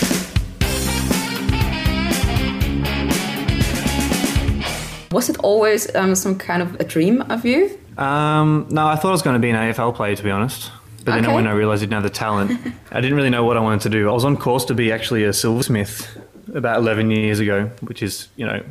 Was 5.11 5.29
it 5.29 5.43
always 5.43 5.87
um, 5.95 6.15
some 6.15 6.35
kind 6.37 6.61
of 6.61 6.79
a 6.79 6.83
dream 6.83 7.21
of 7.29 7.45
you? 7.45 7.69
Um, 7.97 8.65
no, 8.69 8.87
I 8.87 8.95
thought 8.95 9.09
I 9.09 9.11
was 9.11 9.21
going 9.23 9.35
to 9.35 9.39
be 9.39 9.49
an 9.51 9.55
AFL 9.55 9.93
player, 9.95 10.15
to 10.15 10.23
be 10.23 10.31
honest. 10.31 10.71
But 11.05 11.15
then 11.15 11.25
Okay. 11.25 11.35
when 11.35 11.47
I 11.47 11.51
realised 11.51 11.81
I 11.83 11.85
didn't 11.85 12.01
have 12.01 12.03
the 12.03 12.09
talent, 12.09 12.51
I 12.91 13.01
didn't 13.01 13.15
really 13.17 13.29
know 13.29 13.43
what 13.43 13.57
I 13.57 13.59
wanted 13.59 13.81
to 13.81 13.89
do. 13.89 14.09
I 14.09 14.13
was 14.13 14.23
on 14.25 14.37
course 14.37 14.65
to 14.65 14.73
be 14.73 14.91
actually 14.91 15.23
a 15.23 15.33
silversmith 15.33 16.07
about 16.53 16.77
11 16.77 17.11
years 17.11 17.39
ago, 17.39 17.71
which 17.81 18.01
is, 18.01 18.27
you 18.35 18.45
know, 18.45 18.63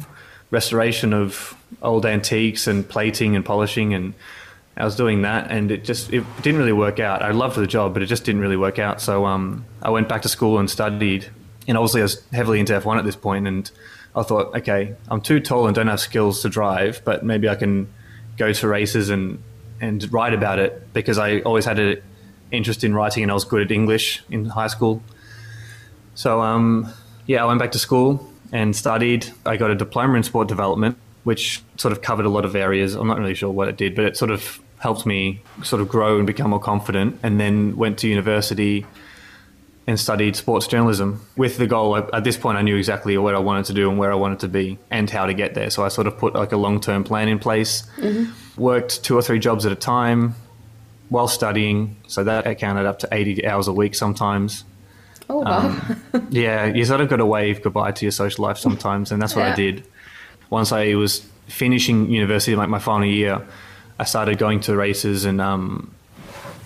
restoration 0.50 1.12
of 1.12 1.56
old 1.82 2.04
antiques 2.06 2.66
and 2.66 2.88
plating 2.88 3.34
and 3.36 3.44
polishing. 3.44 3.94
And 3.94 4.14
I 4.76 4.84
was 4.84 4.96
doing 4.96 5.22
that, 5.22 5.50
and 5.50 5.70
it 5.70 5.84
just 5.84 6.12
it 6.12 6.24
didn't 6.42 6.58
really 6.58 6.72
work 6.72 7.00
out. 7.00 7.22
I 7.22 7.30
loved 7.32 7.56
the 7.56 7.66
job, 7.66 7.94
but 7.94 8.02
it 8.02 8.06
just 8.06 8.24
didn't 8.24 8.40
really 8.40 8.56
work 8.56 8.78
out. 8.78 9.00
So 9.00 9.26
um, 9.26 9.64
I 9.82 9.90
went 9.90 10.08
back 10.08 10.22
to 10.22 10.28
school 10.28 10.58
and 10.58 10.70
studied. 10.70 11.30
And 11.68 11.76
obviously, 11.76 12.00
I 12.00 12.04
was 12.04 12.22
heavily 12.32 12.58
into 12.58 12.72
F1 12.72 12.98
at 12.98 13.04
this 13.04 13.16
point, 13.16 13.46
and 13.46 13.70
I 14.14 14.22
thought, 14.22 14.54
okay, 14.56 14.94
I'm 15.08 15.20
too 15.20 15.40
tall 15.40 15.66
and 15.66 15.74
don't 15.74 15.86
have 15.86 16.00
skills 16.00 16.42
to 16.42 16.48
drive, 16.48 17.02
but 17.04 17.24
maybe 17.24 17.48
I 17.48 17.54
can 17.54 17.88
go 18.36 18.52
to 18.52 18.68
races 18.68 19.10
and 19.10 19.42
and 19.80 20.10
write 20.12 20.32
about 20.32 20.58
it 20.60 20.92
because 20.92 21.18
I 21.18 21.40
always 21.40 21.64
had 21.64 21.78
an 21.78 22.00
interest 22.52 22.84
in 22.84 22.94
writing 22.94 23.24
and 23.24 23.32
I 23.32 23.34
was 23.34 23.44
good 23.44 23.62
at 23.62 23.72
English 23.72 24.22
in 24.30 24.44
high 24.44 24.68
school. 24.68 25.02
So 26.14 26.40
um, 26.40 26.92
yeah, 27.26 27.42
I 27.42 27.46
went 27.46 27.58
back 27.58 27.72
to 27.72 27.78
school 27.78 28.28
and 28.52 28.74
studied. 28.74 29.26
I 29.46 29.56
got 29.56 29.70
a 29.70 29.74
diploma 29.74 30.14
in 30.14 30.22
sport 30.22 30.48
development, 30.48 30.98
which 31.24 31.62
sort 31.76 31.92
of 31.92 32.02
covered 32.02 32.26
a 32.26 32.28
lot 32.28 32.44
of 32.44 32.54
areas. 32.54 32.94
I'm 32.94 33.08
not 33.08 33.18
really 33.18 33.34
sure 33.34 33.50
what 33.50 33.68
it 33.68 33.76
did, 33.76 33.94
but 33.94 34.04
it 34.04 34.16
sort 34.16 34.30
of 34.30 34.60
helped 34.78 35.06
me 35.06 35.40
sort 35.62 35.80
of 35.80 35.88
grow 35.88 36.18
and 36.18 36.26
become 36.26 36.50
more 36.50 36.60
confident. 36.60 37.18
And 37.22 37.40
then 37.40 37.76
went 37.76 37.98
to 38.00 38.08
university 38.08 38.84
and 39.86 39.98
studied 39.98 40.36
sports 40.36 40.66
journalism 40.66 41.24
with 41.36 41.56
the 41.56 41.66
goal. 41.66 41.96
At 41.96 42.24
this 42.24 42.36
point, 42.36 42.58
I 42.58 42.62
knew 42.62 42.76
exactly 42.76 43.16
what 43.18 43.34
I 43.34 43.38
wanted 43.38 43.64
to 43.66 43.72
do 43.72 43.88
and 43.88 43.98
where 43.98 44.12
I 44.12 44.14
wanted 44.14 44.40
to 44.40 44.48
be 44.48 44.78
and 44.90 45.11
how 45.11 45.26
to 45.26 45.35
get 45.35 45.54
there. 45.54 45.70
So 45.70 45.85
I 45.85 45.88
sort 45.88 46.06
of 46.06 46.18
put 46.18 46.35
like 46.35 46.52
a 46.52 46.56
long 46.56 46.80
term 46.80 47.04
plan 47.04 47.28
in 47.28 47.38
place. 47.38 47.82
Mm-hmm. 47.96 48.61
Worked 48.61 49.02
two 49.02 49.16
or 49.16 49.22
three 49.22 49.38
jobs 49.38 49.66
at 49.66 49.72
a 49.72 49.76
time 49.76 50.35
while 51.08 51.28
studying. 51.28 51.96
So 52.06 52.24
that 52.24 52.46
accounted 52.46 52.87
up 52.87 53.00
to 53.00 53.08
80 53.11 53.46
hours 53.46 53.66
a 53.66 53.72
week 53.72 53.94
sometimes. 53.94 54.64
Oh, 55.33 55.38
wow. 55.40 55.81
Yeah, 56.31 56.66
you 56.66 56.85
sort 56.85 57.01
of 57.01 57.09
got 57.09 57.16
to 57.16 57.27
wave 57.27 57.62
goodbye 57.62 57.92
to 57.92 58.05
your 58.05 58.12
social 58.12 58.45
life 58.45 58.59
sometimes, 58.59 59.11
and 59.12 59.21
that's 59.21 59.35
what 59.35 59.42
Yeah. 59.47 59.53
I 59.53 59.57
did. 59.57 59.85
Once 60.51 60.73
I 60.73 60.95
was 60.95 61.27
finishing 61.49 62.11
university, 62.11 62.55
like 62.57 62.68
my 62.68 62.79
final 62.79 63.07
year, 63.09 63.42
I 63.99 64.05
started 64.05 64.38
going 64.38 64.61
to 64.61 64.77
races 64.77 65.25
and 65.25 65.40
um, 65.40 65.95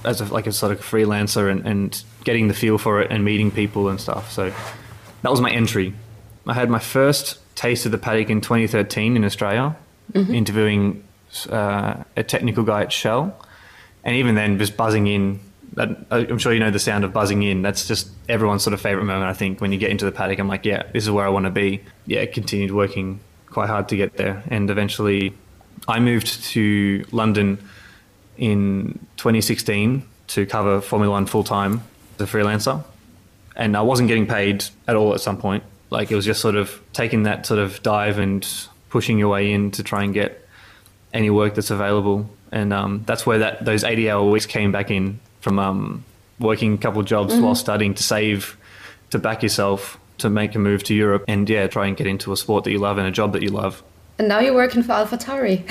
as 0.05 0.21
a, 0.21 0.25
like 0.33 0.47
a 0.47 0.53
sort 0.53 0.73
of 0.73 0.81
freelancer 0.81 1.51
and, 1.51 1.67
and 1.67 2.03
getting 2.25 2.49
the 2.49 2.55
feel 2.55 2.79
for 2.79 3.01
it 3.01 3.11
and 3.11 3.25
meeting 3.25 3.51
people 3.51 3.89
and 3.89 4.01
stuff. 4.01 4.31
So 4.33 4.53
that 5.23 5.31
was 5.31 5.41
my 5.41 5.51
entry. 5.51 5.95
I 6.47 6.55
had 6.55 6.71
my 6.71 6.79
first 6.79 7.39
taste 7.57 7.87
of 7.87 7.93
the 7.93 7.99
paddock 7.99 8.31
in 8.31 8.41
2013 8.41 9.17
in 9.17 9.25
Australia, 9.25 9.77
interviewing 10.15 11.03
uh, 11.51 12.03
a 12.17 12.23
technical 12.23 12.63
guy 12.65 12.83
at 12.83 12.93
Shell, 12.93 13.35
and 14.05 14.15
even 14.17 14.35
then, 14.37 14.59
just 14.59 14.77
buzzing 14.77 15.07
in. 15.09 15.41
That, 15.75 16.07
I'm 16.11 16.39
sure 16.39 16.55
you 16.55 16.61
know 16.61 16.71
the 16.71 16.79
sound 16.79 17.05
of 17.05 17.13
buzzing 17.13 17.43
in. 17.43 17.63
That's 17.63 17.87
just 17.87 18.09
everyone's 18.29 18.63
sort 18.63 18.75
of 18.75 18.81
favorite 18.81 19.05
moment. 19.05 19.29
I 19.29 19.35
think 19.35 19.61
when 19.61 19.73
you 19.73 19.79
get 19.79 19.91
into 19.91 20.05
the 20.05 20.13
paddock, 20.13 20.39
I'm 20.39 20.49
like, 20.49 20.65
yeah, 20.65 20.85
this 20.93 21.05
is 21.05 21.11
where 21.11 21.27
I 21.27 21.29
want 21.29 21.45
to 21.45 21.51
be. 21.51 21.83
Yeah, 22.07 22.25
continued 22.27 22.73
working 22.73 23.21
quite 23.51 23.69
hard 23.69 23.89
to 23.89 23.97
get 23.97 24.17
there, 24.17 24.43
and 24.49 24.71
eventually, 24.71 25.35
I 25.89 26.01
moved 26.01 26.45
to 26.45 27.05
London 27.11 27.59
in 28.37 28.99
2016 29.17 30.03
to 30.29 30.47
cover 30.47 30.81
Formula 30.81 31.11
One 31.11 31.27
full 31.27 31.45
time 31.45 31.83
as 32.19 32.23
a 32.23 32.27
freelancer, 32.31 32.85
and 33.55 33.77
I 33.77 33.83
wasn't 33.83 34.09
getting 34.09 34.27
paid 34.27 34.65
at 34.89 34.97
all 34.97 35.15
at 35.15 35.21
some 35.21 35.39
point. 35.39 35.63
Like 35.91 36.11
it 36.11 36.17
was 36.17 36.25
just 36.25 36.41
sort 36.41 36.57
of 36.57 36.83
taking 36.93 37.25
that 37.25 37.47
sort 37.47 37.61
of 37.61 37.83
dive 37.83 38.19
and 38.19 38.47
pushing 38.91 39.19
your 39.19 39.29
way 39.29 39.53
in 39.53 39.71
to 39.73 39.83
try 39.83 40.05
and 40.05 40.13
get 40.13 40.47
any 41.13 41.31
work 41.31 41.55
that's 41.55 41.71
available, 41.71 42.29
and 42.53 42.73
um, 42.73 43.05
that's 43.07 43.25
where 43.25 43.39
that 43.39 43.65
those 43.65 43.85
80 43.85 44.11
hour 44.11 44.31
weeks 44.31 44.47
came 44.47 44.73
back 44.73 44.91
in 44.91 45.21
from 45.47 45.61
um, 45.61 46.05
working 46.41 46.75
a 46.75 46.77
couple 46.77 46.99
of 46.99 47.07
jobs 47.07 47.37
while 47.37 47.55
studying 47.55 47.95
to 47.95 48.03
save 48.03 48.59
to 49.11 49.19
back 49.21 49.45
yourself 49.45 49.97
to 50.19 50.29
make 50.29 50.57
a 50.57 50.59
move 50.59 50.83
to 50.83 50.93
Europe 50.93 51.25
and 51.29 51.49
yeah 51.49 51.69
try 51.69 51.87
and 51.87 51.97
get 51.97 52.09
into 52.09 52.33
a 52.33 52.37
sport 52.37 52.65
that 52.65 52.73
you 52.73 52.81
love 52.81 52.99
and 52.99 53.07
a 53.07 53.13
job 53.13 53.33
that 53.33 53.43
you 53.43 53.51
love. 53.51 53.81
And 54.19 54.27
now 54.27 54.41
you're 54.41 54.55
working 54.55 54.83
for 54.83 54.91
Alpha 54.91 55.17
Tauri. 55.17 55.63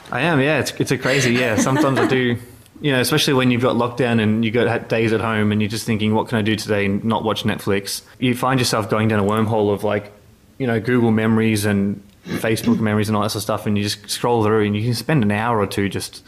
I 0.10 0.22
am, 0.22 0.40
yeah. 0.40 0.58
It's 0.58 0.70
it's 0.80 0.90
a 0.90 0.96
crazy, 0.96 1.34
yeah. 1.34 1.56
Sometimes 1.56 1.98
I 1.98 2.06
do, 2.06 2.38
you 2.80 2.92
know, 2.92 3.00
especially 3.00 3.34
when 3.34 3.50
you've 3.50 3.60
got 3.60 3.76
lockdown 3.76 4.22
and 4.22 4.42
you 4.42 4.50
got 4.50 4.88
days 4.88 5.12
at 5.12 5.20
home 5.20 5.52
and 5.52 5.60
you're 5.60 5.68
just 5.68 5.84
thinking, 5.84 6.14
what 6.14 6.28
can 6.28 6.38
I 6.38 6.42
do 6.42 6.56
today 6.56 6.86
and 6.86 7.04
not 7.04 7.24
watch 7.24 7.44
Netflix? 7.44 8.00
You 8.20 8.34
find 8.34 8.58
yourself 8.58 8.88
going 8.88 9.08
down 9.08 9.20
a 9.20 9.28
wormhole 9.28 9.70
of 9.70 9.84
like, 9.84 10.10
you 10.56 10.66
know, 10.66 10.80
Google 10.80 11.10
memories 11.10 11.66
and 11.66 12.02
Facebook 12.24 12.80
memories 12.80 13.10
and 13.10 13.16
all 13.16 13.22
that 13.22 13.32
sort 13.32 13.40
of 13.40 13.42
stuff, 13.42 13.66
and 13.66 13.76
you 13.76 13.84
just 13.84 14.08
scroll 14.08 14.42
through 14.42 14.64
and 14.64 14.74
you 14.74 14.82
can 14.82 14.94
spend 14.94 15.22
an 15.22 15.30
hour 15.30 15.58
or 15.58 15.66
two 15.66 15.90
just 15.90 16.22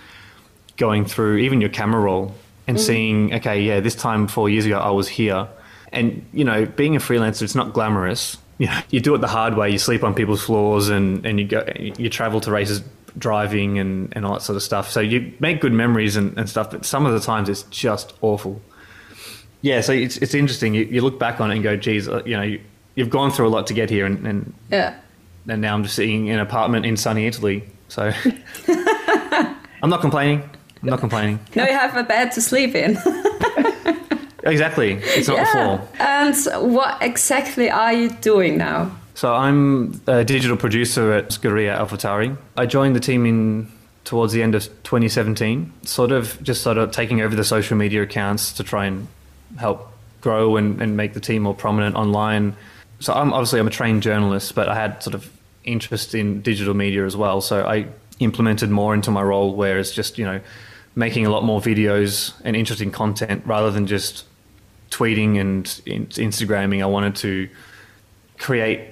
going 0.76 1.04
through 1.04 1.38
even 1.38 1.60
your 1.60 1.70
camera 1.70 2.00
roll 2.00 2.34
and 2.66 2.80
seeing, 2.80 3.32
okay, 3.34 3.60
yeah, 3.62 3.80
this 3.80 3.94
time 3.94 4.26
four 4.26 4.48
years 4.48 4.64
ago 4.66 4.78
I 4.78 4.90
was 4.90 5.06
here, 5.08 5.46
and 5.92 6.24
you 6.32 6.44
know, 6.44 6.64
being 6.66 6.96
a 6.96 6.98
freelancer, 6.98 7.42
it's 7.42 7.54
not 7.54 7.72
glamorous. 7.72 8.36
You 8.56 8.66
know, 8.68 8.80
you 8.88 9.00
do 9.00 9.12
it 9.16 9.18
the 9.18 9.26
hard 9.26 9.56
way. 9.56 9.70
You 9.70 9.78
sleep 9.78 10.04
on 10.04 10.14
people's 10.14 10.40
floors 10.44 10.88
and, 10.88 11.26
and 11.26 11.40
you 11.40 11.44
go, 11.48 11.66
you 11.76 12.08
travel 12.08 12.40
to 12.42 12.52
races 12.52 12.84
driving 13.18 13.80
and, 13.80 14.12
and 14.14 14.24
all 14.24 14.34
that 14.34 14.42
sort 14.42 14.54
of 14.54 14.62
stuff. 14.62 14.88
So 14.92 15.00
you 15.00 15.32
make 15.40 15.60
good 15.60 15.72
memories 15.72 16.14
and, 16.14 16.38
and 16.38 16.48
stuff, 16.48 16.70
but 16.70 16.84
some 16.86 17.04
of 17.04 17.12
the 17.12 17.18
times 17.18 17.48
it's 17.48 17.64
just 17.64 18.12
awful. 18.20 18.62
Yeah, 19.60 19.80
so 19.80 19.92
it's, 19.92 20.18
it's 20.18 20.34
interesting. 20.34 20.72
You, 20.72 20.84
you 20.84 21.00
look 21.00 21.18
back 21.18 21.40
on 21.40 21.50
it 21.50 21.54
and 21.54 21.64
go, 21.64 21.76
geez, 21.76 22.06
uh, 22.08 22.22
you 22.24 22.36
know, 22.36 22.44
you, 22.44 22.60
you've 22.94 23.10
gone 23.10 23.32
through 23.32 23.48
a 23.48 23.50
lot 23.50 23.66
to 23.66 23.74
get 23.74 23.90
here, 23.90 24.06
and, 24.06 24.24
and, 24.24 24.54
Yeah. 24.70 25.00
and 25.48 25.60
now 25.60 25.74
I'm 25.74 25.82
just 25.82 25.96
sitting 25.96 26.28
in 26.28 26.34
an 26.34 26.40
apartment 26.40 26.86
in 26.86 26.96
sunny 26.96 27.26
Italy. 27.26 27.64
So 27.88 28.12
I'm 28.68 29.90
not 29.90 30.00
complaining. 30.00 30.48
I'm 30.84 30.90
not 30.90 31.00
complaining. 31.00 31.40
Now 31.54 31.66
you 31.66 31.72
have 31.72 31.96
a 31.96 32.04
bed 32.04 32.32
to 32.32 32.40
sleep 32.40 32.74
in. 32.74 32.98
Exactly. 34.44 34.92
It's 35.02 35.26
not 35.26 35.38
the 35.38 35.46
floor. 35.46 35.88
And 35.98 36.72
what 36.72 37.02
exactly 37.02 37.70
are 37.70 37.92
you 37.92 38.10
doing 38.10 38.58
now? 38.58 38.94
So 39.14 39.32
I'm 39.32 40.00
a 40.06 40.24
digital 40.24 40.56
producer 40.56 41.12
at 41.12 41.30
Scuderia 41.30 41.78
AlphaTauri. 41.78 42.36
I 42.56 42.66
joined 42.66 42.94
the 42.94 43.00
team 43.00 43.24
in 43.24 43.72
towards 44.04 44.34
the 44.34 44.42
end 44.42 44.54
of 44.54 44.64
2017, 44.82 45.72
sort 45.84 46.12
of 46.12 46.42
just 46.42 46.62
sort 46.62 46.76
of 46.76 46.90
taking 46.90 47.22
over 47.22 47.34
the 47.34 47.44
social 47.44 47.76
media 47.76 48.02
accounts 48.02 48.52
to 48.52 48.62
try 48.62 48.84
and 48.84 49.08
help 49.58 49.90
grow 50.20 50.56
and, 50.56 50.80
and 50.82 50.96
make 50.96 51.14
the 51.14 51.20
team 51.20 51.42
more 51.42 51.54
prominent 51.54 51.96
online. 51.96 52.54
So 53.00 53.14
I'm 53.14 53.32
obviously 53.32 53.60
I'm 53.60 53.66
a 53.66 53.70
trained 53.70 54.02
journalist, 54.02 54.54
but 54.54 54.68
I 54.68 54.74
had 54.74 55.02
sort 55.02 55.14
of 55.14 55.30
interest 55.64 56.14
in 56.14 56.42
digital 56.42 56.74
media 56.74 57.06
as 57.06 57.16
well. 57.16 57.40
So 57.40 57.64
I 57.64 57.86
implemented 58.18 58.68
more 58.68 58.92
into 58.92 59.10
my 59.10 59.22
role 59.22 59.54
where 59.54 59.78
it's 59.78 59.92
just, 59.92 60.18
you 60.18 60.24
know, 60.26 60.40
making 60.94 61.26
a 61.26 61.30
lot 61.30 61.44
more 61.44 61.60
videos 61.60 62.32
and 62.44 62.54
interesting 62.56 62.90
content 62.90 63.42
rather 63.46 63.70
than 63.70 63.86
just 63.86 64.24
tweeting 64.90 65.40
and 65.40 65.80
in- 65.86 66.06
Instagramming. 66.06 66.82
I 66.82 66.86
wanted 66.86 67.16
to 67.16 67.48
create 68.38 68.88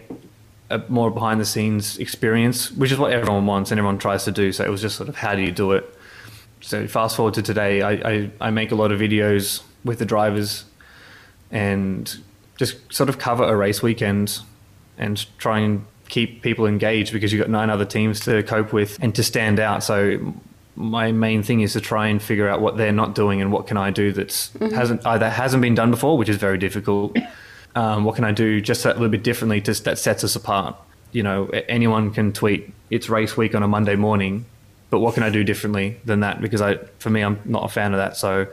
a 0.71 0.79
more 0.89 1.11
behind 1.11 1.41
the 1.41 1.45
scenes 1.45 1.99
experience, 1.99 2.73
which 2.73 2.91
is 2.91 2.99
what 2.99 3.13
everyone 3.13 3.47
wants 3.47 3.71
and 3.71 3.79
everyone 3.79 3.99
tries 3.99 4.25
to 4.25 4.33
do. 4.33 4.53
So 4.53 4.65
it 4.65 4.71
was 4.71 4.81
just 4.81 4.97
sort 4.97 5.09
of 5.09 5.17
how 5.17 5.35
do 5.35 5.43
you 5.43 5.53
do 5.53 5.73
it? 5.73 5.99
So 6.61 6.87
fast 6.87 7.17
forward 7.17 7.35
to 7.35 7.43
today, 7.43 7.83
I, 7.83 7.93
I, 7.93 8.31
I 8.41 8.51
make 8.51 8.73
a 8.73 8.75
lot 8.75 8.93
of 8.93 9.01
videos 9.01 9.63
with 9.85 9.99
the 9.99 10.07
drivers 10.07 10.65
and 11.51 12.17
just 12.57 12.93
sort 12.93 13.09
of 13.09 13.19
cover 13.19 13.45
a 13.45 13.55
race 13.57 13.83
weekend 13.83 14.39
and 14.97 15.27
try 15.39 15.59
and 15.59 15.85
keep 16.09 16.43
people 16.43 16.67
engaged 16.67 17.13
because 17.13 17.33
you've 17.33 17.41
got 17.41 17.51
nine 17.51 17.71
other 17.71 17.85
teams 17.85 18.21
to 18.21 18.43
cope 18.43 18.73
with 18.73 18.99
and 19.03 19.15
to 19.15 19.23
stand 19.23 19.59
out. 19.59 19.83
So 19.83 20.35
my 20.75 21.13
main 21.13 21.43
thing 21.43 21.61
is 21.61 21.75
to 21.75 21.81
try 21.81 22.07
and 22.07 22.23
figure 22.23 22.49
out 22.49 22.61
what 22.61 22.77
they're 22.77 22.93
not 22.93 23.15
doing 23.15 23.41
and 23.41 23.53
what 23.53 23.67
can 23.67 23.77
I 23.77 23.91
do 23.91 24.13
that's 24.13 24.51
hasn't 24.59 25.07
either 25.07 25.29
hasn't 25.29 25.61
been 25.61 25.75
done 25.75 25.91
before, 25.91 26.17
which 26.17 26.29
is 26.29 26.37
very 26.37 26.59
difficult. 26.59 27.17
Um, 27.75 28.05
what 28.05 28.17
can 28.17 28.25
I 28.25 28.33
do 28.33 28.61
just 28.61 28.85
a 28.85 28.89
little 28.89 29.09
bit 29.09 29.23
differently 29.23 29.61
to, 29.63 29.73
that 29.85 29.99
sets 29.99 30.25
us 30.25 30.37
apart? 30.37 30.77
You 31.13 31.23
know, 31.23 31.47
anyone 31.69 32.11
can 32.11 32.33
tweet 32.33 32.73
it's 32.91 33.09
race 33.09 33.37
week 33.37 33.55
on 33.55 33.63
a 33.63 33.69
Monday 33.69 33.97
morning, 33.97 34.45
but 34.91 35.01
what 35.01 35.15
can 35.15 35.23
I 35.23 35.31
do 35.31 35.45
differently 35.45 35.99
than 36.05 36.21
that? 36.21 36.41
Because 36.41 36.61
I, 36.61 36.77
for 36.99 37.11
me, 37.11 37.23
I'm 37.23 37.41
not 37.45 37.65
a 37.65 37.69
fan 37.69 37.93
of 37.93 37.99
that. 37.99 38.17
So 38.17 38.47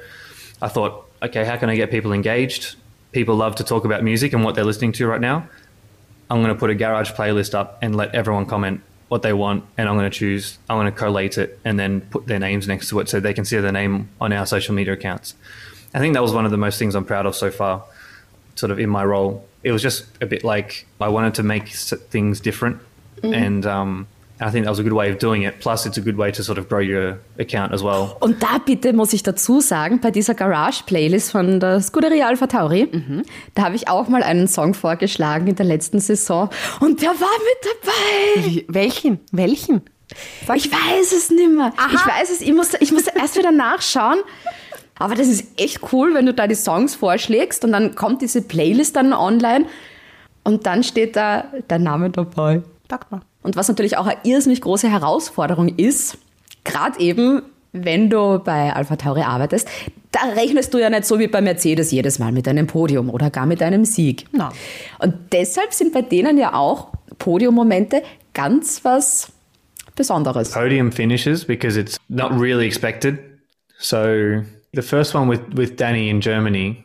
I 0.61 0.67
thought, 0.67 1.05
okay, 1.21 1.45
how 1.45 1.57
can 1.57 1.69
I 1.69 1.75
get 1.75 1.91
people 1.91 2.13
engaged? 2.13 2.75
People 3.11 3.35
love 3.35 3.55
to 3.55 3.63
talk 3.63 3.85
about 3.85 4.03
music 4.03 4.33
and 4.33 4.43
what 4.43 4.55
they're 4.55 4.65
listening 4.65 4.91
to 4.93 5.07
right 5.07 5.21
now. 5.21 5.47
I'm 6.29 6.41
going 6.41 6.53
to 6.53 6.59
put 6.59 6.69
a 6.69 6.75
garage 6.75 7.11
playlist 7.11 7.53
up 7.53 7.79
and 7.81 7.95
let 7.95 8.13
everyone 8.13 8.45
comment 8.45 8.81
what 9.09 9.21
they 9.23 9.33
want, 9.33 9.65
and 9.77 9.89
I'm 9.89 9.95
going 9.95 10.09
to 10.09 10.17
choose, 10.17 10.57
I'm 10.69 10.77
going 10.77 10.85
to 10.85 10.97
collate 10.97 11.37
it 11.37 11.59
and 11.65 11.77
then 11.77 12.01
put 12.01 12.27
their 12.27 12.39
names 12.39 12.67
next 12.67 12.89
to 12.89 12.99
it 12.99 13.09
so 13.09 13.19
they 13.19 13.33
can 13.33 13.43
see 13.43 13.57
their 13.57 13.71
name 13.71 14.09
on 14.21 14.31
our 14.31 14.45
social 14.45 14.73
media 14.73 14.93
accounts. 14.93 15.33
I 15.93 15.99
think 15.99 16.13
that 16.13 16.21
was 16.21 16.31
one 16.31 16.45
of 16.45 16.51
the 16.51 16.57
most 16.57 16.79
things 16.79 16.95
I'm 16.95 17.05
proud 17.05 17.25
of 17.25 17.35
so 17.35 17.49
far, 17.49 17.83
sort 18.55 18.71
of 18.71 18.79
in 18.79 18.89
my 18.89 19.03
role. 19.03 19.45
It 19.63 19.71
was 19.71 19.81
just 19.81 20.05
a 20.21 20.25
bit 20.25 20.43
like 20.43 20.85
I 21.01 21.09
wanted 21.09 21.33
to 21.35 21.43
make 21.43 21.69
things 21.69 22.39
different, 22.39 22.79
and 23.23 23.65
um, 23.65 24.07
I 24.41 24.49
think 24.51 24.65
that 24.65 24.71
was 24.71 24.79
a 24.79 24.83
good 24.83 24.93
way 24.93 25.11
of 25.11 25.17
doing 25.17 25.43
it. 25.43 25.59
Plus, 25.59 25.85
it's 25.85 25.97
a 25.97 26.01
good 26.01 26.17
way 26.17 26.31
to 26.31 26.41
sort 26.43 26.57
of 26.57 26.69
grow 26.69 26.79
your 26.79 27.19
account 27.37 27.73
as 27.73 27.83
well. 27.83 28.15
Und 28.21 28.41
da 28.41 28.57
bitte 28.65 28.93
muss 28.93 29.11
ich 29.11 29.21
dazu 29.23 29.59
sagen, 29.59 29.99
bei 29.99 30.11
dieser 30.11 30.33
Garage-Playlist 30.33 31.31
von 31.31 31.59
der 31.59 31.81
Scuderia 31.81 32.27
Alpha 32.27 32.47
Tauri, 32.47 32.87
da 33.55 33.63
habe 33.63 33.75
ich 33.75 33.89
auch 33.89 34.07
mal 34.07 34.23
einen 34.23 34.47
Song 34.47 34.73
vorgeschlagen 34.73 35.47
in 35.47 35.55
der 35.55 35.65
letzten 35.65 35.99
Saison 35.99 36.49
und 36.79 37.01
der 37.01 37.09
war 37.09 37.15
mit 37.17 37.73
dabei. 37.83 38.47
Wie- 38.49 38.65
Welchen? 38.69 39.19
Welchen? 39.33 39.81
Ich 40.55 40.71
weiß 40.71 41.11
es 41.11 41.29
nicht 41.29 41.49
mehr. 41.51 41.73
Ich 41.93 42.05
weiß 42.05 42.31
es, 42.31 42.41
ich 42.41 42.53
musste, 42.53 42.77
ich 42.79 42.91
musste 42.91 43.11
erst 43.19 43.37
wieder 43.37 43.51
nachschauen. 43.51 44.19
Aber 44.97 45.15
das 45.15 45.27
ist 45.27 45.45
echt 45.59 45.79
cool, 45.93 46.13
wenn 46.13 46.25
du 46.25 46.33
da 46.33 46.47
die 46.47 46.55
Songs 46.55 46.95
vorschlägst 46.95 47.63
und 47.65 47.71
dann 47.73 47.93
kommt 47.95 48.21
diese 48.21 48.41
Playlist 48.41 48.95
dann 48.95 49.13
online 49.13 49.65
und 50.43 50.65
dann 50.65 50.83
steht 50.83 51.15
da 51.15 51.45
dein 51.67 51.83
Name 51.83 52.09
dabei. 52.09 52.61
Sag 52.89 53.11
mal. 53.11 53.21
Und 53.41 53.55
was 53.55 53.67
natürlich 53.67 53.97
auch 53.97 54.05
eine 54.05 54.19
irrsinnig 54.23 54.61
große 54.61 54.89
Herausforderung 54.89 55.69
ist, 55.77 56.17
gerade 56.63 56.99
eben, 56.99 57.41
wenn 57.71 58.09
du 58.09 58.39
bei 58.39 58.73
Alpha 58.73 58.95
Tauri 58.95 59.21
arbeitest, 59.21 59.67
da 60.11 60.19
rechnest 60.35 60.73
du 60.73 60.79
ja 60.79 60.89
nicht 60.89 61.05
so 61.05 61.19
wie 61.19 61.27
bei 61.27 61.41
Mercedes 61.41 61.91
jedes 61.91 62.19
Mal 62.19 62.31
mit 62.31 62.47
einem 62.47 62.67
Podium 62.67 63.09
oder 63.09 63.29
gar 63.29 63.45
mit 63.45 63.61
einem 63.61 63.85
Sieg. 63.85 64.25
Na. 64.31 64.51
Und 64.99 65.13
deshalb 65.31 65.73
sind 65.73 65.93
bei 65.93 66.01
denen 66.01 66.37
ja 66.37 66.53
auch 66.53 66.89
Podiummomente 67.19 68.01
ganz 68.33 68.83
was 68.83 69.31
Besonderes. 69.95 70.51
podium 70.51 70.91
finishes 70.91 71.45
because 71.45 71.77
it's 71.77 71.97
not 72.07 72.31
really 72.31 72.65
expected. 72.65 73.19
So 73.77 74.43
the 74.73 74.81
first 74.81 75.13
one 75.13 75.29
with 75.29 75.41
with 75.53 75.75
Danny 75.75 76.09
in 76.09 76.21
Germany, 76.21 76.83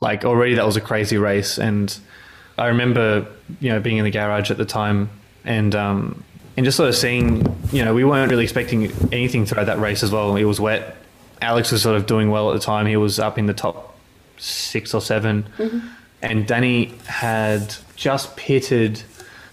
like 0.00 0.24
already 0.24 0.56
that 0.56 0.66
was 0.66 0.76
a 0.76 0.80
crazy 0.80 1.16
race, 1.16 1.58
and 1.58 1.96
I 2.58 2.66
remember 2.66 3.26
you 3.60 3.70
know 3.70 3.80
being 3.80 3.98
in 3.98 4.04
the 4.04 4.10
garage 4.10 4.50
at 4.50 4.58
the 4.58 4.64
time 4.64 5.08
and 5.44 5.74
um, 5.74 6.24
and 6.56 6.64
just 6.64 6.76
sort 6.76 6.88
of 6.88 6.96
seeing 6.96 7.56
you 7.72 7.84
know 7.84 7.94
we 7.94 8.04
weren't 8.04 8.30
really 8.30 8.44
expecting 8.44 8.92
anything 9.12 9.46
throughout 9.46 9.66
that 9.66 9.78
race 9.78 10.02
as 10.02 10.10
well. 10.10 10.36
It 10.36 10.44
was 10.44 10.60
wet. 10.60 10.96
Alex 11.40 11.70
was 11.70 11.82
sort 11.82 11.96
of 11.96 12.06
doing 12.06 12.30
well 12.30 12.50
at 12.50 12.54
the 12.54 12.64
time. 12.64 12.86
He 12.86 12.96
was 12.96 13.18
up 13.18 13.38
in 13.38 13.46
the 13.46 13.54
top 13.54 13.96
six 14.38 14.92
or 14.94 15.00
7 15.00 15.46
and 16.22 16.46
Danny 16.46 16.92
had 17.06 17.74
just 17.96 18.36
pitted 18.36 19.02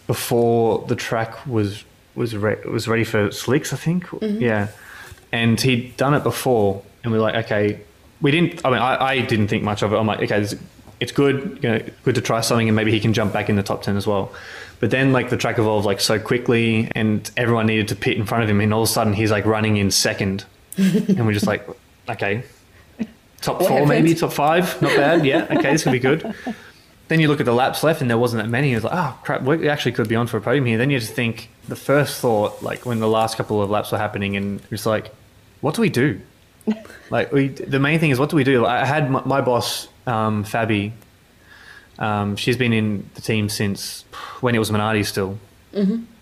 before 0.07 0.85
the 0.87 0.95
track 0.95 1.45
was 1.45 1.83
was 2.15 2.35
re- 2.35 2.61
was 2.65 2.87
ready 2.87 3.03
for 3.03 3.31
slicks, 3.31 3.73
I 3.73 3.77
think. 3.77 4.05
Yeah, 4.21 4.67
and 5.31 5.59
he'd 5.59 5.97
done 5.97 6.13
it 6.13 6.23
before, 6.23 6.81
and 7.03 7.11
we 7.11 7.17
are 7.19 7.21
like, 7.21 7.45
okay, 7.45 7.81
we 8.21 8.31
didn't. 8.31 8.65
I 8.65 8.69
mean, 8.69 8.79
I, 8.79 9.03
I 9.03 9.19
didn't 9.21 9.47
think 9.47 9.63
much 9.63 9.81
of 9.83 9.93
it. 9.93 9.97
I'm 9.97 10.07
like, 10.07 10.19
okay, 10.21 10.39
this, 10.39 10.55
it's 10.99 11.11
good, 11.11 11.59
you 11.61 11.69
know, 11.69 11.79
good 12.03 12.15
to 12.15 12.21
try 12.21 12.41
something, 12.41 12.69
and 12.69 12.75
maybe 12.75 12.91
he 12.91 12.99
can 12.99 13.13
jump 13.13 13.33
back 13.33 13.49
in 13.49 13.55
the 13.55 13.63
top 13.63 13.81
ten 13.81 13.97
as 13.97 14.07
well. 14.07 14.31
But 14.79 14.91
then, 14.91 15.13
like, 15.13 15.29
the 15.29 15.37
track 15.37 15.57
evolved 15.57 15.85
like 15.85 16.01
so 16.01 16.19
quickly, 16.19 16.89
and 16.95 17.29
everyone 17.37 17.65
needed 17.67 17.87
to 17.89 17.95
pit 17.95 18.17
in 18.17 18.25
front 18.25 18.43
of 18.43 18.49
him, 18.49 18.59
and 18.61 18.73
all 18.73 18.83
of 18.83 18.89
a 18.89 18.91
sudden, 18.91 19.13
he's 19.13 19.31
like 19.31 19.45
running 19.45 19.77
in 19.77 19.89
second, 19.91 20.45
and 20.77 21.25
we're 21.25 21.33
just 21.33 21.47
like, 21.47 21.67
okay, 22.09 22.43
top 23.41 23.59
What 23.61 23.67
four, 23.69 23.79
happened? 23.79 23.89
maybe 23.89 24.15
top 24.15 24.33
five, 24.33 24.81
not 24.81 24.95
bad. 24.95 25.25
Yeah, 25.25 25.47
okay, 25.49 25.71
this 25.71 25.83
could 25.83 25.91
be 25.93 25.99
good. 25.99 26.33
Then 27.07 27.19
you 27.19 27.27
look 27.27 27.39
at 27.39 27.45
the 27.45 27.53
laps 27.53 27.83
left, 27.83 28.01
and 28.01 28.09
there 28.09 28.17
wasn't 28.17 28.41
that 28.43 28.49
many. 28.49 28.71
It 28.71 28.75
was 28.75 28.83
like, 28.83 28.93
oh 28.95 29.17
crap, 29.23 29.43
we 29.43 29.69
actually 29.69 29.91
could 29.93 30.07
be 30.09 30.15
on 30.15 30.27
for 30.27 30.37
a 30.37 30.41
podium 30.41 30.65
here. 30.65 30.77
Then 30.77 30.89
you 30.89 30.99
just 30.99 31.13
think 31.13 31.49
the 31.67 31.75
first 31.75 32.19
thought, 32.19 32.61
like 32.63 32.85
when 32.85 32.99
the 32.99 33.07
last 33.07 33.37
couple 33.37 33.61
of 33.61 33.69
laps 33.69 33.91
were 33.91 33.97
happening, 33.97 34.35
and 34.35 34.59
it's 34.71 34.85
like, 34.85 35.13
what 35.61 35.75
do 35.75 35.81
we 35.81 35.89
do? 35.89 36.19
like 37.11 37.31
we, 37.31 37.49
the 37.49 37.79
main 37.79 37.99
thing 37.99 38.09
is, 38.09 38.19
what 38.19 38.29
do 38.31 38.35
we 38.35 38.43
do? 38.43 38.65
I 38.65 38.85
had 38.85 39.09
my, 39.11 39.21
my 39.23 39.41
boss, 39.41 39.87
um, 40.07 40.43
Fabi. 40.43 40.91
Um, 41.99 42.35
she's 42.35 42.57
been 42.57 42.73
in 42.73 43.09
the 43.15 43.21
team 43.21 43.49
since 43.49 44.03
when 44.41 44.55
it 44.55 44.59
was 44.59 44.69
Minardi 44.71 45.05
still. 45.05 45.37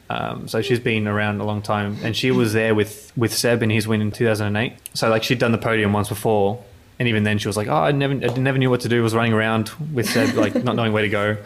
Um, 0.09 0.47
so 0.47 0.61
she's 0.61 0.79
been 0.79 1.07
around 1.07 1.39
a 1.41 1.45
long 1.45 1.61
time, 1.61 1.97
and 2.03 2.15
she 2.15 2.29
was 2.31 2.53
there 2.53 2.75
with 2.75 3.11
with 3.17 3.33
Seb 3.33 3.63
in 3.63 3.69
his 3.69 3.87
win 3.87 4.01
in 4.01 4.11
2008. 4.11 4.73
So 4.93 5.09
like 5.09 5.23
she'd 5.23 5.39
done 5.39 5.51
the 5.51 5.57
podium 5.57 5.93
once 5.93 6.09
before, 6.09 6.63
and 6.99 7.07
even 7.07 7.23
then 7.23 7.37
she 7.39 7.47
was 7.47 7.57
like, 7.57 7.67
"Oh, 7.67 7.75
I 7.75 7.91
never, 7.91 8.13
I 8.13 8.37
never 8.37 8.57
knew 8.57 8.69
what 8.69 8.81
to 8.81 8.89
do. 8.89 9.01
Was 9.01 9.15
running 9.15 9.33
around 9.33 9.71
with 9.93 10.07
Seb, 10.09 10.35
like 10.35 10.55
not 10.63 10.75
knowing 10.75 10.93
where 10.93 11.03
to 11.03 11.09
go." 11.09 11.37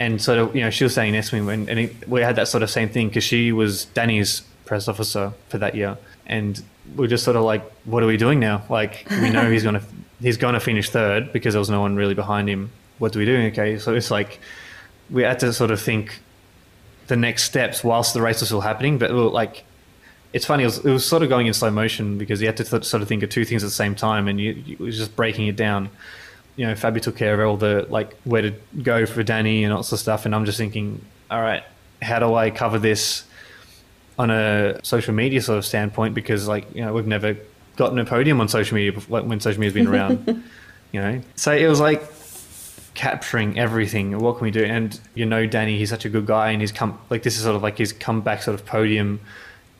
And 0.00 0.20
sort 0.20 0.38
of, 0.38 0.56
you 0.56 0.62
know, 0.62 0.70
she 0.70 0.84
was 0.84 0.94
saying 0.94 1.12
me 1.12 1.40
when, 1.42 1.68
and 1.68 1.78
it, 1.78 2.08
we 2.08 2.20
had 2.22 2.36
that 2.36 2.48
sort 2.48 2.62
of 2.62 2.70
same 2.70 2.88
thing 2.88 3.08
because 3.08 3.24
she 3.24 3.52
was 3.52 3.84
Danny's 3.86 4.40
press 4.64 4.88
officer 4.88 5.32
for 5.48 5.58
that 5.58 5.74
year, 5.74 5.96
and 6.26 6.62
we 6.96 7.04
are 7.04 7.08
just 7.08 7.24
sort 7.24 7.36
of 7.36 7.44
like, 7.44 7.62
"What 7.84 8.02
are 8.02 8.06
we 8.06 8.16
doing 8.16 8.40
now? 8.40 8.64
Like 8.68 9.06
we 9.10 9.30
know 9.30 9.48
he's 9.54 9.62
gonna 9.62 9.82
he's 10.20 10.38
gonna 10.38 10.60
finish 10.60 10.90
third 10.90 11.32
because 11.32 11.54
there 11.54 11.60
was 11.60 11.70
no 11.70 11.80
one 11.80 11.94
really 11.94 12.14
behind 12.14 12.48
him. 12.48 12.72
What 12.98 13.12
do 13.12 13.18
we 13.18 13.24
do? 13.24 13.36
Okay, 13.48 13.78
so 13.78 13.94
it's 13.94 14.10
like 14.10 14.40
we 15.10 15.22
had 15.22 15.38
to 15.40 15.52
sort 15.52 15.70
of 15.70 15.80
think 15.80 16.20
the 17.08 17.16
next 17.16 17.44
steps 17.44 17.82
whilst 17.82 18.14
the 18.14 18.22
race 18.22 18.40
was 18.40 18.48
still 18.48 18.60
happening. 18.60 18.98
But 18.98 19.10
like, 19.10 19.64
it's 20.32 20.44
funny. 20.46 20.62
It 20.62 20.66
was, 20.66 20.78
it 20.78 20.90
was 20.90 21.06
sort 21.06 21.22
of 21.22 21.28
going 21.28 21.46
in 21.46 21.54
slow 21.54 21.70
motion 21.70 22.18
because 22.18 22.40
you 22.40 22.46
had 22.46 22.56
to 22.58 22.64
th- 22.64 22.84
sort 22.84 23.02
of 23.02 23.08
think 23.08 23.22
of 23.22 23.30
two 23.30 23.44
things 23.44 23.64
at 23.64 23.66
the 23.66 23.74
same 23.74 23.94
time, 23.94 24.28
and 24.28 24.40
you, 24.40 24.52
you 24.52 24.76
was 24.78 24.96
just 24.96 25.16
breaking 25.16 25.46
it 25.48 25.56
down. 25.56 25.90
You 26.56 26.66
know, 26.66 26.74
Fabi 26.74 27.00
took 27.00 27.16
care 27.16 27.40
of 27.40 27.48
all 27.48 27.56
the 27.56 27.86
like 27.88 28.16
where 28.24 28.42
to 28.42 28.52
go 28.82 29.06
for 29.06 29.22
Danny 29.22 29.64
and 29.64 29.72
all 29.72 29.82
sorts 29.82 29.92
of 29.92 30.00
stuff, 30.00 30.26
and 30.26 30.34
I'm 30.34 30.44
just 30.44 30.58
thinking, 30.58 31.00
all 31.30 31.40
right, 31.40 31.62
how 32.02 32.18
do 32.18 32.34
I 32.34 32.50
cover 32.50 32.78
this 32.78 33.24
on 34.18 34.30
a 34.30 34.80
social 34.84 35.14
media 35.14 35.40
sort 35.40 35.58
of 35.58 35.64
standpoint? 35.64 36.14
Because 36.14 36.46
like 36.46 36.74
you 36.74 36.84
know, 36.84 36.92
we've 36.92 37.06
never 37.06 37.36
gotten 37.76 37.98
a 37.98 38.04
podium 38.04 38.40
on 38.40 38.48
social 38.48 38.74
media 38.74 38.92
before, 38.92 39.22
when 39.22 39.40
social 39.40 39.60
media's 39.60 39.74
been 39.74 39.86
around. 39.86 40.26
you 40.92 41.00
know, 41.00 41.22
so 41.36 41.52
it 41.52 41.68
was 41.68 41.80
like 41.80 42.02
capturing 42.98 43.56
everything. 43.56 44.18
What 44.18 44.38
can 44.38 44.44
we 44.44 44.50
do? 44.50 44.64
And 44.64 44.98
you 45.14 45.24
know, 45.24 45.46
Danny, 45.46 45.78
he's 45.78 45.88
such 45.88 46.04
a 46.04 46.08
good 46.08 46.26
guy, 46.26 46.50
and 46.50 46.60
he's 46.60 46.72
come 46.72 46.98
like 47.10 47.22
this 47.22 47.36
is 47.36 47.44
sort 47.44 47.54
of 47.54 47.62
like 47.62 47.78
his 47.78 47.92
comeback 47.92 48.42
sort 48.42 48.56
of 48.56 48.66
podium, 48.66 49.20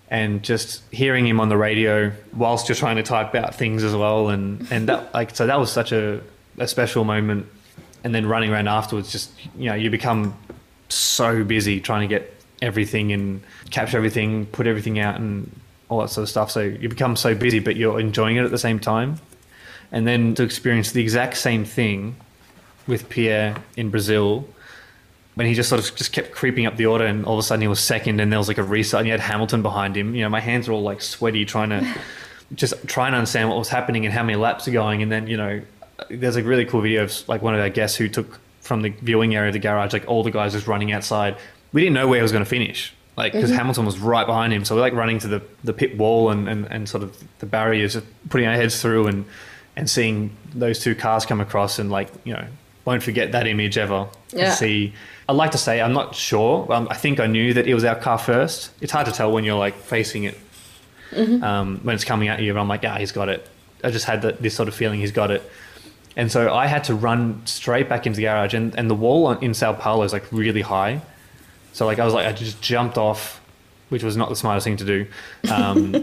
and 0.08 0.40
just 0.44 0.82
hearing 0.92 1.26
him 1.26 1.40
on 1.40 1.48
the 1.48 1.56
radio 1.56 2.12
whilst 2.32 2.68
you're 2.68 2.76
trying 2.76 2.94
to 2.94 3.02
type 3.02 3.34
out 3.34 3.56
things 3.56 3.82
as 3.82 3.94
well, 3.94 4.28
and 4.28 4.64
and 4.70 4.88
that 4.88 5.12
like 5.18 5.34
so 5.34 5.48
that 5.48 5.58
was 5.58 5.70
such 5.70 5.90
a 5.90 6.20
a 6.58 6.68
special 6.68 7.04
moment. 7.04 7.46
And 8.04 8.14
then 8.14 8.26
running 8.26 8.52
around 8.52 8.68
afterwards, 8.68 9.10
just 9.10 9.32
you 9.56 9.68
know, 9.68 9.74
you 9.74 9.90
become 9.90 10.36
so 10.88 11.42
busy 11.42 11.80
trying 11.80 12.08
to 12.08 12.14
get 12.14 12.32
everything 12.62 13.12
and 13.12 13.42
capture 13.70 13.96
everything, 13.96 14.46
put 14.46 14.68
everything 14.68 15.00
out, 15.00 15.16
and 15.16 15.50
all 15.88 16.00
that 16.02 16.10
sort 16.10 16.22
of 16.22 16.28
stuff. 16.28 16.52
So 16.52 16.60
you 16.60 16.88
become 16.88 17.16
so 17.16 17.34
busy, 17.34 17.58
but 17.58 17.74
you're 17.74 17.98
enjoying 17.98 18.36
it 18.36 18.44
at 18.44 18.52
the 18.52 18.58
same 18.58 18.78
time. 18.78 19.18
And 19.90 20.06
then 20.06 20.36
to 20.36 20.44
experience 20.44 20.92
the 20.92 21.02
exact 21.02 21.36
same 21.36 21.64
thing 21.64 22.14
with 22.88 23.08
Pierre 23.08 23.56
in 23.76 23.90
Brazil 23.90 24.48
when 25.34 25.46
he 25.46 25.54
just 25.54 25.68
sort 25.68 25.80
of 25.80 25.94
just 25.94 26.12
kept 26.12 26.32
creeping 26.32 26.66
up 26.66 26.76
the 26.76 26.86
order 26.86 27.06
and 27.06 27.24
all 27.24 27.34
of 27.34 27.38
a 27.38 27.42
sudden 27.42 27.60
he 27.60 27.68
was 27.68 27.78
second 27.78 28.20
and 28.20 28.32
there 28.32 28.40
was 28.40 28.48
like 28.48 28.58
a 28.58 28.62
restart 28.62 29.02
and 29.02 29.06
you 29.06 29.12
had 29.12 29.20
Hamilton 29.20 29.62
behind 29.62 29.96
him. 29.96 30.14
You 30.14 30.22
know, 30.22 30.28
my 30.28 30.40
hands 30.40 30.66
were 30.66 30.74
all 30.74 30.82
like 30.82 31.00
sweaty 31.00 31.44
trying 31.44 31.68
to 31.70 31.94
just 32.54 32.74
trying 32.88 33.12
to 33.12 33.18
understand 33.18 33.48
what 33.48 33.58
was 33.58 33.68
happening 33.68 34.04
and 34.04 34.12
how 34.12 34.24
many 34.24 34.36
laps 34.36 34.66
are 34.66 34.72
going. 34.72 35.02
And 35.02 35.12
then, 35.12 35.28
you 35.28 35.36
know, 35.36 35.60
there's 36.10 36.36
a 36.36 36.42
really 36.42 36.64
cool 36.64 36.80
video 36.80 37.04
of 37.04 37.28
like 37.28 37.42
one 37.42 37.54
of 37.54 37.60
our 37.60 37.68
guests 37.68 37.96
who 37.96 38.08
took 38.08 38.40
from 38.62 38.82
the 38.82 38.88
viewing 38.88 39.36
area 39.36 39.48
of 39.48 39.52
the 39.52 39.60
garage, 39.60 39.92
like 39.92 40.08
all 40.08 40.24
the 40.24 40.30
guys 40.30 40.54
just 40.54 40.66
running 40.66 40.90
outside. 40.90 41.36
We 41.72 41.82
didn't 41.82 41.94
know 41.94 42.08
where 42.08 42.18
he 42.18 42.22
was 42.22 42.32
going 42.32 42.44
to 42.44 42.50
finish. 42.50 42.92
Like, 43.16 43.32
because 43.32 43.50
mm-hmm. 43.50 43.58
Hamilton 43.58 43.84
was 43.84 43.98
right 43.98 44.26
behind 44.26 44.52
him. 44.52 44.64
So 44.64 44.76
we're 44.76 44.80
like 44.80 44.92
running 44.92 45.18
to 45.20 45.28
the, 45.28 45.42
the 45.64 45.72
pit 45.72 45.96
wall 45.96 46.30
and, 46.30 46.48
and, 46.48 46.66
and 46.66 46.88
sort 46.88 47.02
of 47.02 47.16
the 47.40 47.46
barriers, 47.46 47.96
putting 48.28 48.46
our 48.46 48.54
heads 48.54 48.80
through 48.80 49.08
and, 49.08 49.24
and 49.78 49.88
seeing 49.88 50.36
those 50.54 50.80
two 50.80 50.96
cars 50.96 51.24
come 51.24 51.40
across 51.40 51.78
and 51.78 51.90
like 51.90 52.08
you 52.24 52.32
know 52.32 52.46
won't 52.88 53.02
forget 53.02 53.32
that 53.32 53.46
image 53.46 53.76
ever. 53.76 54.08
Yeah. 54.32 54.50
see, 54.54 54.94
I'd 55.28 55.36
like 55.36 55.50
to 55.52 55.58
say 55.58 55.80
I'm 55.80 55.92
not 55.92 56.14
sure. 56.14 56.70
Um, 56.72 56.88
I 56.90 56.94
think 56.94 57.20
I 57.20 57.26
knew 57.26 57.52
that 57.54 57.66
it 57.66 57.74
was 57.74 57.84
our 57.84 57.94
car 57.94 58.18
first. 58.18 58.70
It's 58.80 58.92
hard 58.92 59.06
to 59.06 59.12
tell 59.12 59.30
when 59.30 59.44
you're 59.44 59.58
like 59.58 59.76
facing 59.76 60.24
it 60.24 60.38
um, 61.42 61.80
when 61.82 61.94
it's 61.94 62.04
coming 62.04 62.28
at 62.28 62.40
you. 62.40 62.52
But 62.54 62.60
I'm 62.60 62.68
like, 62.68 62.82
yeah, 62.82 62.98
he's 62.98 63.12
got 63.12 63.28
it. 63.28 63.46
I 63.84 63.90
just 63.90 64.06
had 64.06 64.22
that, 64.22 64.40
this 64.40 64.54
sort 64.54 64.68
of 64.68 64.74
feeling 64.74 65.00
he's 65.00 65.12
got 65.12 65.30
it. 65.30 65.42
And 66.16 66.32
so 66.32 66.52
I 66.52 66.66
had 66.66 66.84
to 66.84 66.94
run 66.94 67.42
straight 67.46 67.88
back 67.88 68.06
into 68.06 68.16
the 68.16 68.24
garage, 68.24 68.54
and, 68.54 68.74
and 68.76 68.90
the 68.90 68.94
wall 68.94 69.26
on, 69.26 69.42
in 69.42 69.54
Sao 69.54 69.72
Paulo 69.74 70.02
is 70.02 70.12
like 70.12 70.24
really 70.32 70.62
high. 70.62 71.00
So 71.72 71.86
like 71.86 71.98
I 71.98 72.04
was 72.04 72.14
like 72.14 72.26
I 72.26 72.32
just 72.32 72.60
jumped 72.60 72.98
off, 72.98 73.40
which 73.90 74.02
was 74.02 74.16
not 74.16 74.28
the 74.28 74.36
smartest 74.36 74.64
thing 74.64 74.78
to 74.78 74.84
do. 74.84 75.06
Um, 75.52 75.94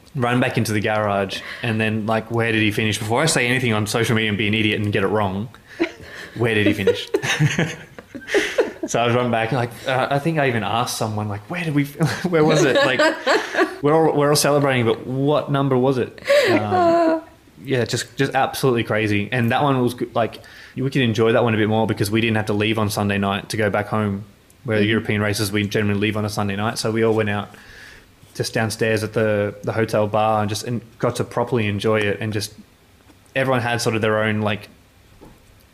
run 0.14 0.40
back 0.40 0.58
into 0.58 0.72
the 0.72 0.80
garage, 0.80 1.40
and 1.62 1.80
then 1.80 2.06
like 2.06 2.30
where 2.30 2.52
did 2.52 2.60
he 2.62 2.70
finish? 2.70 2.98
Before 2.98 3.22
I 3.22 3.26
say 3.26 3.46
anything 3.46 3.72
on 3.72 3.86
social 3.86 4.16
media 4.16 4.28
and 4.28 4.36
be 4.36 4.48
an 4.48 4.54
idiot 4.54 4.80
and 4.80 4.92
get 4.92 5.04
it 5.04 5.08
wrong, 5.08 5.48
where 6.38 6.54
did 6.54 6.66
he 6.66 6.72
finish? 6.72 7.08
so 8.86 9.00
I 9.00 9.06
was 9.06 9.14
run 9.14 9.30
back 9.30 9.52
like 9.52 9.70
uh, 9.86 10.08
I 10.10 10.18
think 10.18 10.38
I 10.38 10.48
even 10.48 10.62
asked 10.62 10.96
someone 10.96 11.28
like 11.28 11.42
where 11.50 11.64
did 11.64 11.74
we 11.74 11.84
where 12.28 12.44
was 12.44 12.64
it 12.64 12.76
like 12.76 13.00
we're 13.82 13.94
all, 13.94 14.16
we're 14.16 14.30
all 14.30 14.36
celebrating 14.36 14.84
but 14.84 15.06
what 15.06 15.50
number 15.50 15.76
was 15.76 15.98
it? 15.98 16.22
Um, 16.50 17.22
yeah, 17.66 17.84
just 17.84 18.16
just 18.16 18.34
absolutely 18.34 18.84
crazy. 18.84 19.28
And 19.30 19.50
that 19.50 19.62
one 19.62 19.80
was 19.82 19.94
good, 19.94 20.14
like 20.14 20.40
we 20.76 20.82
could 20.82 21.02
enjoy 21.02 21.32
that 21.32 21.42
one 21.42 21.54
a 21.54 21.56
bit 21.56 21.68
more 21.68 21.86
because 21.86 22.10
we 22.10 22.20
didn't 22.20 22.36
have 22.36 22.46
to 22.46 22.52
leave 22.52 22.78
on 22.78 22.90
Sunday 22.90 23.18
night 23.18 23.48
to 23.50 23.56
go 23.56 23.70
back 23.70 23.88
home. 23.88 24.24
Where 24.64 24.80
the 24.80 24.84
European 24.84 25.20
races 25.20 25.52
we 25.52 25.64
generally 25.68 26.00
leave 26.00 26.16
on 26.16 26.24
a 26.24 26.28
Sunday 26.28 26.56
night, 26.56 26.76
so 26.76 26.90
we 26.90 27.04
all 27.04 27.14
went 27.14 27.30
out 27.30 27.50
just 28.34 28.52
downstairs 28.52 29.04
at 29.04 29.12
the 29.12 29.54
the 29.62 29.72
hotel 29.72 30.08
bar 30.08 30.40
and 30.40 30.48
just 30.48 30.64
and 30.64 30.80
got 30.98 31.16
to 31.16 31.24
properly 31.24 31.68
enjoy 31.68 32.00
it 32.00 32.18
and 32.20 32.32
just 32.32 32.52
everyone 33.36 33.60
had 33.60 33.80
sort 33.80 33.94
of 33.94 34.02
their 34.02 34.22
own 34.24 34.40
like 34.40 34.68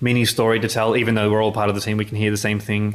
mini 0.03 0.27
story 0.27 0.61
to 0.61 0.69
tell. 0.69 0.97
Even 0.97 1.15
though 1.15 1.31
we're 1.31 1.43
all 1.43 1.53
part 1.53 1.71
of 1.71 1.75
the 1.75 1.81
team, 1.81 1.97
we 1.97 2.05
can 2.05 2.19
hear 2.19 2.31
the 2.31 2.37
same 2.37 2.61
thing. 2.61 2.95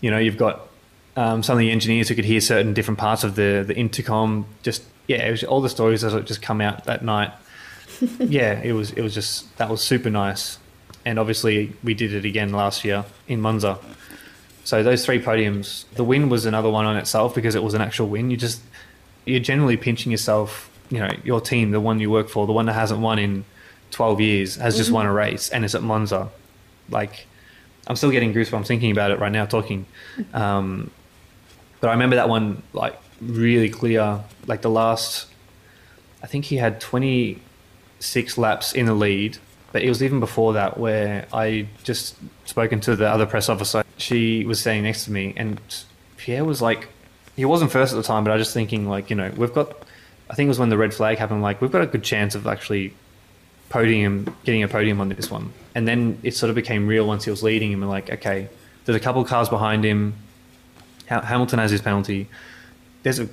You 0.00 0.10
know, 0.10 0.18
you've 0.18 0.36
got 0.36 0.68
um, 1.16 1.42
some 1.42 1.54
of 1.54 1.60
the 1.60 1.70
engineers 1.70 2.08
who 2.08 2.14
could 2.14 2.26
hear 2.26 2.40
certain 2.42 2.74
different 2.74 2.98
parts 2.98 3.24
of 3.24 3.36
the 3.36 3.64
the 3.66 3.74
intercom. 3.74 4.46
Just 4.62 4.82
yeah, 5.06 5.26
it 5.26 5.30
was 5.30 5.44
all 5.44 5.62
the 5.62 5.70
stories 5.70 6.02
that 6.02 6.24
just 6.26 6.42
come 6.42 6.60
out 6.60 6.84
that 6.84 7.02
night. 7.02 7.32
yeah, 8.18 8.60
it 8.60 8.72
was 8.72 8.90
it 8.92 9.00
was 9.00 9.14
just 9.14 9.56
that 9.56 9.70
was 9.70 9.80
super 9.80 10.10
nice, 10.10 10.58
and 11.06 11.18
obviously 11.18 11.72
we 11.82 11.94
did 11.94 12.12
it 12.12 12.24
again 12.24 12.52
last 12.52 12.84
year 12.84 13.04
in 13.26 13.40
Monza. 13.40 13.78
So 14.64 14.82
those 14.82 15.06
three 15.06 15.22
podiums, 15.22 15.84
the 15.94 16.02
win 16.02 16.28
was 16.28 16.44
another 16.44 16.68
one 16.68 16.86
on 16.86 16.96
itself 16.96 17.36
because 17.36 17.54
it 17.54 17.62
was 17.62 17.74
an 17.74 17.80
actual 17.80 18.08
win. 18.08 18.30
You 18.30 18.36
just 18.36 18.60
you're 19.24 19.40
generally 19.40 19.76
pinching 19.76 20.10
yourself. 20.10 20.70
You 20.88 21.00
know, 21.00 21.10
your 21.24 21.40
team, 21.40 21.72
the 21.72 21.80
one 21.80 21.98
you 21.98 22.10
work 22.12 22.28
for, 22.28 22.46
the 22.46 22.52
one 22.52 22.66
that 22.66 22.74
hasn't 22.74 23.00
won 23.00 23.18
in 23.18 23.44
12 23.90 24.20
years, 24.20 24.56
has 24.56 24.76
just 24.76 24.90
won 24.90 25.06
a 25.06 25.12
race, 25.12 25.48
and 25.48 25.64
it's 25.64 25.74
at 25.74 25.82
Monza. 25.82 26.30
Like, 26.90 27.26
I'm 27.86 27.96
still 27.96 28.10
getting 28.10 28.34
goosebumps 28.34 28.66
thinking 28.66 28.90
about 28.90 29.10
it 29.10 29.18
right 29.18 29.32
now, 29.32 29.46
talking. 29.46 29.86
Um, 30.34 30.90
but 31.80 31.88
I 31.88 31.92
remember 31.92 32.16
that 32.16 32.28
one 32.28 32.62
like 32.72 32.98
really 33.20 33.68
clear. 33.68 34.20
Like 34.46 34.62
the 34.62 34.70
last, 34.70 35.26
I 36.22 36.26
think 36.26 36.46
he 36.46 36.56
had 36.56 36.80
26 36.80 38.38
laps 38.38 38.72
in 38.72 38.86
the 38.86 38.94
lead, 38.94 39.38
but 39.72 39.82
it 39.82 39.88
was 39.88 40.02
even 40.02 40.20
before 40.20 40.54
that 40.54 40.78
where 40.78 41.26
I 41.32 41.68
just 41.84 42.16
spoken 42.44 42.80
to 42.80 42.96
the 42.96 43.08
other 43.08 43.26
press 43.26 43.48
officer. 43.48 43.84
She 43.98 44.44
was 44.44 44.60
standing 44.60 44.84
next 44.84 45.04
to 45.04 45.12
me, 45.12 45.32
and 45.36 45.60
Pierre 46.16 46.44
was 46.44 46.60
like, 46.60 46.88
he 47.36 47.44
wasn't 47.44 47.70
first 47.70 47.92
at 47.92 47.96
the 47.96 48.02
time, 48.02 48.24
but 48.24 48.30
I 48.30 48.36
was 48.36 48.46
just 48.46 48.54
thinking 48.54 48.88
like, 48.88 49.10
you 49.10 49.16
know, 49.16 49.32
we've 49.36 49.52
got. 49.52 49.82
I 50.28 50.34
think 50.34 50.46
it 50.46 50.48
was 50.48 50.58
when 50.58 50.70
the 50.70 50.78
red 50.78 50.92
flag 50.92 51.18
happened. 51.18 51.42
Like 51.42 51.60
we've 51.60 51.70
got 51.70 51.82
a 51.82 51.86
good 51.86 52.02
chance 52.02 52.34
of 52.34 52.48
actually 52.48 52.94
podium, 53.68 54.34
getting 54.44 54.62
a 54.62 54.68
podium 54.68 55.00
on 55.00 55.08
this 55.08 55.30
one. 55.30 55.52
And 55.74 55.86
then 55.86 56.18
it 56.22 56.34
sort 56.34 56.50
of 56.50 56.56
became 56.56 56.86
real 56.86 57.06
once 57.06 57.24
he 57.24 57.30
was 57.30 57.42
leading 57.42 57.72
him. 57.72 57.82
And 57.82 57.90
like, 57.90 58.10
okay, 58.10 58.48
there's 58.84 58.96
a 58.96 59.00
couple 59.00 59.20
of 59.22 59.28
cars 59.28 59.48
behind 59.48 59.84
him. 59.84 60.14
Hamilton 61.06 61.58
has 61.58 61.70
his 61.70 61.80
penalty. 61.82 62.28
There's 63.02 63.20
a 63.20 63.28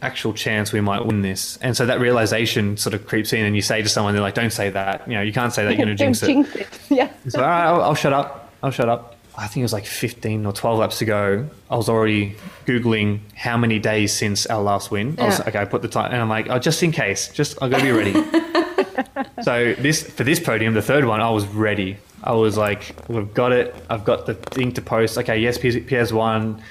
actual 0.00 0.32
chance 0.32 0.72
we 0.72 0.80
might 0.80 1.04
win 1.04 1.22
this. 1.22 1.58
And 1.58 1.76
so 1.76 1.86
that 1.86 2.00
realization 2.00 2.76
sort 2.76 2.94
of 2.94 3.06
creeps 3.06 3.32
in, 3.32 3.44
and 3.44 3.54
you 3.54 3.62
say 3.62 3.82
to 3.82 3.88
someone, 3.88 4.14
they're 4.14 4.22
like, 4.22 4.34
"Don't 4.34 4.52
say 4.52 4.70
that. 4.70 5.06
You 5.06 5.14
know, 5.14 5.22
you 5.22 5.32
can't 5.32 5.52
say 5.52 5.64
that. 5.64 5.76
You're 5.76 5.84
going 5.86 5.96
to 5.96 6.04
jinx 6.04 6.22
it." 6.22 6.68
Yeah. 6.88 7.12
So 7.28 7.40
all 7.40 7.46
right, 7.46 7.64
I'll, 7.66 7.82
I'll 7.82 7.94
shut 7.94 8.12
up. 8.12 8.52
I'll 8.62 8.70
shut 8.70 8.88
up. 8.88 9.16
I 9.36 9.46
think 9.46 9.58
it 9.58 9.62
was 9.64 9.72
like 9.72 9.86
15 9.86 10.44
or 10.44 10.52
12 10.52 10.78
laps 10.78 11.00
ago. 11.00 11.48
I 11.70 11.76
was 11.76 11.88
already 11.88 12.36
googling 12.66 13.20
how 13.34 13.56
many 13.56 13.78
days 13.78 14.12
since 14.12 14.44
our 14.46 14.60
last 14.62 14.90
win. 14.90 15.16
I 15.18 15.26
was 15.26 15.38
Yeah. 15.38 15.48
okay. 15.48 15.58
I 15.60 15.64
put 15.66 15.82
the 15.82 15.88
time, 15.88 16.12
and 16.12 16.20
I'm 16.20 16.28
like, 16.28 16.48
oh, 16.50 16.58
just 16.58 16.82
in 16.82 16.92
case, 16.92 17.28
just 17.28 17.62
I 17.62 17.68
got 17.68 17.78
to 17.78 17.84
be 17.84 17.92
ready. 17.92 18.12
so 19.42 19.74
this 19.74 20.02
for 20.02 20.24
this 20.24 20.40
podium, 20.40 20.74
the 20.74 20.82
third 20.82 21.04
one, 21.04 21.20
I 21.20 21.30
was 21.30 21.46
ready. 21.46 21.98
I 22.24 22.32
was 22.32 22.56
like, 22.56 22.94
we've 23.08 23.32
got 23.34 23.52
it. 23.52 23.74
I've 23.90 24.04
got 24.04 24.26
the 24.26 24.34
thing 24.34 24.72
to 24.74 24.82
post. 24.82 25.18
Okay, 25.18 25.38
yes, 25.40 25.58
PS 25.58 26.12
one. 26.12 26.62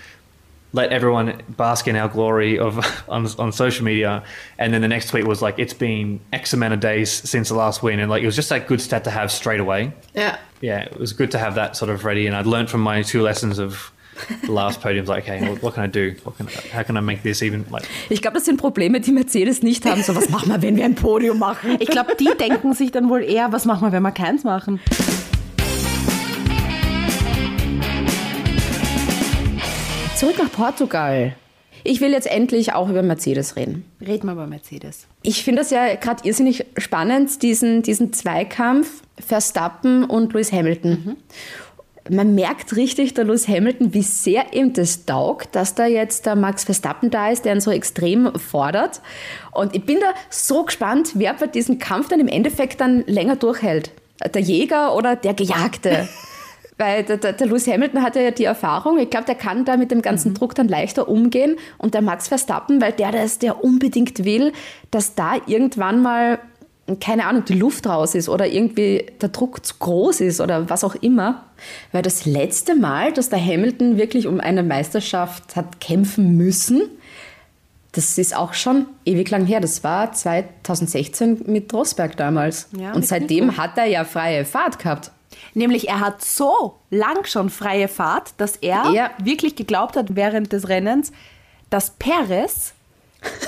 Let 0.73 0.93
everyone 0.93 1.41
bask 1.49 1.89
in 1.89 1.97
our 1.97 2.07
glory 2.07 2.57
of 2.57 2.79
on, 3.09 3.27
on 3.37 3.51
social 3.51 3.83
media, 3.83 4.23
and 4.57 4.73
then 4.73 4.81
the 4.81 4.87
next 4.87 5.09
tweet 5.09 5.27
was 5.27 5.41
like, 5.41 5.59
"It's 5.59 5.73
been 5.73 6.21
X 6.31 6.53
amount 6.53 6.73
of 6.73 6.79
days 6.79 7.11
since 7.11 7.49
the 7.49 7.55
last 7.55 7.83
win," 7.83 7.99
and 7.99 8.09
like 8.09 8.23
it 8.23 8.25
was 8.25 8.37
just 8.37 8.49
that 8.49 8.67
good 8.67 8.79
stat 8.79 9.03
to 9.03 9.11
have 9.11 9.31
straight 9.31 9.59
away 9.59 9.91
Ja. 10.15 10.37
yeah, 10.61 10.79
it 10.79 10.97
was 10.97 11.11
good 11.11 11.31
to 11.31 11.37
have 11.37 11.55
that 11.55 11.75
sort 11.75 11.91
of 11.91 12.05
ready. 12.05 12.25
And 12.25 12.35
I'd 12.35 12.45
learned 12.45 12.69
from 12.69 12.81
my 12.81 13.01
two 13.01 13.21
lessons 13.21 13.59
of 13.59 13.91
the 14.45 14.51
last 14.51 14.81
podiums, 14.81 15.07
like, 15.07 15.23
okay, 15.23 15.47
what, 15.47 15.61
what 15.61 15.73
can 15.73 15.83
I 15.83 15.87
do? 15.87 16.13
What 16.23 16.37
can, 16.37 16.47
how 16.73 16.83
can 16.83 16.97
I 16.97 17.01
make 17.01 17.23
this 17.23 17.41
even 17.41 17.65
like? 17.71 17.83
Ich 18.09 18.21
glaube, 18.21 18.35
das 18.35 18.45
sind 18.45 18.57
Probleme, 18.57 18.99
die 18.99 19.11
Mercedes 19.11 19.61
nicht 19.63 19.85
haben. 19.85 20.03
So, 20.03 20.15
was 20.15 20.29
machen 20.29 20.49
wir, 20.49 20.61
wenn 20.61 20.75
wir 20.75 20.85
ein 20.85 20.95
Podium 20.95 21.39
machen? 21.39 21.77
Ich 21.79 21.89
glaube, 21.89 22.15
die 22.19 22.29
denken 22.39 22.73
sich 22.73 22.91
dann 22.91 23.09
wohl 23.09 23.23
eher, 23.23 23.51
was 23.51 23.65
machen 23.65 23.87
wir, 23.87 23.91
wenn 23.91 24.03
wir 24.03 24.11
keins 24.11 24.43
machen? 24.43 24.79
Zurück 30.15 30.37
nach 30.37 30.51
Portugal. 30.51 31.35
Ich 31.83 31.99
will 31.99 32.11
jetzt 32.11 32.27
endlich 32.27 32.73
auch 32.73 32.89
über 32.89 33.01
Mercedes 33.01 33.55
reden. 33.55 33.85
Reden 34.05 34.27
wir 34.27 34.33
über 34.33 34.45
Mercedes. 34.45 35.07
Ich 35.23 35.43
finde 35.43 35.61
das 35.61 35.71
ja 35.71 35.95
gerade 35.95 36.27
irrsinnig 36.27 36.65
spannend, 36.77 37.41
diesen, 37.41 37.81
diesen 37.81 38.13
Zweikampf 38.13 39.01
Verstappen 39.19 40.03
und 40.03 40.33
Lewis 40.33 40.51
Hamilton. 40.51 41.17
Man 42.09 42.33
merkt 42.33 42.75
richtig, 42.75 43.13
der 43.13 43.25
Lewis 43.25 43.47
Hamilton, 43.47 43.93
wie 43.93 44.01
sehr 44.01 44.53
ihm 44.53 44.73
das 44.73 45.05
taugt, 45.05 45.55
dass 45.55 45.75
da 45.75 45.85
jetzt 45.85 46.25
der 46.25 46.35
Max 46.35 46.63
Verstappen 46.63 47.11
da 47.11 47.29
ist, 47.29 47.45
der 47.45 47.53
ihn 47.53 47.61
so 47.61 47.69
extrem 47.71 48.33
fordert. 48.39 49.01
Und 49.51 49.75
ich 49.75 49.85
bin 49.85 49.99
da 49.99 50.13
so 50.29 50.63
gespannt, 50.63 51.11
wer 51.13 51.33
bei 51.35 51.47
diesem 51.47 51.77
Kampf 51.77 52.09
dann 52.09 52.19
im 52.19 52.27
Endeffekt 52.27 52.81
dann 52.81 53.03
länger 53.05 53.35
durchhält. 53.35 53.91
Der 54.33 54.41
Jäger 54.41 54.95
oder 54.95 55.15
der 55.15 55.33
Gejagte. 55.33 56.07
Weil 56.77 57.03
der, 57.03 57.17
der, 57.17 57.33
der 57.33 57.45
Lewis 57.45 57.67
Hamilton 57.67 58.01
hat 58.01 58.15
ja 58.15 58.31
die 58.31 58.45
Erfahrung, 58.45 58.97
ich 58.97 59.11
glaube, 59.11 59.27
der 59.27 59.35
kann 59.35 59.65
da 59.65 59.77
mit 59.77 59.91
dem 59.91 60.01
ganzen 60.01 60.33
Druck 60.33 60.55
dann 60.55 60.67
leichter 60.67 61.07
umgehen. 61.07 61.57
Und 61.77 61.93
der 61.93 62.01
Max 62.01 62.27
Verstappen, 62.27 62.81
weil 62.81 62.93
der 62.93 63.11
das, 63.11 63.37
der 63.37 63.63
unbedingt 63.63 64.25
will, 64.25 64.51
dass 64.89 65.13
da 65.13 65.35
irgendwann 65.45 66.01
mal, 66.01 66.39
keine 66.99 67.25
Ahnung, 67.27 67.45
die 67.45 67.53
Luft 67.53 67.87
raus 67.87 68.15
ist 68.15 68.27
oder 68.29 68.47
irgendwie 68.47 69.05
der 69.21 69.29
Druck 69.29 69.65
zu 69.65 69.75
groß 69.79 70.21
ist 70.21 70.41
oder 70.41 70.69
was 70.69 70.83
auch 70.83 70.95
immer. 70.95 71.45
Weil 71.91 72.01
das 72.01 72.25
letzte 72.25 72.75
Mal, 72.75 73.13
dass 73.13 73.29
der 73.29 73.43
Hamilton 73.43 73.97
wirklich 73.97 74.27
um 74.27 74.39
eine 74.39 74.63
Meisterschaft 74.63 75.55
hat 75.55 75.79
kämpfen 75.79 76.35
müssen, 76.37 76.81
das 77.93 78.17
ist 78.17 78.35
auch 78.35 78.53
schon 78.53 78.85
ewig 79.05 79.29
lang 79.31 79.45
her. 79.45 79.59
Das 79.59 79.83
war 79.83 80.13
2016 80.13 81.43
mit 81.45 81.73
Rosberg 81.73 82.15
damals. 82.17 82.69
Ja, 82.77 82.93
und 82.93 83.05
seitdem 83.05 83.57
hat 83.57 83.77
er 83.77 83.85
ja 83.85 84.03
freie 84.05 84.45
Fahrt 84.45 84.79
gehabt. 84.79 85.11
Nämlich, 85.53 85.89
er 85.89 85.99
hat 85.99 86.23
so 86.23 86.75
lang 86.89 87.25
schon 87.25 87.49
freie 87.49 87.87
Fahrt, 87.89 88.33
dass 88.37 88.55
er 88.57 88.91
Ja. 88.93 89.11
wirklich 89.21 89.55
geglaubt 89.55 89.97
hat 89.97 90.15
während 90.15 90.53
des 90.53 90.69
Rennens, 90.69 91.11
dass 91.69 91.91
Perez 91.91 92.73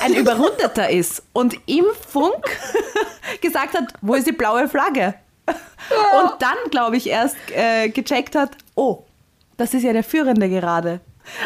ein 0.01 0.13
Überrundeter 0.13 0.89
ist 0.89 1.23
und 1.33 1.55
im 1.65 1.86
Funk 2.07 2.45
gesagt 3.41 3.75
hat, 3.75 3.93
wo 4.01 4.15
ist 4.15 4.27
die 4.27 4.31
blaue 4.31 4.67
Flagge? 4.67 5.15
Und 5.47 6.41
dann, 6.41 6.55
glaube 6.71 6.97
ich, 6.97 7.07
erst 7.07 7.36
äh, 7.53 7.89
gecheckt 7.89 8.36
hat, 8.36 8.51
oh, 8.75 9.03
das 9.57 9.73
ist 9.73 9.83
ja 9.83 9.93
der 9.93 10.03
Führende 10.03 10.49
gerade. 10.49 11.01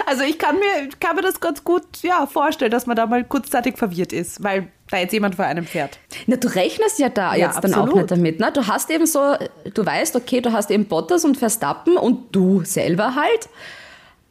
Also 0.06 0.24
ich 0.24 0.40
kann 0.40 0.56
mir, 0.56 0.90
kann 1.00 1.16
mir 1.16 1.22
das 1.22 1.40
ganz 1.40 1.64
gut 1.64 1.84
ja, 2.02 2.26
vorstellen, 2.26 2.72
dass 2.72 2.88
man 2.88 2.96
da 2.96 3.06
mal 3.06 3.24
kurzzeitig 3.24 3.78
verwirrt 3.78 4.12
ist, 4.12 4.44
weil 4.44 4.70
da 4.90 4.98
jetzt 4.98 5.12
jemand 5.12 5.36
vor 5.36 5.46
einem 5.46 5.66
fährt. 5.66 6.00
Na, 6.26 6.36
du 6.36 6.48
rechnest 6.48 7.00
ja 7.00 7.10
da 7.10 7.36
Ja, 7.36 7.48
jetzt 7.48 7.64
dann 7.64 7.74
auch 7.74 7.84
absolut. 7.84 7.96
nicht 7.96 8.12
damit. 8.12 8.40
Ne? 8.40 8.52
Du 8.52 8.66
hast 8.66 8.90
eben 8.90 9.06
so, 9.06 9.36
du 9.74 9.86
weißt, 9.86 10.16
okay, 10.16 10.42
du 10.42 10.52
hast 10.52 10.72
eben 10.72 10.86
Bottas 10.86 11.26
und 11.26 11.38
Verstappen 11.38 11.98
und 11.98 12.36
du 12.36 12.64
selber 12.64 13.16
halt. 13.16 13.50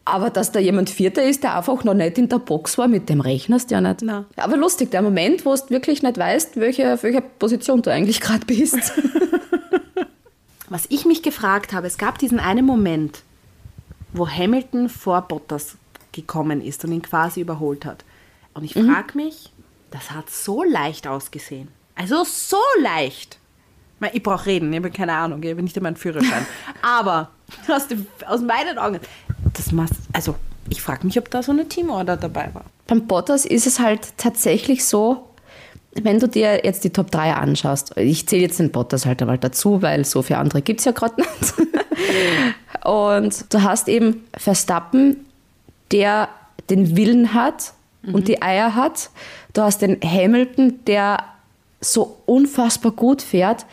Aber 0.09 0.31
dass 0.31 0.53
da 0.53 0.61
jemand 0.61 0.88
Vierter 0.88 1.25
ist, 1.25 1.42
der 1.42 1.57
einfach 1.57 1.83
noch 1.83 1.92
nicht 1.92 2.16
in 2.16 2.29
der 2.29 2.38
Box 2.38 2.79
war, 2.79 2.87
mit 2.87 3.09
dem 3.09 3.21
rechnest 3.21 3.73
ja 3.73 3.81
nicht. 3.81 4.03
Na. 4.03 4.25
Aber 4.37 4.57
lustig, 4.57 4.92
der 4.92 5.03
Moment, 5.03 5.45
wo 5.45 5.53
du 5.53 5.69
wirklich 5.69 6.01
nicht 6.01 6.16
weißt, 6.16 6.59
welche, 6.59 6.95
auf 6.95 7.03
welcher 7.03 7.23
Position 7.23 7.83
du 7.83 7.90
eigentlich 7.90 8.21
gerade 8.21 8.47
bist. 8.47 8.79
Was 10.69 10.87
ich 10.90 11.07
mich 11.07 11.25
gefragt 11.25 11.73
habe, 11.73 11.88
es 11.88 11.99
gab 11.99 12.19
diesen 12.19 12.38
einen 12.38 12.64
Moment, 12.64 13.23
wo 14.12 14.29
Hamilton 14.29 14.88
vor 14.88 15.23
Bottas 15.23 15.77
gekommen 16.12 16.61
ist 16.61 16.85
und 16.85 16.92
ihn 16.92 17.03
quasi 17.03 17.40
überholt 17.40 17.85
hat. 17.85 18.05
Und 18.55 18.64
ich 18.64 18.75
frage 18.75 19.16
mich, 19.16 19.53
das 19.90 20.12
hat 20.12 20.31
so 20.31 20.62
leicht 20.62 21.07
ausgesehen. 21.07 21.69
Also 21.95 22.25
so 22.25 22.57
leicht. 22.81 23.38
Ich 24.12 24.23
brauche 24.23 24.47
reden, 24.47 24.73
ich 24.73 24.79
habe 24.79 24.90
keine 24.90 25.14
Ahnung, 25.14 25.42
ich 25.42 25.51
habe 25.51 25.62
nicht 25.62 25.77
einmal 25.77 25.90
einen 25.90 25.97
Führerschein. 25.97 26.47
Aber 26.83 27.31
aus, 27.69 27.88
dem, 27.88 28.07
aus 28.27 28.40
meinen 28.40 28.79
Augen, 28.79 29.01
das 29.54 29.72
macht, 29.72 29.92
also 30.12 30.35
ich 30.68 30.82
frage 30.82 31.06
mich, 31.06 31.18
ob 31.18 31.30
da 31.30 31.42
so 31.42 31.52
eine 31.52 31.68
Teamorder 31.68 32.16
dabei 32.16 32.50
war. 32.52 32.64
Beim 32.87 33.06
Bottas 33.06 33.44
ist 33.44 33.66
es 33.66 33.78
halt 33.78 34.00
tatsächlich 34.16 34.85
so, 34.85 35.26
wenn 35.94 36.18
du 36.18 36.28
dir 36.28 36.64
jetzt 36.64 36.85
die 36.85 36.90
Top 36.90 37.11
3 37.11 37.35
anschaust, 37.35 37.96
ich 37.96 38.26
zähle 38.26 38.42
jetzt 38.42 38.59
den 38.59 38.70
Bottas 38.70 39.06
halt 39.06 39.22
einmal 39.22 39.38
dazu, 39.38 39.82
weil 39.82 40.04
so 40.04 40.22
viele 40.22 40.38
andere 40.38 40.62
gibt 40.62 40.80
es 40.80 40.85
ja 40.87 40.92
gerade 40.92 41.14
nicht. 41.20 41.54
Und 42.85 43.52
du 43.52 43.62
hast 43.62 43.88
eben 43.88 44.24
Verstappen, 44.37 45.24
der 45.90 46.28
den 46.68 46.96
Willen 46.96 47.35
hat 47.35 47.72
und 48.12 48.28
die 48.28 48.42
Eier 48.42 48.74
hat. 48.74 49.11
Du 49.52 49.62
hast 49.62 49.82
den 49.82 50.00
Hamilton, 50.02 50.80
der 50.87 51.18
so 51.80 52.18
unfassbar 52.26 52.92
gut 52.92 53.22
fährt. 53.22 53.66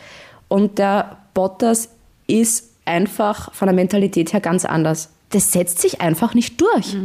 Und 0.48 0.78
der 0.78 1.18
Bottas 1.34 1.88
ist 2.26 2.70
einfach 2.84 3.52
von 3.52 3.66
der 3.66 3.74
Mentalität 3.74 4.32
her 4.32 4.40
ganz 4.40 4.64
anders. 4.64 5.10
Das 5.34 5.50
setzt 5.50 5.80
sich 5.80 6.00
einfach 6.00 6.34
nicht 6.34 6.60
durch. 6.60 6.96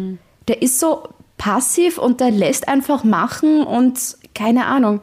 Der 0.47 0.61
ist 0.61 0.79
so 0.79 1.09
passiv 1.39 1.97
und 1.97 2.19
der 2.19 2.29
lässt 2.29 2.67
einfach 2.67 3.03
machen 3.03 3.63
und 3.63 4.17
keine 4.35 4.67
Ahnung. 4.67 5.01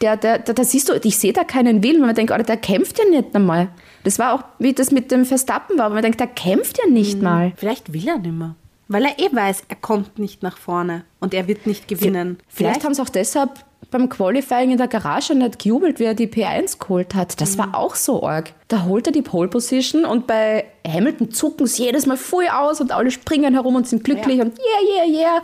Der, 0.00 0.16
der, 0.16 0.40
der, 0.40 0.52
da 0.52 0.64
siehst 0.64 0.88
du, 0.88 0.94
ich 1.04 1.16
sehe 1.16 1.32
da 1.32 1.44
keinen 1.44 1.84
Willen, 1.84 2.00
weil 2.00 2.08
man 2.08 2.16
denkt, 2.16 2.32
Alter, 2.32 2.44
der 2.44 2.56
kämpft 2.56 2.98
ja 2.98 3.04
nicht 3.04 3.34
einmal. 3.36 3.68
Das 4.02 4.18
war 4.18 4.34
auch, 4.34 4.42
wie 4.58 4.72
das 4.72 4.90
mit 4.90 5.12
dem 5.12 5.24
Verstappen 5.24 5.78
war, 5.78 5.86
aber 5.86 5.94
man 5.94 6.02
denkt, 6.02 6.18
der 6.18 6.26
kämpft 6.26 6.78
ja 6.78 6.90
nicht 6.90 7.22
mal. 7.22 7.52
Vielleicht 7.56 7.92
will 7.92 8.08
er 8.08 8.18
nicht 8.18 8.32
mehr. 8.32 8.56
Weil 8.88 9.04
er 9.04 9.18
eh 9.18 9.34
weiß, 9.34 9.64
er 9.68 9.76
kommt 9.76 10.18
nicht 10.18 10.42
nach 10.42 10.58
vorne 10.58 11.04
und 11.20 11.34
er 11.34 11.46
wird 11.46 11.66
nicht 11.66 11.88
gewinnen. 11.88 12.38
Vielleicht 12.48 12.84
haben 12.84 12.94
sie 12.94 13.02
auch 13.02 13.08
deshalb 13.08 13.64
beim 13.90 14.08
Qualifying 14.08 14.72
in 14.72 14.78
der 14.78 14.88
Garage 14.88 15.34
nicht 15.34 15.58
gejubelt, 15.58 15.98
wie 16.00 16.04
er 16.04 16.14
die 16.14 16.26
P1 16.26 16.78
geholt 16.78 17.14
hat. 17.14 17.40
Das 17.40 17.56
war 17.56 17.74
auch 17.74 17.94
so 17.94 18.22
arg. 18.26 18.52
Da 18.68 18.84
holt 18.84 19.06
er 19.06 19.12
die 19.12 19.22
Pole 19.22 19.48
Position 19.48 20.04
und 20.04 20.26
bei 20.26 20.64
Hamilton 20.86 21.30
zucken 21.30 21.66
sie 21.66 21.84
jedes 21.84 22.06
Mal 22.06 22.16
voll 22.16 22.48
aus 22.48 22.80
und 22.80 22.90
alle 22.92 23.10
springen 23.10 23.54
herum 23.54 23.76
und 23.76 23.86
sind 23.86 24.02
glücklich 24.04 24.38
Ja. 24.38 24.44
und 24.44 24.58
yeah, 24.58 25.06
yeah, 25.06 25.20
yeah. 25.20 25.42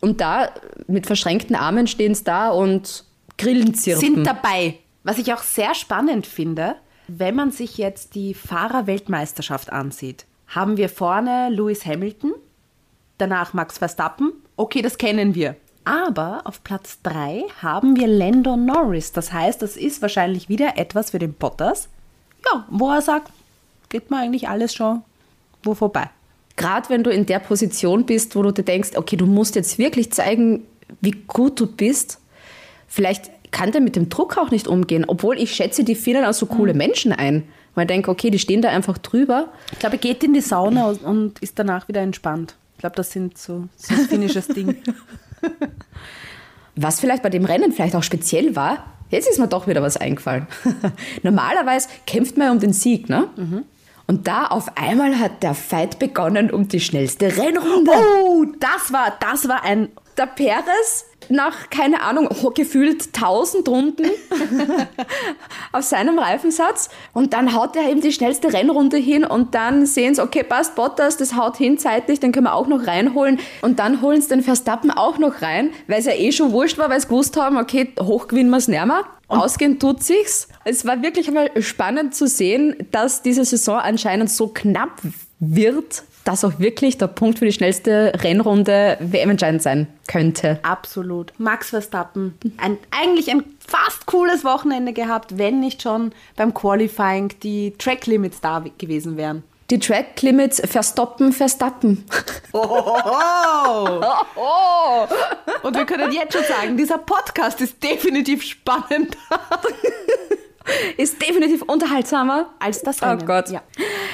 Und 0.00 0.20
da 0.20 0.50
mit 0.86 1.06
verschränkten 1.06 1.54
Armen 1.54 1.86
stehen 1.86 2.14
sie 2.14 2.24
da 2.24 2.50
und 2.50 3.04
grillen 3.38 3.74
zirpen. 3.74 4.00
sind 4.00 4.26
dabei. 4.26 4.78
Was 5.04 5.18
ich 5.18 5.32
auch 5.32 5.42
sehr 5.42 5.74
spannend 5.74 6.26
finde, 6.26 6.76
wenn 7.08 7.34
man 7.34 7.50
sich 7.50 7.76
jetzt 7.78 8.14
die 8.14 8.34
Fahrerweltmeisterschaft 8.34 9.70
ansieht, 9.72 10.24
haben 10.48 10.76
wir 10.76 10.88
vorne 10.88 11.48
Lewis 11.50 11.84
Hamilton, 11.86 12.32
danach 13.18 13.52
Max 13.52 13.78
Verstappen. 13.78 14.32
Okay, 14.56 14.82
das 14.82 14.98
kennen 14.98 15.34
wir. 15.34 15.56
Aber 15.84 16.42
auf 16.44 16.62
Platz 16.62 16.98
3 17.02 17.44
haben 17.60 17.96
wir 17.96 18.06
Lando 18.06 18.56
Norris. 18.56 19.12
Das 19.12 19.32
heißt, 19.32 19.62
das 19.62 19.76
ist 19.76 20.00
wahrscheinlich 20.02 20.48
wieder 20.48 20.78
etwas 20.78 21.10
für 21.10 21.18
den 21.18 21.34
Bottas. 21.34 21.88
Ja, 22.44 22.64
wo 22.70 22.90
er 22.90 23.02
sagt, 23.02 23.30
geht 23.88 24.10
mir 24.10 24.18
eigentlich 24.18 24.48
alles 24.48 24.74
schon 24.74 25.02
wo 25.64 25.74
vorbei. 25.74 26.10
Gerade 26.56 26.88
wenn 26.90 27.02
du 27.02 27.10
in 27.10 27.26
der 27.26 27.38
Position 27.38 28.04
bist, 28.04 28.36
wo 28.36 28.42
du 28.42 28.50
dir 28.52 28.62
denkst, 28.62 28.90
okay, 28.96 29.16
du 29.16 29.26
musst 29.26 29.54
jetzt 29.54 29.78
wirklich 29.78 30.12
zeigen, 30.12 30.64
wie 31.00 31.12
gut 31.26 31.58
du 31.58 31.66
bist. 31.66 32.18
Vielleicht 32.88 33.30
kann 33.50 33.72
der 33.72 33.80
mit 33.80 33.96
dem 33.96 34.08
Druck 34.08 34.38
auch 34.38 34.50
nicht 34.50 34.68
umgehen, 34.68 35.04
obwohl 35.06 35.38
ich 35.38 35.54
schätze 35.54 35.84
die 35.84 35.94
Finnen 35.94 36.24
als 36.24 36.38
so 36.38 36.46
coole 36.46 36.74
Menschen 36.74 37.12
ein. 37.12 37.48
Weil 37.74 37.84
ich 37.84 37.88
denke, 37.88 38.10
okay, 38.10 38.30
die 38.30 38.38
stehen 38.38 38.60
da 38.60 38.68
einfach 38.68 38.98
drüber. 38.98 39.48
Ich 39.72 39.78
glaube, 39.78 39.96
er 39.96 40.00
geht 40.00 40.22
in 40.22 40.34
die 40.34 40.42
Sauna 40.42 40.88
und- 40.88 41.04
und 41.04 41.38
ist 41.38 41.58
danach 41.58 41.88
wieder 41.88 42.02
entspannt. 42.02 42.54
Ich 42.74 42.80
glaube, 42.80 42.96
das 42.96 43.10
sind 43.10 43.38
so, 43.38 43.68
so 43.76 43.94
ein 43.94 44.08
finnisches 44.08 44.48
Ding. 44.48 44.76
Was 46.76 47.00
vielleicht 47.00 47.22
bei 47.22 47.28
dem 47.28 47.44
Rennen 47.44 47.72
vielleicht 47.72 47.94
auch 47.94 48.02
speziell 48.02 48.56
war, 48.56 48.84
jetzt 49.10 49.28
ist 49.28 49.38
mir 49.38 49.48
doch 49.48 49.66
wieder 49.66 49.82
was 49.82 49.98
eingefallen. 49.98 50.46
Normalerweise 51.22 51.88
kämpft 52.06 52.38
man 52.38 52.46
ja 52.46 52.52
um 52.52 52.60
den 52.60 52.72
Sieg, 52.72 53.10
ne? 53.10 53.28
Und 54.06 54.26
da 54.26 54.46
auf 54.46 54.76
einmal 54.76 55.18
hat 55.18 55.42
der 55.42 55.54
Fight 55.54 55.98
begonnen 55.98 56.50
um 56.50 56.68
die 56.68 56.80
schnellste 56.80 57.36
Rennrunde. 57.36 57.90
Oh, 58.24 58.46
das 58.58 58.92
war, 58.92 59.16
das 59.20 59.48
war 59.48 59.64
ein 59.64 59.88
Der 60.18 60.26
Perez 60.26 61.06
nach, 61.28 61.70
keine 61.70 62.02
Ahnung, 62.02 62.28
ho- 62.42 62.50
gefühlt 62.50 63.06
1000 63.16 63.68
Runden 63.68 64.06
auf 65.72 65.84
seinem 65.84 66.18
Reifensatz 66.18 66.90
und 67.12 67.32
dann 67.32 67.54
haut 67.54 67.76
er 67.76 67.88
eben 67.88 68.00
die 68.00 68.12
schnellste 68.12 68.52
Rennrunde 68.52 68.96
hin 68.96 69.24
und 69.24 69.54
dann 69.54 69.86
sehen 69.86 70.14
sie, 70.14 70.22
okay, 70.22 70.42
passt 70.42 70.74
Bottas, 70.74 71.16
das 71.16 71.36
haut 71.36 71.56
hin 71.56 71.78
zeitlich, 71.78 72.20
den 72.20 72.32
können 72.32 72.46
wir 72.46 72.54
auch 72.54 72.66
noch 72.66 72.86
reinholen 72.86 73.38
und 73.62 73.78
dann 73.78 74.02
holen 74.02 74.20
sie 74.20 74.28
den 74.28 74.42
Verstappen 74.42 74.90
auch 74.90 75.18
noch 75.18 75.40
rein, 75.42 75.70
weil 75.86 76.00
es 76.00 76.06
ja 76.06 76.12
eh 76.12 76.32
schon 76.32 76.52
wurscht 76.52 76.76
war, 76.78 76.90
weil 76.90 77.00
sie 77.00 77.06
gewusst 77.08 77.36
haben, 77.36 77.56
okay, 77.56 77.92
hochgewinnen 78.00 78.50
wir 78.50 78.58
es 78.58 78.68
nicht 78.68 78.84
mehr. 78.84 79.04
Ausgehen 79.28 79.78
tut 79.78 80.02
sich's. 80.02 80.48
Es 80.64 80.84
war 80.84 81.02
wirklich 81.02 81.26
einmal 81.28 81.50
spannend 81.62 82.14
zu 82.14 82.26
sehen, 82.26 82.76
dass 82.90 83.22
diese 83.22 83.44
Saison 83.46 83.78
anscheinend 83.78 84.28
so 84.30 84.48
knapp 84.48 85.00
wird, 85.38 86.02
dass 86.24 86.44
auch 86.44 86.58
wirklich 86.58 86.98
der 86.98 87.06
Punkt 87.08 87.38
für 87.38 87.44
die 87.44 87.52
schnellste 87.52 88.12
Rennrunde 88.22 88.96
WM-entscheidend 89.00 89.62
sein 89.62 89.86
könnte. 90.08 90.58
Absolut. 90.62 91.32
Max 91.38 91.70
Verstappen, 91.70 92.38
ein, 92.58 92.78
eigentlich 92.90 93.30
ein 93.30 93.44
fast 93.66 94.06
cooles 94.06 94.44
Wochenende 94.44 94.92
gehabt, 94.92 95.38
wenn 95.38 95.60
nicht 95.60 95.82
schon 95.82 96.12
beim 96.36 96.54
Qualifying 96.54 97.32
die 97.42 97.74
Track 97.78 98.06
Limits 98.06 98.40
da 98.40 98.64
gewesen 98.78 99.16
wären. 99.16 99.42
Die 99.70 99.78
Track 99.78 100.20
Limits 100.20 100.60
verstoppen, 100.66 101.32
verstappen. 101.32 102.04
Und 105.62 105.76
wir 105.76 105.86
können 105.86 106.12
jetzt 106.12 106.34
schon 106.34 106.44
sagen, 106.44 106.76
dieser 106.76 106.98
Podcast 106.98 107.60
ist 107.62 107.82
definitiv 107.82 108.42
spannender. 108.42 109.16
Ist 110.96 111.20
definitiv 111.20 111.62
unterhaltsamer 111.62 112.50
Als 112.58 112.82
das 112.82 113.02
Oh 113.02 113.06
Rennen. 113.06 113.26
Gott. 113.26 113.50
Ja. 113.50 113.62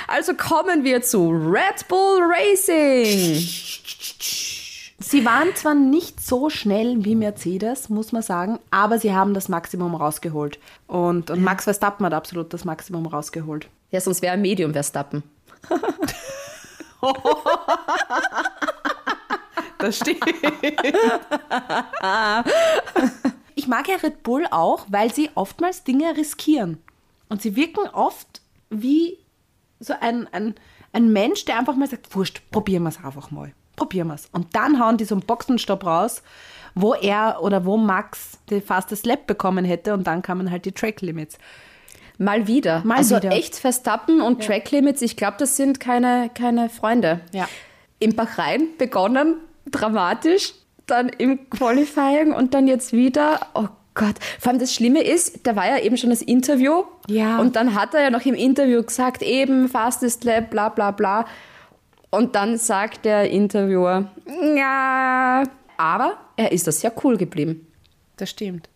Also 0.07 0.35
kommen 0.35 0.85
wir 0.85 1.03
zu 1.03 1.31
Red 1.31 1.87
Bull 1.89 2.21
Racing. 2.23 3.47
Sie 5.01 5.25
waren 5.25 5.55
zwar 5.55 5.75
nicht 5.75 6.21
so 6.21 6.51
schnell 6.51 7.05
wie 7.05 7.15
Mercedes, 7.15 7.89
muss 7.89 8.13
man 8.13 8.23
sagen, 8.23 8.59
aber 8.71 8.99
sie 8.99 9.15
haben 9.15 9.33
das 9.33 9.49
Maximum 9.49 9.95
rausgeholt. 9.95 10.59
Und, 10.87 11.31
und 11.31 11.43
Max 11.43 11.65
Verstappen 11.65 12.05
hat 12.05 12.13
absolut 12.13 12.53
das 12.53 12.65
Maximum 12.65 13.07
rausgeholt. 13.07 13.69
Ja, 13.91 14.01
sonst 14.01 14.23
wäre 14.23 14.37
Medium 14.37 14.73
Verstappen. 14.73 15.23
Das 19.79 19.97
stimmt. 19.97 20.25
ich 23.69 23.71
mag 23.71 23.87
ja 23.87 23.97
Red 23.97 24.23
Bull 24.23 24.47
auch, 24.51 24.87
weil 24.89 25.13
sie 25.13 25.29
oftmals 25.35 25.85
Dinge 25.85 26.17
riskieren. 26.17 26.79
Und 27.29 27.43
sie 27.43 27.55
wirken 27.55 27.87
oft 27.93 28.41
wie 28.71 29.19
so 29.79 29.93
ein, 30.01 30.27
ein, 30.33 30.55
ein 30.95 31.13
Mensch, 31.13 31.45
der 31.45 31.59
einfach 31.59 31.77
mal 31.77 31.87
sagt, 31.87 32.17
wurscht, 32.17 32.41
probieren 32.51 32.85
wir 32.85 32.89
es 32.89 33.05
einfach 33.05 33.31
mal. 33.31 33.53
Probieren 33.77 34.09
wir 34.09 34.15
es. 34.15 34.25
Und 34.33 34.57
dann 34.57 34.81
hauen 34.81 34.97
die 34.97 35.05
so 35.05 35.15
einen 35.15 35.27
Boxenstopp 35.27 35.85
raus, 35.85 36.23
wo 36.75 36.95
er 36.95 37.43
oder 37.43 37.67
wo 37.67 37.77
Max 37.77 38.39
die 38.49 38.63
fastest 38.63 39.05
Lap 39.05 39.27
bekommen 39.27 39.67
hätte 39.67 39.93
und 39.93 40.07
dann 40.07 40.23
kamen 40.23 40.51
halt 40.51 40.65
die 40.65 40.73
Track 40.73 41.03
Limits. 41.03 41.37
Mal 42.17 42.47
wieder. 42.47 42.83
Mal 42.87 42.97
also 42.97 43.17
wieder. 43.17 43.33
echt 43.33 43.55
Verstappen 43.55 44.23
und 44.23 44.43
Track 44.43 44.71
Limits, 44.71 45.03
ich 45.03 45.19
glaube, 45.19 45.37
das 45.39 45.59
sind 45.59 45.79
keine, 45.79 46.31
keine 46.33 46.71
Freunde. 46.71 47.21
Ja. 47.35 47.47
Im 47.99 48.17
Bahrain 48.17 48.69
begonnen, 48.79 49.37
dramatisch, 49.71 50.55
dann 50.91 51.09
im 51.09 51.49
Qualifying 51.51 52.33
und 52.33 52.55
dann 52.55 52.69
jetzt 52.69 52.93
wieder. 52.93 53.41
Oh 53.55 53.69
Gott. 53.95 54.15
Vor 54.39 54.51
allem 54.51 54.61
das 54.61 54.73
Schlimme 54.73 55.03
ist, 55.03 55.47
da 55.47 55.57
war 55.57 55.67
ja 55.67 55.79
eben 55.79 55.97
schon 55.97 56.11
das 56.11 56.23
Interview. 56.23 56.85
Ja. 57.09 57.39
Und 57.39 57.57
dann 57.57 57.75
hat 57.75 57.95
er 57.95 58.03
ja 58.03 58.11
noch 58.11 58.25
im 58.25 58.35
Interview 58.35 58.83
gesagt, 58.83 59.23
eben 59.23 59.69
Fastest 59.69 60.25
Lap, 60.25 60.51
bla 60.51 60.69
bla 60.69 60.93
bla. 60.93 61.25
Und 62.11 62.35
dann 62.35 62.57
sagt 62.57 63.05
der 63.05 63.31
Interviewer, 63.31 64.11
ja, 64.57 65.43
aber 65.77 66.17
er 66.37 66.53
ist 66.53 66.67
das 66.67 66.81
sehr 66.81 66.93
cool 67.05 67.17
geblieben. 67.17 67.67
Das 68.17 68.31
stimmt. 68.31 68.69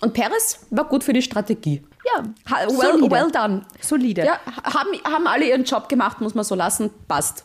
Und 0.00 0.14
Perez 0.14 0.66
war 0.70 0.84
gut 0.84 1.04
für 1.04 1.12
die 1.12 1.20
Strategie. 1.20 1.82
Ja, 2.14 2.24
well, 2.46 2.70
solide. 2.70 3.10
well 3.10 3.30
done. 3.30 3.62
Solide. 3.80 4.24
Ja, 4.24 4.40
haben, 4.64 4.90
haben 5.04 5.26
alle 5.26 5.46
ihren 5.46 5.64
Job 5.64 5.88
gemacht, 5.88 6.20
muss 6.20 6.34
man 6.34 6.44
so 6.44 6.54
lassen. 6.54 6.90
Passt. 7.06 7.44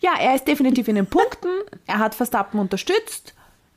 Ja, 0.00 0.14
er 0.18 0.34
ist 0.34 0.48
definitiv 0.48 0.88
in 0.88 0.96
den 0.96 1.06
Punkten. 1.06 1.48
Er 1.86 1.98
hat 2.00 2.14
Verstappen 2.14 2.58
unterstützt. 2.58 3.34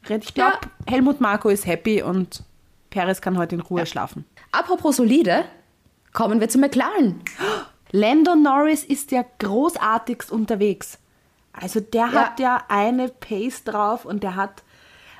Ich 0.07 0.33
glaube, 0.33 0.59
Helmut 0.87 1.21
Marko 1.21 1.49
ist 1.49 1.65
happy 1.65 2.01
und 2.01 2.43
Perez 2.89 3.21
kann 3.21 3.37
heute 3.37 3.55
in 3.55 3.61
Ruhe 3.61 3.85
schlafen. 3.85 4.25
Apropos 4.51 4.97
solide, 4.97 5.45
kommen 6.13 6.39
wir 6.39 6.49
zu 6.49 6.57
McLaren. 6.57 7.21
Lando 7.91 8.35
Norris 8.35 8.83
ist 8.83 9.11
ja 9.11 9.25
großartigst 9.39 10.31
unterwegs. 10.31 10.97
Also 11.53 11.79
der 11.79 12.11
hat 12.11 12.39
ja 12.39 12.63
eine 12.67 13.07
Pace 13.07 13.63
drauf 13.63 14.05
und 14.05 14.23
der 14.23 14.35
hat 14.35 14.63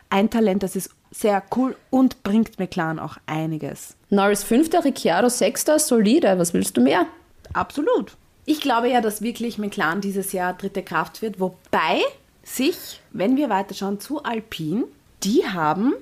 ein 0.10 0.30
Talent, 0.30 0.64
das 0.64 0.76
ist 0.76 0.92
sehr 1.12 1.42
cool 1.56 1.76
und 1.90 2.24
bringt 2.24 2.60
McLaren 2.60 3.00
auch 3.00 3.18
einiges. 3.26 3.96
Norris 4.10 4.44
Fünfter, 4.44 4.84
Ricciardo 4.84 5.30
Sechster, 5.30 5.80
solide. 5.80 6.38
Was 6.38 6.54
willst 6.54 6.76
du 6.76 6.82
mehr? 6.82 7.06
Absolut. 7.54 8.18
Ich 8.46 8.62
glaube 8.62 8.90
ja, 8.90 9.02
dass 9.02 9.22
wirklich 9.22 9.58
McLaren 9.58 10.02
dieses 10.02 10.34
Jahr 10.34 10.54
dritte 10.54 10.84
Kraft 10.84 11.22
wird, 11.22 11.40
wobei 11.40 12.02
sich, 12.46 13.02
wenn 13.12 13.36
wir 13.36 13.50
weiterschauen 13.50 14.00
zu 14.00 14.24
Alpine, 14.24 14.86
die 15.24 15.46
haben 15.46 15.94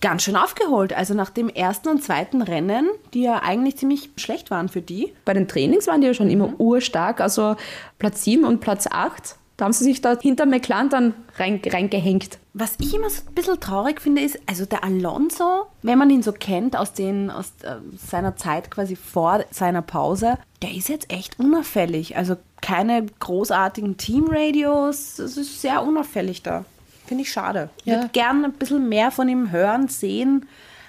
ganz 0.00 0.22
schön 0.22 0.36
aufgeholt. 0.36 0.92
Also 0.92 1.14
nach 1.14 1.30
dem 1.30 1.48
ersten 1.48 1.88
und 1.88 2.02
zweiten 2.02 2.42
Rennen, 2.42 2.88
die 3.14 3.22
ja 3.22 3.42
eigentlich 3.42 3.76
ziemlich 3.76 4.10
schlecht 4.16 4.50
waren 4.50 4.68
für 4.68 4.82
die. 4.82 5.14
Bei 5.24 5.32
den 5.32 5.48
Trainings 5.48 5.86
waren 5.86 6.00
die 6.00 6.08
ja 6.08 6.14
schon 6.14 6.30
immer 6.30 6.52
urstark, 6.58 7.20
also 7.20 7.56
Platz 7.98 8.24
7 8.24 8.44
und 8.44 8.60
Platz 8.60 8.86
8. 8.90 9.36
Da 9.56 9.66
haben 9.66 9.72
sie 9.72 9.84
sich 9.84 10.00
da 10.00 10.18
hinter 10.20 10.46
McLaren 10.46 10.88
dann 10.88 11.14
rein, 11.36 11.60
reingehängt. 11.64 12.38
Was 12.54 12.74
ich 12.80 12.92
immer 12.94 13.08
so 13.08 13.22
ein 13.26 13.34
bisschen 13.34 13.60
traurig 13.60 14.00
finde, 14.00 14.22
ist, 14.22 14.38
also 14.46 14.66
der 14.66 14.82
Alonso, 14.82 15.66
wenn 15.82 15.96
man 15.96 16.10
ihn 16.10 16.22
so 16.22 16.32
kennt 16.32 16.76
aus, 16.76 16.92
den, 16.92 17.30
aus 17.30 17.52
äh, 17.62 17.76
seiner 17.96 18.36
Zeit 18.36 18.70
quasi 18.70 18.96
vor 18.96 19.44
seiner 19.50 19.82
Pause, 19.82 20.38
der 20.60 20.74
ist 20.74 20.88
jetzt 20.88 21.12
echt 21.12 21.38
unauffällig. 21.38 22.16
Also 22.16 22.36
keine 22.64 23.04
großartigen 23.20 23.96
Teamradios, 23.98 25.18
es 25.18 25.36
ist 25.36 25.60
sehr 25.60 25.82
unauffällig 25.82 26.42
da. 26.42 26.64
Finde 27.06 27.22
ich 27.22 27.30
schade. 27.30 27.68
Ich 27.80 27.84
Ja. 27.86 27.96
würde 27.96 28.08
gern 28.12 28.44
ein 28.44 28.52
bisschen 28.54 28.88
mehr 28.88 29.10
von 29.10 29.28
ihm 29.28 29.50
hören, 29.52 29.88
sehen. 29.88 30.46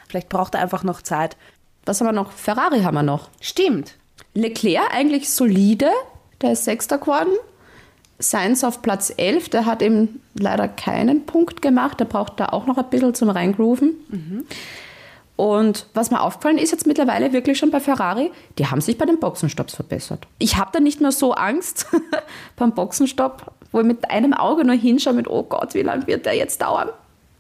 Vielleicht 0.08 0.30
braucht 0.30 0.56
er 0.56 0.62
einfach 0.62 0.84
noch 0.84 1.02
Zeit. 1.02 1.36
Was 1.86 2.00
haben 2.00 2.08
wir 2.08 2.14
noch? 2.14 2.32
Ferrari 2.32 2.82
haben 2.84 2.96
wir 2.96 3.04
noch. 3.04 3.30
Stimmt. 3.42 3.96
Leclerc 4.34 4.94
eigentlich 4.96 5.30
solide, 5.30 5.90
der 6.42 6.54
ist 6.54 6.64
Sechster 6.64 6.98
geworden. 6.98 7.32
Sainz 8.20 8.64
auf 8.64 8.82
Platz 8.82 9.14
11, 9.18 9.50
der 9.50 9.66
hat 9.66 9.82
eben 9.82 10.22
leider 10.34 10.70
keinen 10.70 11.26
Punkt 11.26 11.62
gemacht, 11.62 12.00
der 12.00 12.06
braucht 12.06 12.40
da 12.40 12.46
auch 12.48 12.66
noch 12.66 12.78
ein 12.78 12.90
bisschen 12.90 13.14
zum 13.14 13.30
Reingrooven. 13.30 14.46
Und 15.36 15.88
was 15.94 16.12
mir 16.12 16.22
aufgefallen 16.22 16.58
ist 16.58 16.72
jetzt 16.72 16.88
mittlerweile 16.88 17.34
wirklich 17.34 17.58
schon 17.58 17.72
bei 17.72 17.80
Ferrari, 17.80 18.32
die 18.58 18.68
haben 18.68 18.80
sich 18.80 18.98
bei 18.98 19.06
den 19.06 19.20
Boxenstopps 19.20 19.76
verbessert. 19.76 20.28
Ich 20.40 20.58
habe 20.58 20.70
da 20.72 20.80
nicht 20.80 21.02
mehr 21.02 21.12
so 21.12 21.34
Angst 21.34 21.88
beim 22.56 22.74
Boxenstopp, 22.74 23.52
wo 23.72 23.82
ich 23.82 23.86
mit 23.86 24.10
einem 24.10 24.34
Auge 24.34 24.64
nur 24.64 24.76
hinschaue 24.76 25.14
mit, 25.14 25.28
oh 25.28 25.44
Gott, 25.44 25.74
wie 25.74 25.82
lange 25.82 26.08
wird 26.08 26.26
der 26.26 26.36
jetzt 26.36 26.62
dauern? 26.62 26.90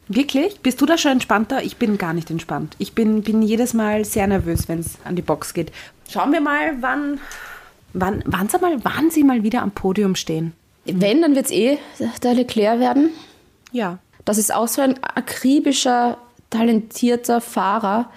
Wirklich? 0.08 0.60
Bist 0.60 0.82
du 0.82 0.86
da 0.86 0.98
schon 0.98 1.14
entspannter? 1.14 1.64
Ich 1.64 1.78
bin 1.78 1.98
gar 1.98 2.14
nicht 2.14 2.30
entspannt. 2.30 2.76
Ich 2.78 2.94
bin, 2.94 3.24
bin 3.24 3.42
jedes 3.42 3.74
Mal 3.74 4.06
sehr 4.06 4.28
nervös, 4.28 4.68
wenn 4.68 4.80
es 4.80 4.98
an 5.04 5.16
die 5.16 5.22
Box 5.22 5.54
geht. 5.54 5.72
Schauen 6.10 6.32
wir 6.32 6.42
mal, 6.42 6.76
wann, 6.82 7.20
wann, 7.94 8.22
wann, 8.26 8.50
sie 8.50 8.60
mal, 8.60 8.78
wann 8.84 9.10
sie 9.10 9.24
mal 9.24 9.42
wieder 9.44 9.62
am 9.62 9.72
Podium 9.72 10.16
stehen. 10.16 10.54
Wenn, 10.86 11.22
dann 11.22 11.36
wird 11.36 11.46
es 11.46 11.52
eh 11.52 11.80
der 12.22 12.36
Leclerc 12.36 12.80
werden. 12.80 13.10
Ja. 13.72 13.98
Das 14.26 14.38
ist 14.38 14.54
auch 14.54 14.68
so 14.68 14.82
ein 14.82 15.02
akribischer, 15.02 16.18
talentierter 16.58 17.42
Fahrer, 17.42 18.10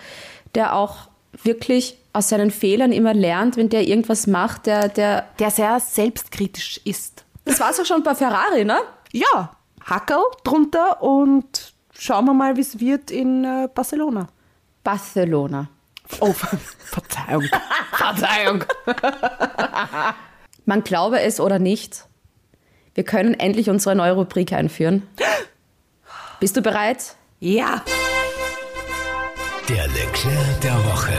der 0.55 0.75
auch 0.75 1.09
wirklich 1.43 1.99
aus 2.13 2.29
seinen 2.31 2.51
Fehlern 2.51 2.93
immer 2.93 3.15
lernt, 3.15 3.57
wenn 3.57 3.69
der 3.69 3.87
irgendwas 3.87 4.27
macht, 4.27 4.67
der, 4.67 4.89
der, 4.89 5.27
Der 5.39 5.51
sehr 5.51 5.79
selbstkritisch 5.81 6.81
ist. 6.85 7.25
das 7.45 7.61
war 7.61 7.71
es 7.71 7.79
auch 7.81 7.85
schon 7.85 8.03
bei 8.03 8.15
Ferrari, 8.15 8.65
ne? 8.65 8.79
Ja. 9.13 9.51
Hackel 9.85 10.19
drunter 10.45 11.03
und 11.03 11.73
schauen 11.97 12.25
wir 12.27 12.35
mal, 12.35 12.57
wie 12.57 12.61
es 12.61 12.79
wird 12.81 13.11
in 13.11 13.45
äh, 13.45 13.69
Barcelona. 13.75 14.29
Barcelona. 14.85 15.69
Oh, 16.21 16.33
Verzeihung. 16.79 17.45
Verzeihung. 17.93 18.65
Man 20.67 20.83
glaube 20.85 21.21
es 21.21 21.41
oder 21.41 21.59
nicht, 21.59 22.05
wir 22.95 23.05
können 23.05 23.35
endlich 23.35 23.71
unsere 23.71 23.95
neue 23.95 24.13
Rubrik 24.13 24.53
einführen. 24.53 25.07
Bist 26.41 26.57
du 26.57 26.63
bereit? 26.63 27.15
Ja. 27.41 27.83
Der 29.69 29.87
Leclerc 29.89 30.61
der 30.63 30.75
Woche. 30.85 31.13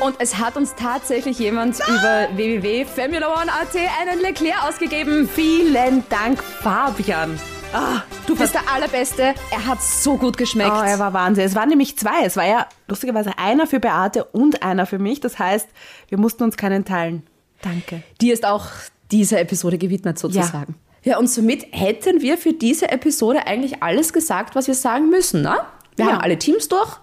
Und 0.00 0.16
es 0.20 0.36
hat 0.38 0.56
uns 0.56 0.74
tatsächlich 0.74 1.38
jemand 1.38 1.78
über 1.88 2.28
www.formula1.at 2.34 3.76
einen 4.00 4.20
Leclerc 4.20 4.62
ausgegeben. 4.64 5.28
Vielen 5.28 6.04
Dank, 6.08 6.42
Fabian. 6.42 7.38
Ah, 7.72 8.02
Du 8.26 8.34
bist 8.36 8.54
der 8.54 8.70
Allerbeste. 8.72 9.34
Er 9.50 9.66
hat 9.66 9.82
so 9.82 10.16
gut 10.16 10.36
geschmeckt. 10.38 10.70
Oh, 10.72 10.82
er 10.82 10.98
war 10.98 11.12
Wahnsinn. 11.12 11.44
Es 11.44 11.54
waren 11.54 11.68
nämlich 11.68 11.96
zwei. 11.98 12.24
Es 12.24 12.36
war 12.36 12.46
ja 12.46 12.66
lustigerweise 12.86 13.36
einer 13.38 13.66
für 13.66 13.80
Beate 13.80 14.24
und 14.24 14.62
einer 14.62 14.86
für 14.86 14.98
mich. 14.98 15.20
Das 15.20 15.38
heißt, 15.38 15.66
wir 16.08 16.18
mussten 16.18 16.44
uns 16.44 16.56
keinen 16.56 16.84
teilen. 16.84 17.26
Danke. 17.62 18.02
Die 18.20 18.30
ist 18.30 18.44
auch 18.46 18.66
dieser 19.10 19.40
Episode 19.40 19.78
gewidmet 19.78 20.18
sozusagen. 20.18 20.74
Ja. 21.04 21.16
und 21.18 21.28
somit 21.30 21.66
hätten 21.70 22.20
wir 22.20 22.36
für 22.36 22.52
diese 22.52 22.90
Episode 22.90 23.46
eigentlich 23.46 23.82
alles 23.82 24.12
gesagt, 24.12 24.54
was 24.54 24.66
wir 24.66 24.74
sagen 24.74 25.08
müssen, 25.10 25.42
ne? 25.42 25.56
Wir 25.96 26.04
Ja. 26.06 26.12
haben 26.12 26.20
alle 26.20 26.38
Teams 26.38 26.68
durch. 26.68 26.96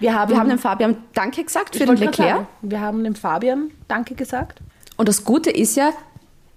Wir 0.00 0.14
haben, 0.18 0.30
Wir 0.30 0.38
haben 0.38 0.48
dem 0.48 0.58
Fabian 0.58 0.96
Danke 1.14 1.44
gesagt 1.44 1.76
für 1.76 1.86
den 1.86 1.96
Leclerc. 1.96 2.36
sagen, 2.36 2.46
Wir 2.62 2.80
haben 2.80 3.04
dem 3.04 3.14
Fabian 3.14 3.70
Danke 3.86 4.14
gesagt. 4.14 4.60
Und 4.96 5.08
das 5.08 5.24
Gute 5.24 5.50
ist 5.50 5.76
ja, 5.76 5.90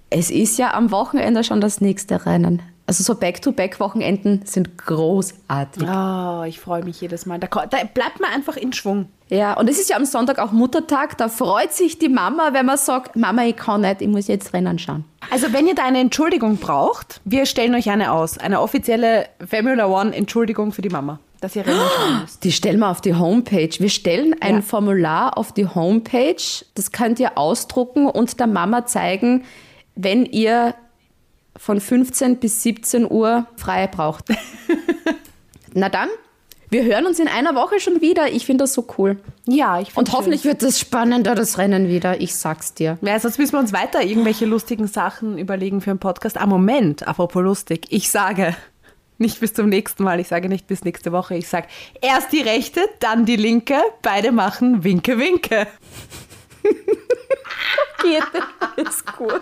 es 0.09 0.31
ist 0.31 0.57
ja 0.57 0.73
am 0.73 0.91
Wochenende 0.91 1.43
schon 1.43 1.61
das 1.61 1.81
nächste 1.81 2.25
Rennen. 2.25 2.61
Also 2.85 3.03
so 3.03 3.15
Back-to-Back-Wochenenden 3.15 4.41
sind 4.45 4.77
großartig. 4.77 5.83
Oh, 5.83 6.43
ich 6.45 6.59
freue 6.59 6.83
mich 6.83 6.99
jedes 6.99 7.25
Mal. 7.25 7.39
Da, 7.39 7.47
da 7.47 7.77
bleibt 7.93 8.19
man 8.19 8.31
einfach 8.31 8.57
in 8.57 8.73
Schwung. 8.73 9.07
Ja, 9.29 9.53
und 9.53 9.69
es 9.69 9.79
ist 9.79 9.89
ja 9.89 9.95
am 9.95 10.03
Sonntag 10.03 10.37
auch 10.37 10.51
Muttertag. 10.51 11.17
Da 11.17 11.29
freut 11.29 11.73
sich 11.73 11.97
die 11.97 12.09
Mama, 12.09 12.49
wenn 12.51 12.65
man 12.65 12.77
sagt, 12.77 13.15
Mama, 13.15 13.45
ich 13.45 13.55
kann 13.55 13.81
nicht, 13.81 14.01
ich 14.01 14.07
muss 14.09 14.27
jetzt 14.27 14.53
Rennen 14.53 14.77
schauen. 14.79 15.05
Also 15.31 15.53
wenn 15.53 15.65
ihr 15.65 15.75
da 15.75 15.85
eine 15.85 15.99
Entschuldigung 15.99 16.57
braucht, 16.57 17.21
wir 17.23 17.45
stellen 17.45 17.73
euch 17.73 17.89
eine 17.89 18.11
aus. 18.11 18.37
Eine 18.37 18.59
offizielle 18.59 19.27
Formula 19.49 19.87
One 19.87 20.13
Entschuldigung 20.13 20.73
für 20.73 20.81
die 20.81 20.89
Mama, 20.89 21.19
dass 21.43 21.55
ihr 21.55 21.65
Rennen 21.65 21.79
müsst. 22.21 22.43
Die 22.43 22.51
stellen 22.51 22.79
wir 22.79 22.89
auf 22.89 23.01
die 23.01 23.15
Homepage. 23.15 23.69
Wir 23.77 23.89
stellen 23.89 24.35
ein 24.41 24.55
Ja. 24.55 24.61
Formular 24.61 25.37
auf 25.37 25.51
die 25.53 25.67
Homepage. 25.67 26.35
Das 26.75 26.91
könnt 26.91 27.19
ihr 27.19 27.37
ausdrucken 27.37 28.07
und 28.07 28.39
der 28.39 28.47
Mama 28.47 28.85
zeigen, 28.85 29.43
wenn 29.95 30.25
ihr 30.25 30.75
von 31.57 31.79
15 31.79 32.37
bis 32.37 32.63
17 32.63 33.09
Uhr 33.09 33.45
frei 33.57 33.87
braucht. 33.87 34.25
Na 35.73 35.89
dann, 35.89 36.09
wir 36.69 36.83
hören 36.83 37.05
uns 37.05 37.19
in 37.19 37.27
einer 37.27 37.53
Woche 37.55 37.79
schon 37.79 38.01
wieder. 38.01 38.31
Ich 38.31 38.45
finde 38.47 38.63
das 38.63 38.73
so 38.73 38.87
cool. 38.97 39.17
Ja, 39.45 39.79
ich 39.79 39.89
Und 39.89 39.93
find's 39.95 40.13
hoffentlich 40.13 40.41
schön. 40.41 40.51
wird 40.51 40.63
es 40.63 40.79
spannender, 40.79 41.35
das 41.35 41.57
Rennen 41.59 41.87
wieder. 41.87 42.19
Ich 42.21 42.35
sag's 42.35 42.73
dir. 42.73 42.97
Ja, 43.01 43.19
sonst 43.19 43.37
müssen 43.37 43.53
wir 43.53 43.59
uns 43.59 43.73
weiter 43.73 44.01
irgendwelche 44.03 44.45
lustigen 44.45 44.87
Sachen 44.87 45.37
überlegen 45.37 45.81
für 45.81 45.91
einen 45.91 45.99
Podcast. 45.99 46.37
Ah, 46.37 46.47
Moment, 46.47 47.07
apropos 47.07 47.43
lustig. 47.43 47.85
Ich 47.89 48.09
sage 48.09 48.55
nicht 49.17 49.39
bis 49.39 49.53
zum 49.53 49.69
nächsten 49.69 50.03
Mal, 50.03 50.19
ich 50.19 50.27
sage 50.27 50.49
nicht 50.49 50.67
bis 50.67 50.83
nächste 50.83 51.11
Woche. 51.11 51.35
Ich 51.35 51.47
sage 51.47 51.67
erst 52.01 52.31
die 52.31 52.41
rechte, 52.41 52.81
dann 52.99 53.25
die 53.25 53.35
linke. 53.35 53.81
Beide 54.01 54.31
machen 54.31 54.83
Winke, 54.83 55.17
Winke. 55.17 55.67
Geht, 58.01 58.23
ist 58.87 59.05
gut. 59.15 59.41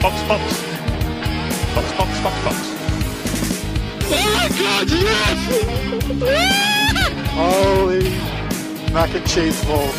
Box, 0.00 0.20
Box. 0.28 0.42
Box, 1.74 1.92
Box, 1.96 2.08
Box, 2.22 2.36
Box. 2.44 2.56
Oh 4.10 4.48
God, 4.58 4.90
yes! 4.90 5.40
Holy 7.34 8.12
mac 8.92 9.14
and 9.14 9.26
cheese 9.26 9.64
balls. 9.64 9.94